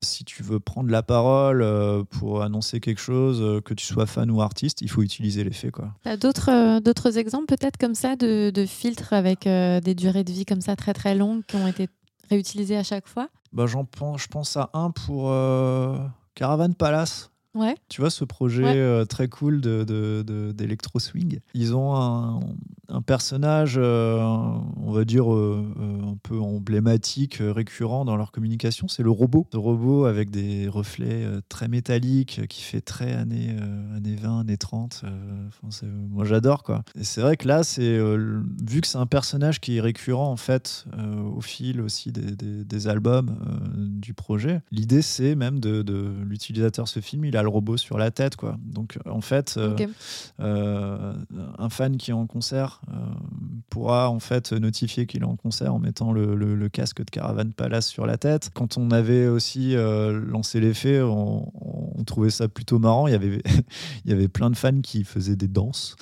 si 0.05 0.25
tu 0.25 0.43
veux 0.43 0.61
prendre 0.61 0.91
la 0.91 1.03
parole 1.03 1.63
euh, 1.63 2.05
pour 2.05 2.43
annoncer 2.43 2.81
quelque 2.81 3.01
chose, 3.01 3.41
euh, 3.41 3.61
que 3.61 3.75
tu 3.75 3.85
sois 3.85 4.07
fan 4.07 4.31
ou 4.31 4.41
artiste, 4.41 4.81
il 4.81 4.89
faut 4.89 5.03
utiliser 5.03 5.43
l'effet. 5.43 5.71
Tu 6.03 6.09
as 6.09 6.17
d'autres, 6.17 6.51
euh, 6.51 6.81
d'autres 6.81 7.19
exemples 7.19 7.47
peut-être 7.47 7.77
comme 7.77 7.95
ça 7.95 8.17
de, 8.17 8.51
de 8.51 8.67
filtres 8.67 9.13
avec 9.13 9.45
des 9.45 9.95
durées 9.95 10.25
de 10.25 10.33
vie 10.33 10.45
comme 10.45 10.61
ça 10.61 10.77
très 10.77 10.95
très 10.95 11.15
longues 11.15 11.43
qui 11.47 11.57
ont 11.57 11.67
été 11.67 11.89
réutilisés 12.31 12.77
à 12.77 12.83
chaque 12.83 13.09
fois? 13.09 13.29
Bah, 13.53 13.67
j'en 13.67 13.85
pense, 13.85 14.23
Je 14.23 14.29
pense 14.29 14.57
à 14.57 14.71
un 14.73 14.91
pour 14.91 15.33
Caravan 16.35 16.73
Palace. 16.73 17.31
Ouais. 17.55 17.75
Tu 17.89 18.01
vois 18.01 18.11
ce 18.11 18.25
projet 18.25 19.07
très 19.07 19.29
cool 19.29 19.61
d'électro 19.61 20.99
de, 20.99 21.05
de, 21.05 21.05
swing. 21.05 21.39
Ils 21.55 21.75
ont 21.75 21.95
un, 21.95 22.41
un 22.89 23.03
personnage, 23.03 23.75
euh, 23.77 24.19
on 24.21 24.93
va 24.93 25.05
dire, 25.05 25.33
euh, 25.33 25.65
euh, 25.81 26.13
un 26.13 26.17
peu 26.23 26.39
emblématique, 26.39 27.39
récurrent 27.41 28.05
dans 28.05 28.17
leur 28.17 28.33
communication, 28.33 28.89
c'est 28.89 29.03
le 29.03 29.11
robot. 29.11 29.47
Le 29.53 29.59
robot 29.59 30.05
avec 30.05 30.31
des 30.31 30.69
reflets 30.69 31.27
très 31.49 31.69
métalliques, 31.69 32.47
qui 32.49 32.63
fait 32.63 32.81
très 32.81 33.13
années, 33.13 33.57
années 33.97 34.17
20, 34.17 34.41
années 34.41 34.57
30. 34.57 35.05
moi, 36.11 36.25
j'adore, 36.25 36.63
quoi. 36.63 36.83
Et 36.99 37.05
c'est 37.05 37.21
vrai 37.21 37.37
que 37.37 37.49
là, 37.49 37.63
c'est 37.63 37.99
vu 37.99 38.81
que 38.81 38.87
c'est 38.87 38.99
un 38.99 39.07
personnage 39.07 39.61
qui 39.61 39.77
est 39.77 39.81
récurrent, 39.81 40.31
en 40.31 40.37
fait, 40.37 40.87
au 41.35 41.41
fil 41.41 41.81
aussi 41.81 42.13
des, 42.13 42.65
des, 42.65 42.89
albums 42.89 43.35
du 43.77 44.13
projet, 44.13 44.61
l'idée, 44.71 45.01
c'est 45.01 45.35
même 45.35 45.59
de, 45.59 45.83
de 45.83 46.13
l'utilisateur 46.27 46.87
ce 46.87 47.01
film, 47.01 47.25
il 47.25 47.37
a 47.37 47.43
le 47.45 47.51
robot 47.51 47.77
sur 47.77 47.99
la 47.99 48.11
tête, 48.11 48.37
quoi. 48.37 48.57
Donc, 48.61 48.99
en 49.07 49.21
fait, 49.21 49.59
un 50.39 51.71
fan 51.71 51.97
qui 51.97 52.11
est 52.11 52.15
en 52.15 52.27
concert 52.27 52.81
euh, 52.89 52.95
pourra 53.71 54.11
en 54.11 54.21
fait 54.21 54.53
notifier 54.53 55.07
qu'il 55.07 55.23
est 55.23 55.27
en 55.27 55.37
concert 55.37 55.75
en 55.75 55.79
mettant 55.79 56.13
le, 56.13 56.69
casque 56.69 57.05
de 57.05 57.11
Caravan 57.11 57.51
Palace 57.51 57.89
sur 57.89 58.07
la 58.07 58.17
tête. 58.17 58.51
Quand 58.55 58.79
on 58.79 58.91
avait 58.91 59.27
aussi 59.27 59.77
euh, 59.77 60.21
lancé 60.27 60.61
l'effet, 60.61 61.01
on, 61.03 61.53
on, 61.99 62.05
trouvait 62.05 62.31
ça 62.31 62.49
plutôt 62.49 62.79
marrant. 62.79 63.07
Il 63.07 63.13
y 63.13 63.15
avait, 63.15 63.43
il 64.05 64.11
y 64.11 64.15
avait 64.15 64.29
plein 64.29 64.51
de 64.51 64.57
fans 64.57 64.81
qui 64.83 65.05
faisaient 65.05 65.37
des 65.37 65.49
danses, 65.49 65.97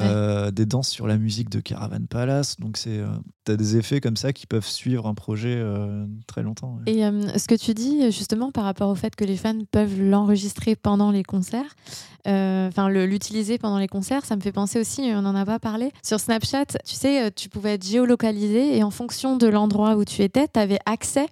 euh, 0.00 0.50
des 0.50 0.66
danses 0.66 0.88
sur 0.88 1.06
la 1.06 1.16
musique 1.16 1.50
de 1.50 1.60
Caravan 1.60 2.06
Palace. 2.08 2.58
Donc 2.58 2.76
c'est, 2.76 3.00
tu 3.44 3.52
as 3.52 3.56
des 3.56 3.76
effets 3.76 4.00
comme 4.00 4.16
ça 4.16 4.32
qui 4.32 4.46
peuvent 4.46 4.66
suivre 4.66 5.06
un 5.06 5.14
projet 5.14 5.62
très 6.26 6.42
longtemps. 6.42 6.78
Et 6.86 7.00
ce 7.00 7.46
que 7.46 7.54
tu 7.54 7.74
dis 7.74 8.10
justement 8.10 8.52
par 8.52 8.64
rapport 8.64 8.90
au 8.90 8.94
fait 8.94 9.14
que 9.16 9.24
les 9.24 9.36
fans 9.36 9.58
peuvent 9.70 10.00
l'enregistrer 10.00 10.76
pendant 10.84 11.10
les 11.10 11.24
concerts, 11.24 11.74
enfin 12.26 12.88
l'utiliser 12.88 13.58
pendant 13.58 13.78
les 13.78 13.88
concerts, 13.88 14.24
ça 14.24 14.36
me 14.36 14.40
fait 14.40 14.52
penser 14.52 14.78
aussi, 14.78 15.00
on 15.14 15.22
n'en 15.22 15.34
a 15.34 15.44
pas 15.44 15.58
parlé, 15.58 15.90
sur 16.04 16.20
Snapchat, 16.20 16.66
tu 16.84 16.94
sais, 16.94 17.24
euh, 17.24 17.30
tu 17.34 17.48
pouvais 17.48 17.74
être 17.74 17.84
géolocalisé 17.84 18.76
et 18.76 18.84
en 18.84 18.90
fonction 18.90 19.36
de 19.36 19.46
l'endroit 19.48 19.96
où 19.96 20.04
tu 20.04 20.22
étais, 20.22 20.46
tu 20.46 20.60
avais 20.60 20.78
accès 20.86 21.26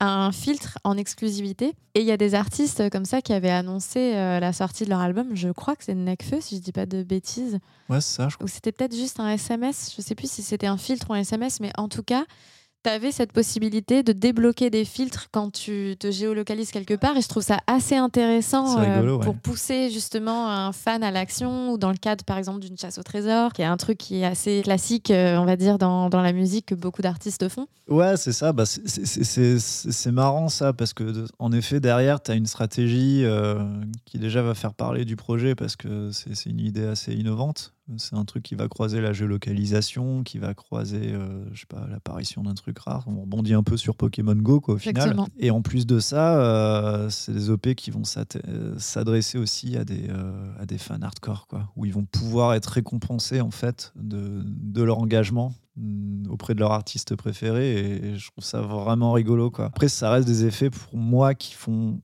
à 0.00 0.24
un 0.26 0.32
filtre 0.32 0.78
en 0.84 0.96
exclusivité. 0.96 1.74
Et 1.94 2.00
il 2.00 2.06
y 2.06 2.12
a 2.12 2.16
des 2.16 2.34
artistes 2.34 2.90
comme 2.90 3.06
ça 3.06 3.22
qui 3.22 3.32
avaient 3.32 3.50
annoncé 3.50 4.14
euh, 4.14 4.40
la 4.40 4.52
sortie 4.52 4.84
de 4.84 4.90
leur 4.90 5.00
album. 5.00 5.28
Je 5.34 5.48
crois 5.48 5.74
que 5.74 5.84
c'est 5.84 5.94
Necfeu, 5.94 6.40
si 6.40 6.56
je 6.56 6.60
dis 6.60 6.72
pas 6.72 6.84
de 6.84 7.02
bêtises. 7.02 7.58
Ouais, 7.88 8.00
c'est 8.02 8.16
ça. 8.16 8.28
Je 8.28 8.36
Ou 8.44 8.48
c'était 8.48 8.72
peut-être 8.72 8.94
juste 8.94 9.20
un 9.20 9.30
SMS. 9.30 9.94
Je 9.96 10.02
sais 10.02 10.14
plus 10.14 10.30
si 10.30 10.42
c'était 10.42 10.66
un 10.66 10.76
filtre 10.76 11.10
ou 11.10 11.14
un 11.14 11.20
SMS, 11.20 11.60
mais 11.60 11.70
en 11.78 11.88
tout 11.88 12.02
cas, 12.02 12.24
tu 12.86 12.92
avais 12.92 13.10
cette 13.10 13.32
possibilité 13.32 14.04
de 14.04 14.12
débloquer 14.12 14.70
des 14.70 14.84
filtres 14.84 15.26
quand 15.32 15.50
tu 15.50 15.96
te 15.98 16.12
géolocalises 16.12 16.70
quelque 16.70 16.94
part. 16.94 17.16
Et 17.16 17.20
je 17.20 17.28
trouve 17.28 17.42
ça 17.42 17.58
assez 17.66 17.96
intéressant 17.96 18.80
euh, 18.80 19.18
pour 19.18 19.34
pousser 19.34 19.90
justement 19.90 20.48
un 20.48 20.70
fan 20.70 21.02
à 21.02 21.10
l'action 21.10 21.72
ou 21.72 21.78
dans 21.78 21.90
le 21.90 21.96
cadre, 21.96 22.24
par 22.24 22.38
exemple, 22.38 22.60
d'une 22.60 22.78
chasse 22.78 22.98
au 22.98 23.02
trésor, 23.02 23.52
qui 23.52 23.62
est 23.62 23.66
un 23.66 23.76
truc 23.76 23.98
qui 23.98 24.20
est 24.20 24.24
assez 24.24 24.60
classique, 24.62 25.10
euh, 25.10 25.36
on 25.36 25.46
va 25.46 25.56
dire, 25.56 25.78
dans, 25.78 26.08
dans, 26.08 26.22
la 26.22 26.32
musique 26.32 26.66
que 26.66 26.74
beaucoup 26.76 27.02
d'artistes 27.02 27.48
font. 27.48 27.66
Ouais, 27.88 28.16
c'est 28.16 28.32
ça. 28.32 28.52
Bah, 28.52 28.64
c'est 28.66 30.12
marrant 30.12 30.48
ça, 30.48 30.72
parce 30.72 30.92
que 30.92 31.26
en 31.40 31.50
effet, 31.50 31.80
derrière, 31.80 32.22
tu 32.22 32.30
as 32.30 32.34
une 32.34 32.46
stratégie 32.46 33.22
euh, 33.24 33.64
qui 34.04 34.18
déjà 34.18 34.42
va 34.42 34.54
faire 34.54 34.74
parler 34.74 35.04
du 35.04 35.16
projet 35.16 35.56
parce 35.56 35.74
que 35.74 36.10
c'est 36.12 36.48
une 36.48 36.60
idée 36.60 36.86
assez 36.86 37.14
innovante. 37.14 37.72
C'est 37.98 38.16
un 38.16 38.24
truc 38.24 38.42
qui 38.42 38.56
va 38.56 38.66
croiser 38.66 39.00
la 39.00 39.12
géolocalisation, 39.12 40.24
qui 40.24 40.38
va 40.38 40.54
croiser, 40.54 41.12
euh, 41.12 41.44
je 41.52 41.60
sais 41.60 41.66
pas, 41.66 41.86
l'apparition 41.88 42.42
d'un 42.42 42.54
truc 42.54 42.78
rare. 42.80 43.04
On 43.06 43.20
rebondit 43.20 43.54
un 43.54 43.62
peu 43.62 43.76
sur 43.76 43.94
Pokémon 43.94 44.34
Go, 44.34 44.60
quoi, 44.60 44.74
au 44.74 44.78
final. 44.78 45.16
Et 45.38 45.52
en 45.52 45.62
plus 45.62 45.86
de 45.86 46.00
ça, 46.00 46.40
euh, 46.40 47.08
c'est 47.10 47.32
des 47.32 47.48
OP 47.48 47.74
qui 47.74 47.92
vont 47.92 48.02
s'adresser 48.04 49.38
aussi 49.38 49.76
à 49.76 49.84
des, 49.84 50.08
euh, 50.08 50.52
à 50.58 50.66
des 50.66 50.78
fans 50.78 51.00
hardcore, 51.00 51.46
quoi, 51.46 51.70
où 51.76 51.84
ils 51.84 51.92
vont 51.92 52.04
pouvoir 52.04 52.54
être 52.54 52.66
récompensés 52.66 53.40
en 53.40 53.52
fait 53.52 53.92
de, 53.94 54.42
de 54.44 54.82
leur 54.82 54.98
engagement 54.98 55.54
mm, 55.76 56.28
auprès 56.28 56.54
de 56.54 56.60
leur 56.60 56.72
artiste 56.72 57.14
préféré. 57.14 57.78
Et, 57.78 58.18
je 58.18 58.30
trouve 58.32 58.44
ça 58.44 58.62
vraiment 58.62 59.12
rigolo, 59.12 59.52
quoi. 59.52 59.66
Après, 59.66 59.88
ça 59.88 60.10
reste 60.10 60.26
des 60.26 60.44
effets 60.44 60.70
pour 60.70 60.96
moi 60.96 61.34
qui 61.36 61.54
font 61.54 62.00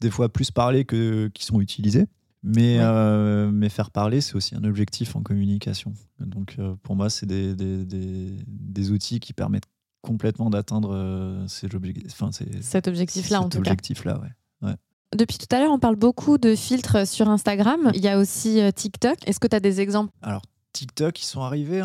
des 0.00 0.10
fois 0.10 0.28
plus 0.28 0.50
parler 0.50 0.84
que 0.84 1.28
qui 1.34 1.44
sont 1.44 1.60
utilisés. 1.60 2.06
Mais, 2.42 2.78
euh, 2.78 3.50
mais 3.52 3.68
faire 3.68 3.90
parler, 3.90 4.20
c'est 4.20 4.36
aussi 4.36 4.54
un 4.54 4.64
objectif 4.64 5.16
en 5.16 5.22
communication. 5.22 5.92
Donc 6.20 6.56
euh, 6.58 6.74
pour 6.82 6.94
moi, 6.94 7.10
c'est 7.10 7.26
des, 7.26 7.54
des, 7.54 7.84
des, 7.84 8.90
outils 8.90 9.18
qui 9.18 9.32
permettent 9.32 9.66
complètement 10.02 10.48
d'atteindre 10.48 10.94
euh, 10.94 11.46
cet 11.48 11.74
objectif-là, 11.74 13.40
en 13.40 13.48
tout 13.48 13.58
objectif 13.58 14.04
-là, 14.04 14.20
Ouais. 14.62 14.74
Depuis 15.16 15.38
tout 15.38 15.46
à 15.54 15.58
l'heure, 15.58 15.72
on 15.72 15.78
parle 15.78 15.96
beaucoup 15.96 16.38
de 16.38 16.54
filtres 16.54 17.06
sur 17.06 17.28
Instagram. 17.28 17.90
Il 17.94 18.00
y 18.02 18.08
a 18.08 18.18
aussi 18.18 18.60
TikTok. 18.74 19.16
Est-ce 19.26 19.40
que 19.40 19.46
tu 19.46 19.56
as 19.56 19.60
des 19.60 19.80
exemples? 19.80 20.12
Alors, 20.22 20.42
TikTok, 20.72 21.20
ils 21.20 21.24
sont 21.24 21.40
arrivés 21.40 21.82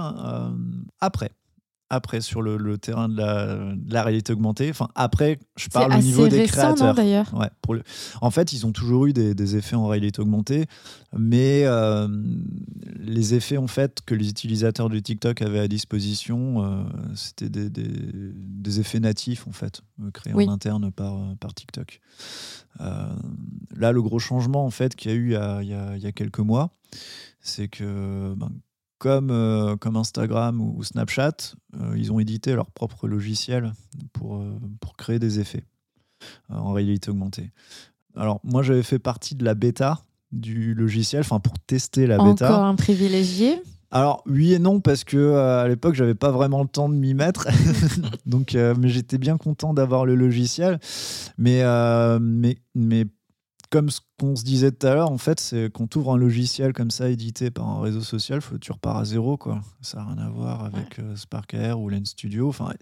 après 1.00 1.32
après 1.94 2.22
sur 2.22 2.42
le, 2.42 2.78
terrain 2.78 3.10
de 3.10 3.18
la, 3.92 4.04
réalité 4.04 4.34
augmentée. 4.34 4.70
Enfin, 4.70 4.90
après, 4.96 5.40
je 5.58 5.70
parle 5.70 5.94
au 5.94 5.98
niveau 5.98 6.28
des 6.28 6.46
créateurs. 6.46 6.98
Ouais, 6.98 7.50
pour 7.62 7.76
le... 7.76 7.84
En 8.22 8.32
fait, 8.32 8.54
ils 8.54 8.66
ont 8.66 8.72
toujours 8.72 9.06
eu 9.06 9.14
des, 9.14 9.56
effets 9.56 9.76
en 9.76 9.88
réalité 9.88 10.22
augmentée, 10.22 10.66
mais 11.16 11.64
euh, 11.66 12.08
les 13.00 13.36
effets 13.36 13.58
en 13.58 13.68
fait 13.68 14.00
que 14.06 14.16
les 14.16 14.30
utilisateurs 14.30 14.90
de 14.90 14.98
TikTok 15.00 15.42
avaient 15.42 15.60
à 15.60 15.68
disposition, 15.68 16.64
euh, 16.64 16.84
c'était 17.16 17.50
des, 17.50 18.80
effets 18.80 19.00
natifs 19.00 19.48
en 19.48 19.52
fait, 19.52 19.82
euh, 20.02 20.10
créés 20.12 20.34
en 20.34 20.52
interne 20.52 20.92
par, 20.92 21.16
par 21.40 21.54
TikTok. 21.54 22.00
là, 22.80 23.92
le 23.92 24.02
gros 24.02 24.20
changement 24.20 24.66
en 24.66 24.72
fait 24.72 24.96
qu'il 24.96 25.12
y 25.12 25.14
a 25.14 25.18
eu 25.18 25.28
il 25.28 25.70
y 25.70 25.74
a, 25.74 25.96
il 25.96 26.02
y 26.02 26.08
a 26.08 26.12
quelques 26.12 26.40
mois, 26.40 26.72
c'est 27.42 27.68
que 27.68 28.34
ben, 28.36 28.50
comme, 29.04 29.32
euh, 29.32 29.76
comme 29.76 29.98
Instagram 29.98 30.62
ou, 30.62 30.82
Snapchat, 30.82 31.56
euh, 31.76 31.94
ils 31.98 32.14
ont 32.14 32.20
édité 32.20 32.56
leur 32.56 32.72
propre 32.72 33.10
logiciel 33.10 33.74
pour, 34.14 34.38
euh, 34.38 34.58
pour 34.80 34.96
créer 34.96 35.20
des 35.20 35.42
effets 35.42 35.66
en 36.48 36.72
réalité 36.72 37.12
augmentée. 37.12 37.52
Alors, 38.16 38.40
moi, 38.46 38.64
j'avais 38.64 38.82
fait 38.82 39.00
partie 39.00 39.36
de 39.36 39.44
la 39.44 39.56
bêta 39.56 40.00
du 40.32 40.74
logiciel, 40.74 41.20
enfin 41.20 41.42
pour 41.42 41.60
tester 41.68 42.08
la 42.08 42.18
bêta. 42.18 42.48
Encore 42.48 42.64
un 42.64 42.76
privilégié? 42.76 43.62
Alors 43.92 44.24
oui 44.26 44.54
et 44.54 44.58
non 44.58 44.80
parce 44.80 45.04
que 45.04 45.36
à 45.36 45.68
l'époque 45.68 45.94
j'avais 45.94 46.16
pas 46.16 46.32
vraiment 46.32 46.64
le 46.64 46.68
temps 46.68 46.90
de 46.90 46.96
m'y 46.96 47.14
mettre, 47.14 47.48
donc 48.26 48.56
mais 48.56 48.90
j'étais 48.90 49.20
bien 49.20 49.38
content 49.38 49.72
d'avoir 49.72 50.08
le 50.08 50.16
logiciel, 50.16 50.80
mais 51.38 51.62
mais 52.20 52.58
mais 52.74 53.06
comme 53.74 53.90
ce 53.90 54.02
qu'on 54.20 54.36
se 54.36 54.44
disait 54.44 54.72
tout 54.72 54.86
à 54.86 54.94
l'heure, 54.94 55.10
en 55.10 55.18
fait, 55.18 55.40
c'est 55.40 55.72
quand 55.74 55.88
tu 55.88 55.98
ouvres 55.98 56.14
un 56.14 56.18
logiciel 56.18 56.74
comme 56.74 56.92
ça 56.92 57.10
édité 57.10 57.50
par 57.50 57.68
un 57.68 57.82
réseau 57.82 58.02
social, 58.02 58.40
faut, 58.40 58.60
tu 58.60 58.72
repars 58.72 58.98
à 58.98 59.04
zéro. 59.04 59.36
Quoi. 59.36 59.62
Ça 59.82 59.98
n'a 59.98 60.06
rien 60.14 60.20
à 60.20 60.30
voir 60.30 60.64
avec 60.64 61.00
euh, 61.00 61.16
Spark 61.16 61.56
Air 61.56 61.80
ou 61.80 61.90
Lens 61.90 62.10
Studio. 62.10 62.50
Enfin, 62.50 62.74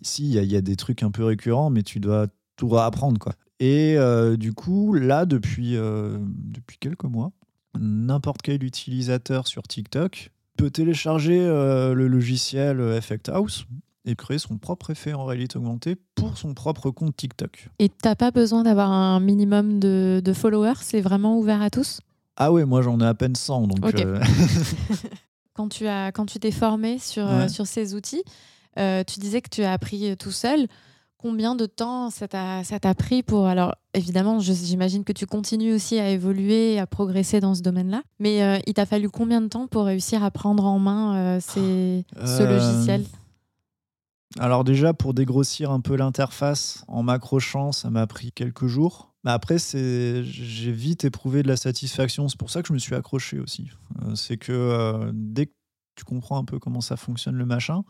si, 0.00 0.30
il 0.30 0.42
y, 0.42 0.56
a 0.56 0.60
des 0.62 0.76
trucs 0.76 1.02
un 1.02 1.10
peu 1.10 1.24
récurrents, 1.24 1.68
mais 1.68 1.82
tu 1.82 2.00
dois 2.00 2.26
tout 2.56 2.70
réapprendre. 2.70 3.18
Quoi. 3.18 3.34
Et 3.58 3.98
euh, 3.98 4.38
du 4.38 4.54
coup, 4.54 4.94
là, 4.94 5.26
depuis, 5.26 5.76
euh, 5.76 6.16
depuis 6.22 6.78
quelques 6.78 7.04
mois, 7.04 7.32
n'importe 7.78 8.40
quel 8.40 8.64
utilisateur 8.64 9.46
sur 9.46 9.64
TikTok 9.64 10.30
peut 10.56 10.70
télécharger 10.70 11.38
le 11.38 12.06
logiciel 12.08 12.80
Effect 12.80 13.28
House 13.28 13.66
et 14.04 14.16
créer 14.16 14.38
son 14.38 14.58
propre 14.58 14.90
effet 14.90 15.12
en 15.12 15.24
réalité 15.24 15.58
augmentée 15.58 15.96
pour 16.14 16.36
son 16.38 16.54
propre 16.54 16.90
compte 16.90 17.16
TikTok. 17.16 17.68
Et 17.78 17.88
t'as 17.88 18.14
pas 18.14 18.30
besoin 18.30 18.62
d'avoir 18.62 18.90
un 18.90 19.20
minimum 19.20 19.78
de, 19.78 20.32
followers 20.34 20.80
C'est 20.80 21.00
vraiment 21.00 21.38
ouvert 21.38 21.60
à 21.60 21.70
tous? 21.70 22.00
Ah 22.36 22.52
ouais, 22.52 22.64
moi 22.64 22.82
j'en 22.82 23.00
ai 23.00 23.06
à 23.06 23.14
peine 23.14 23.34
100. 23.34 23.66
Donc 23.66 23.94
euh, 23.94 24.20
quand 25.54 25.68
tu 25.68 25.86
as 25.86 26.12
quand 26.12 26.26
tu 26.26 26.38
t'es 26.38 26.50
formé 26.50 26.98
sur, 26.98 27.28
euh, 27.28 27.48
sur 27.48 27.66
ces 27.66 27.94
outils, 27.94 28.22
euh, 28.78 29.04
tu 29.04 29.20
disais 29.20 29.42
que 29.42 29.50
tu 29.50 29.62
as 29.62 29.72
appris 29.72 30.16
tout 30.16 30.32
seul. 30.32 30.66
Combien 31.18 31.54
de 31.54 31.66
temps 31.66 32.08
ça 32.08 32.28
t'a 32.28 32.94
pris 32.94 33.22
pour... 33.22 33.46
Alors 33.46 33.74
évidemment, 33.92 34.38
j'imagine 34.40 35.04
que 35.04 35.12
tu 35.12 35.26
continues 35.26 35.74
aussi 35.74 35.98
à 35.98 36.08
évoluer, 36.08 36.78
à 36.78 36.86
progresser 36.86 37.40
dans 37.40 37.54
ce 37.54 37.60
domaine-là. 37.60 38.02
Mais 38.20 38.62
il 38.66 38.72
t'a 38.72 38.86
fallu 38.86 39.10
combien 39.10 39.42
de 39.42 39.48
temps 39.48 39.66
pour 39.66 39.84
réussir 39.84 40.24
à 40.24 40.30
prendre 40.30 40.64
en 40.64 40.78
main 40.78 41.38
ces, 41.40 42.06
ce 42.24 42.42
logiciel? 42.42 43.04
Alors 44.38 44.62
déjà, 44.62 44.94
pour 44.94 45.12
dégrossir 45.12 45.72
un 45.72 45.80
peu 45.80 45.96
l'interface 45.96 46.84
en 46.86 47.02
m'accrochant, 47.02 47.72
ça 47.72 47.90
m'a 47.90 48.06
pris 48.06 48.30
quelques 48.32 48.66
jours. 48.66 49.12
Mais 49.24 49.32
après, 49.32 49.56
j'ai 49.58 50.72
vite 50.72 51.04
éprouvé 51.04 51.42
de 51.42 51.48
la 51.48 51.56
satisfaction. 51.56 52.28
C'est 52.28 52.38
pour 52.38 52.50
ça 52.50 52.62
que 52.62 52.68
je 52.68 52.72
me 52.72 52.78
suis 52.78 52.94
accroché 52.94 53.38
aussi. 53.38 53.70
Euh, 54.02 54.14
c'est 54.14 54.36
que 54.36 54.52
euh, 54.52 55.10
dès 55.12 55.46
que 55.46 55.52
tu 55.96 56.04
comprends 56.04 56.38
un 56.38 56.44
peu 56.44 56.58
comment 56.58 56.80
ça 56.80 56.96
fonctionne 56.96 57.36
le 57.36 57.44
machin, 57.44 57.82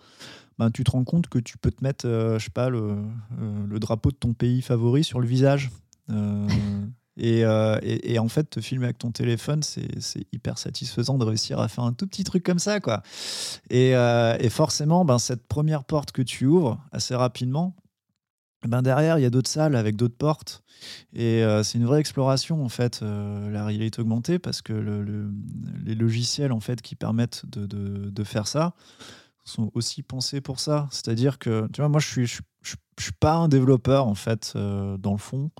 ben, 0.59 0.71
tu 0.71 0.83
te 0.83 0.91
rends 0.91 1.05
compte 1.05 1.29
que 1.29 1.39
tu 1.39 1.59
peux 1.59 1.71
te 1.71 1.85
mettre, 1.85 2.07
euh, 2.09 2.39
je 2.39 2.47
sais 2.47 2.51
pas, 2.51 2.71
le, 2.71 2.97
le, 3.69 3.79
drapeau 3.79 4.11
de 4.11 4.17
ton 4.17 4.33
pays 4.33 4.63
favori 4.63 5.05
sur 5.05 5.21
le 5.21 5.27
visage. 5.27 5.71
Euh, 7.23 7.79
et, 7.83 8.19
en 8.19 8.29
fait, 8.29 8.45
te 8.51 8.61
filmer 8.61 8.87
avec 8.87 8.99
ton 8.99 9.11
téléphone, 9.11 9.63
c'est 9.63 10.27
hyper 10.33 10.59
satisfaisant 10.59 11.19
de 11.19 11.25
réussir 11.25 11.59
à 11.61 11.69
faire 11.69 11.85
un 11.85 11.93
tout 11.93 12.07
petit 12.07 12.25
truc 12.25 12.43
comme 12.43 12.59
ça. 12.59 12.81
Quoi. 12.81 13.03
Et, 13.69 13.95
euh, 13.95 14.37
forcément, 14.51 15.05
ben, 15.05 15.19
cette 15.19 15.47
première 15.47 15.85
porte 15.85 16.13
que 16.13 16.23
tu 16.23 16.47
ouvres 16.47 16.81
assez 16.93 17.15
rapidement, 17.15 17.77
ben 18.67 18.83
derrière, 18.83 19.19
il 19.19 19.23
y 19.23 19.27
a 19.27 19.31
d'autres 19.31 19.49
salles 19.49 19.75
avec 19.75 19.97
d'autres 19.97 20.17
portes. 20.17 20.63
Et 21.15 21.43
euh, 21.43 21.63
c'est 21.63 21.79
une 21.79 21.87
vraie 21.87 22.01
exploration, 22.01 22.63
en 22.63 22.69
fait, 22.69 23.01
la 23.03 23.65
réalité 23.65 24.01
augmentée, 24.01 24.39
parce 24.39 24.61
que 24.61 24.73
les 25.85 25.95
logiciels 25.95 26.53
en 26.53 26.61
fait, 26.61 26.83
qui 26.83 26.95
permettent 26.95 27.45
de 27.47 28.25
faire 28.25 28.47
ça, 28.47 28.75
sont 29.45 29.71
aussi 29.75 30.03
pensés 30.03 30.41
pour 30.41 30.61
ça. 30.61 30.89
C'est-à-dire 30.91 31.39
que, 31.39 31.69
tu 31.73 31.81
vois, 31.81 31.89
moi, 31.89 32.01
je, 32.01 32.25
suis 32.25 32.41
pas 33.21 33.35
un 33.35 33.49
développeur, 33.49 34.07
en 34.07 34.15
fait, 34.15 34.53
euh, 34.57 34.97
dans 34.99 35.13
le 35.13 35.19
fond. 35.19 35.51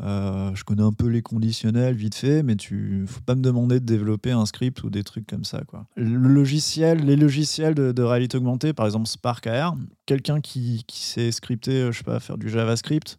Euh, 0.00 0.54
je 0.54 0.64
connais 0.64 0.82
un 0.82 0.92
peu 0.92 1.06
les 1.06 1.22
conditionnels 1.22 1.94
vite 1.94 2.14
fait, 2.14 2.42
mais 2.42 2.56
tu 2.56 3.04
faut 3.06 3.20
pas 3.20 3.34
me 3.34 3.42
demander 3.42 3.78
de 3.78 3.84
développer 3.84 4.32
un 4.32 4.44
script 4.44 4.82
ou 4.82 4.90
des 4.90 5.04
trucs 5.04 5.26
comme 5.26 5.44
ça. 5.44 5.62
Quoi. 5.66 5.86
Le 5.96 6.28
logiciel, 6.28 7.04
les 7.04 7.16
logiciels 7.16 7.74
de, 7.74 8.02
réalité 8.02 8.36
augmentée, 8.36 8.72
par 8.72 8.86
exemple 8.86 9.06
Spark 9.06 9.46
AR, 9.46 9.76
quelqu'un 10.06 10.40
qui, 10.40 10.84
qui 10.86 11.04
sait 11.04 11.30
scripter, 11.30 11.82
euh, 11.82 11.92
je 11.92 11.98
sais 11.98 12.04
pas, 12.04 12.18
faire 12.20 12.38
du 12.38 12.48
JavaScript, 12.48 13.18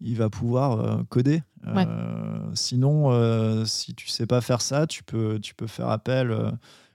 il 0.00 0.16
va 0.16 0.30
pouvoir 0.30 1.04
coder. 1.08 1.42
sinon, 2.54 3.64
si 3.64 3.94
tu 3.94 4.08
sais 4.08 4.26
pas 4.26 4.40
faire 4.42 4.60
ça, 4.60 4.86
tu 4.86 5.02
peux, 5.02 5.38
tu 5.40 5.54
peux 5.54 5.68
faire 5.68 5.88
appel 5.88 6.36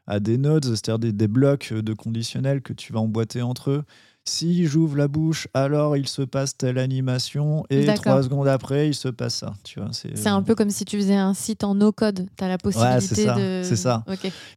à 0.06 0.20
des 0.20 0.38
nodes, 0.38 0.66
c'est-à-dire 0.66 1.14
des, 1.14 1.28
blocs 1.28 1.74
de 1.74 1.94
conditionnels 1.94 2.62
que 2.62 2.74
tu 2.74 2.94
vas 2.94 3.00
emboîter 3.00 3.42
entre 3.42 3.72
eux. 3.72 3.84
Si 4.30 4.68
j'ouvre 4.68 4.96
la 4.96 5.08
bouche, 5.08 5.48
alors 5.56 5.98
il 5.98 6.08
se 6.08 6.22
passe 6.22 6.56
telle 6.56 6.78
animation 6.78 7.66
et 7.72 7.92
trois 7.96 8.22
secondes 8.22 8.48
après, 8.48 8.88
il 8.88 8.94
se 8.94 9.08
passe 9.08 9.38
ça. 9.38 9.56
Tu 9.64 9.80
vois, 9.80 9.90
c'est, 9.92 10.28
un 10.28 10.44
peu 10.44 10.54
comme 10.54 10.70
si 10.70 10.86
tu 10.86 10.98
faisais 10.98 11.16
un 11.16 11.34
site 11.34 11.64
en 11.64 11.74
no-code. 11.74 12.28
Tu 12.38 12.44
as 12.44 12.48
la 12.48 12.60
possibilité 12.60 13.26
de. 13.26 13.62
C'est 13.64 13.76
ça. 13.76 14.06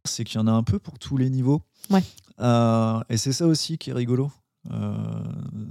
C'est 0.05 0.25
qu'il 0.25 0.39
y 0.39 0.43
en 0.43 0.47
a 0.47 0.51
un 0.51 0.61
peu 0.61 0.77
pour 0.77 0.99
tous 0.99 1.17
les 1.17 1.31
niveaux. 1.31 1.63
Ouais. 1.89 2.03
Euh, 2.39 2.99
et 3.09 3.17
c'est 3.17 3.33
ça 3.33 3.47
aussi 3.47 3.79
qui 3.79 3.89
est 3.89 3.93
rigolo. 3.93 4.31
Euh, 4.71 4.93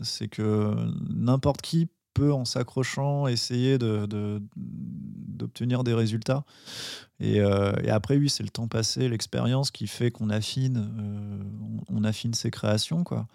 c'est 0.03 0.27
que 0.27 0.75
n'importe 1.09 1.63
qui 1.63 1.89
peut, 2.13 2.33
en 2.33 2.45
s'accrochant, 2.45 3.29
essayer 3.29 3.79
d'obtenir 3.79 5.85
de, 5.85 5.91
des 5.91 5.95
résultats. 5.95 6.45
Euh, 7.23 7.73
et, 7.85 7.91
après, 7.91 8.17
oui, 8.17 8.29
c'est 8.29 8.43
le 8.43 8.49
temps 8.49 8.67
passé, 8.67 9.09
l'expérience 9.09 9.71
qui 9.71 9.87
fait 9.87 10.11
qu'on 10.11 10.29
affine, 10.29 10.91
on, 11.89 12.05
affine 12.05 12.35
ses 12.35 12.51
créations, 12.51 13.05
quoi. 13.05 13.29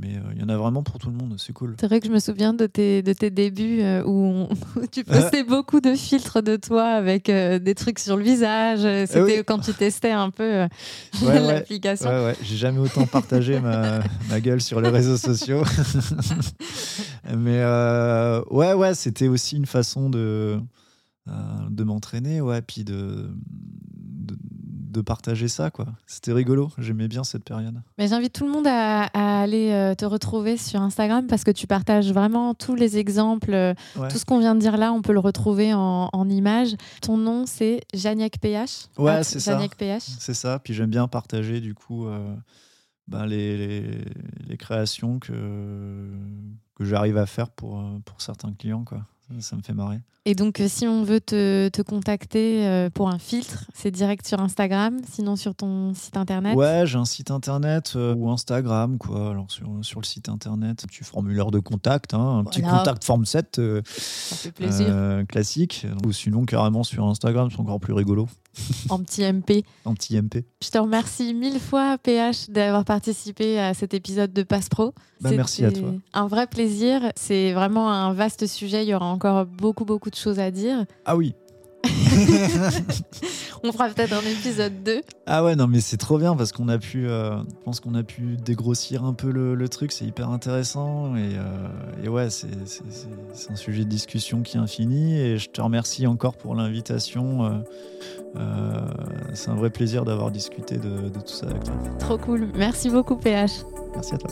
Mais 0.00 0.14
euh, 0.14 0.20
il 0.34 0.40
y 0.40 0.44
en 0.44 0.48
a 0.48 0.56
vraiment 0.56 0.82
pour 0.82 0.98
tout 0.98 1.10
le 1.10 1.16
monde, 1.16 1.34
c'est 1.38 1.52
cool. 1.52 1.74
C'est 1.80 1.86
vrai 1.86 2.00
que 2.00 2.06
je 2.06 2.12
me 2.12 2.20
souviens 2.20 2.54
de 2.54 2.66
tes, 2.66 3.02
de 3.02 3.12
tes 3.12 3.30
débuts 3.30 3.82
où, 4.06 4.46
tu 4.92 5.04
postais 5.04 5.42
beaucoup 5.48 5.80
de 5.80 5.94
filtres 5.94 6.42
de 6.42 6.56
toi 6.56 6.84
avec 6.84 7.26
des 7.30 7.74
trucs 7.74 7.98
sur 7.98 8.16
le 8.16 8.22
visage. 8.22 8.84
Eh 8.84 9.06
C'était 9.06 9.42
quand 9.44 9.58
tu 9.58 9.72
testais 9.72 10.12
un 10.12 10.30
peu 10.30 10.66
l'application. 11.22 12.10
Ouais, 12.10 12.24
ouais. 12.26 12.36
J'ai 12.42 12.56
jamais 12.56 12.78
autant 12.78 13.06
partagé 13.06 13.60
ma, 13.60 14.00
ma, 14.28 14.40
gueule 14.40 14.60
sur 14.60 14.80
les 14.80 14.90
réseaux 14.90 15.16
sociaux. 15.16 15.62
Mais 17.36 17.64
ouais, 18.50 18.74
ouais, 18.74 18.94
c'était 18.94 19.28
aussi 19.28 19.56
une 19.56 19.66
façon 19.66 20.10
de 20.10 20.60
euh, 21.28 21.68
de 21.68 21.84
m'entraîner, 21.84 22.40
ouais, 22.40 22.62
puis 22.62 22.84
de, 22.84 23.30
de, 24.98 25.02
partager 25.02 25.48
ça, 25.48 25.70
quoi. 25.70 25.86
C'était 26.06 26.32
rigolo, 26.32 26.70
j'aimais 26.78 27.08
bien 27.08 27.24
cette 27.24 27.44
période. 27.44 27.80
Mais 27.96 28.08
j'invite 28.08 28.32
tout 28.32 28.44
le 28.44 28.52
monde 28.52 28.66
à, 28.66 29.04
aller 29.14 29.70
euh, 29.70 29.94
te 29.94 30.04
retrouver 30.04 30.56
sur 30.56 30.80
Instagram 30.80 31.26
parce 31.26 31.44
que 31.44 31.50
tu 31.50 31.66
partages 31.66 32.12
vraiment 32.12 32.54
tous 32.54 32.74
les 32.74 32.98
exemples, 32.98 33.52
euh, 33.52 33.74
tout 34.10 34.18
ce 34.18 34.24
qu'on 34.24 34.38
vient 34.38 34.54
de 34.54 34.60
dire 34.60 34.76
là, 34.76 34.92
on 34.92 35.02
peut 35.02 35.12
le 35.12 35.20
retrouver 35.20 35.72
en, 35.74 36.08
en 36.12 36.28
images. 36.28 36.74
Ton 37.00 37.16
nom, 37.16 37.46
c'est 37.46 37.82
Janiak 37.94 38.38
PH. 38.38 38.88
Ouais, 38.98 39.22
c'est 39.22 39.40
ça. 39.40 39.58
C'est 39.98 40.34
ça. 40.34 40.58
Puis 40.58 40.74
j'aime 40.74 40.90
bien 40.90 41.08
partager 41.08 41.60
du 41.60 41.74
coup 41.74 42.06
ben, 43.06 43.26
les, 43.26 43.56
les, 43.56 44.04
les, 44.46 44.56
créations 44.56 45.18
que, 45.18 45.32
que 46.74 46.84
j'arrive 46.84 47.16
à 47.16 47.26
faire 47.26 47.48
pour, 47.50 47.82
pour 48.04 48.20
certains 48.20 48.52
clients, 48.52 48.84
quoi. 48.84 49.06
Ça 49.40 49.56
me 49.56 49.62
fait 49.62 49.74
marrer. 49.74 50.00
Et 50.24 50.34
donc, 50.34 50.60
euh, 50.60 50.68
si 50.68 50.86
on 50.86 51.04
veut 51.04 51.20
te, 51.20 51.68
te 51.68 51.80
contacter 51.80 52.66
euh, 52.66 52.90
pour 52.90 53.08
un 53.08 53.18
filtre, 53.18 53.64
c'est 53.72 53.90
direct 53.90 54.26
sur 54.26 54.40
Instagram, 54.40 54.98
sinon 55.10 55.36
sur 55.36 55.54
ton 55.54 55.94
site 55.94 56.18
internet? 56.18 56.54
Ouais, 56.54 56.82
j'ai 56.84 56.98
un 56.98 57.06
site 57.06 57.30
internet 57.30 57.94
euh, 57.96 58.14
ou 58.14 58.30
Instagram, 58.30 58.98
quoi. 58.98 59.30
Alors, 59.30 59.50
sur, 59.50 59.70
sur, 59.82 60.00
le 60.00 60.04
site 60.04 60.28
internet, 60.28 60.82
un 60.84 60.86
petit 60.86 61.02
formulaire 61.02 61.50
de 61.50 61.60
contact, 61.60 62.12
hein, 62.12 62.40
un 62.40 62.44
petit 62.44 62.60
contact 62.60 63.04
form 63.04 63.24
7 63.24 63.60
Ça 63.86 64.36
fait 64.36 64.52
plaisir. 64.52 65.24
classique. 65.28 65.86
Ou 66.04 66.12
sinon, 66.12 66.44
carrément 66.44 66.82
sur 66.82 67.06
Instagram, 67.06 67.48
c'est 67.50 67.60
encore 67.60 67.80
plus 67.80 67.94
rigolo. 67.94 68.28
En 68.88 69.00
petit 69.00 69.22
MP. 69.30 69.64
En 69.84 69.94
petit 69.94 70.20
MP. 70.20 70.44
Je 70.62 70.70
te 70.70 70.78
remercie 70.78 71.34
mille 71.34 71.60
fois, 71.60 71.98
PH, 71.98 72.50
d'avoir 72.50 72.84
participé 72.84 73.58
à 73.58 73.74
cet 73.74 73.94
épisode 73.94 74.32
de 74.32 74.42
Passe 74.42 74.68
Pro. 74.68 74.94
Bah, 75.20 75.30
merci 75.32 75.64
à 75.64 75.72
toi. 75.72 75.94
Un 76.12 76.26
vrai 76.26 76.46
plaisir. 76.46 77.12
C'est 77.16 77.52
vraiment 77.52 77.90
un 77.90 78.12
vaste 78.12 78.46
sujet. 78.46 78.84
Il 78.84 78.88
y 78.88 78.94
aura 78.94 79.06
encore 79.06 79.46
beaucoup, 79.46 79.84
beaucoup 79.84 80.10
de 80.10 80.16
choses 80.16 80.38
à 80.38 80.50
dire. 80.50 80.84
Ah 81.04 81.16
oui. 81.16 81.34
on 83.62 83.72
fera 83.72 83.88
peut-être 83.88 84.12
un 84.12 84.28
épisode 84.28 84.82
2. 84.82 85.00
Ah 85.26 85.44
ouais, 85.44 85.56
non, 85.56 85.66
mais 85.66 85.80
c'est 85.80 85.96
trop 85.96 86.18
bien 86.18 86.36
parce 86.36 86.52
qu'on 86.52 86.68
a 86.68 86.78
pu, 86.78 87.06
euh, 87.06 87.38
je 87.38 87.64
pense 87.64 87.80
qu'on 87.80 87.94
a 87.94 88.02
pu 88.02 88.36
dégrossir 88.36 89.04
un 89.04 89.12
peu 89.12 89.30
le, 89.30 89.68
truc, 89.68 89.92
c'est 89.92 90.04
hyper 90.04 90.30
intéressant. 90.30 91.16
Et, 91.16 91.36
euh, 91.36 92.08
ouais, 92.08 92.30
c'est 92.30 92.48
un 93.50 93.56
sujet 93.56 93.84
de 93.84 93.88
discussion 93.88 94.42
qui 94.42 94.56
est 94.56 94.60
infini. 94.60 95.18
Et 95.18 95.38
je 95.38 95.50
te 95.50 95.60
remercie 95.60 96.06
encore 96.06 96.36
pour 96.36 96.54
l'invitation. 96.54 97.44
Euh, 97.44 97.58
c'est 99.34 99.50
un 99.50 99.54
vrai 99.54 99.70
plaisir 99.70 100.04
d'avoir 100.04 100.30
discuté 100.30 100.76
de, 100.76 101.08
de 101.08 101.20
tout 101.20 101.32
ça 101.32 101.46
avec 101.46 101.64
toi. 101.64 101.74
Trop 101.98 102.18
cool. 102.18 102.48
Merci 102.54 102.90
beaucoup, 102.90 103.16
PH. 103.16 103.64
Merci 103.94 104.14
à 104.14 104.18
toi. 104.18 104.30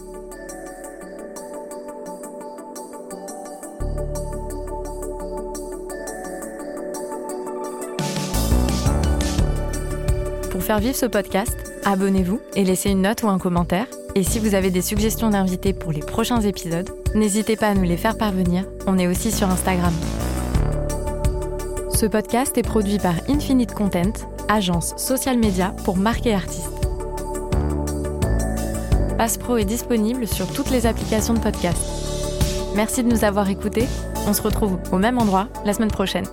faire 10.67 10.81
vivre 10.81 10.97
ce 10.97 11.07
podcast, 11.07 11.57
abonnez-vous 11.85 12.41
et 12.57 12.65
laissez 12.65 12.91
une 12.91 13.03
note 13.03 13.23
ou 13.23 13.29
un 13.29 13.39
commentaire. 13.39 13.87
Et 14.17 14.25
si 14.25 14.41
vous 14.41 14.57
avez 14.57 14.73
des 14.73 14.83
suggestions 14.83 15.31
d'invités 15.31 15.73
pour 15.73 15.93
les 15.93 16.01
prochains 16.01 16.41
épisodes, 16.41 16.91
n'hésitez 17.15 17.55
pas 17.55 17.69
à 17.69 17.75
nous 17.75 17.85
les 17.85 17.97
faire 17.97 18.19
parvenir. 18.19 18.65
On 18.89 18.99
est 18.99 19.07
aussi 19.07 19.31
sur 19.31 19.49
Instagram. 19.49 19.93
Ce 21.97 22.05
podcast 22.05 22.59
est 22.59 22.63
produit 22.63 22.99
par 22.99 23.15
Infinite 23.27 23.73
Content, 23.73 24.13
agence 24.49 24.95
social 24.99 25.39
media 25.39 25.75
pour 25.87 25.97
marquer 25.97 26.35
artistes. 26.35 26.69
Pro 29.41 29.57
est 29.57 29.65
disponible 29.65 30.27
sur 30.27 30.47
toutes 30.53 30.69
les 30.69 30.85
applications 30.85 31.33
de 31.33 31.39
podcast. 31.39 31.79
Merci 32.75 33.03
de 33.03 33.09
nous 33.09 33.25
avoir 33.25 33.49
écoutés. 33.49 33.87
On 34.29 34.35
se 34.35 34.43
retrouve 34.43 34.79
au 34.93 34.99
même 34.99 35.17
endroit 35.17 35.49
la 35.65 35.73
semaine 35.73 35.91
prochaine. 35.91 36.27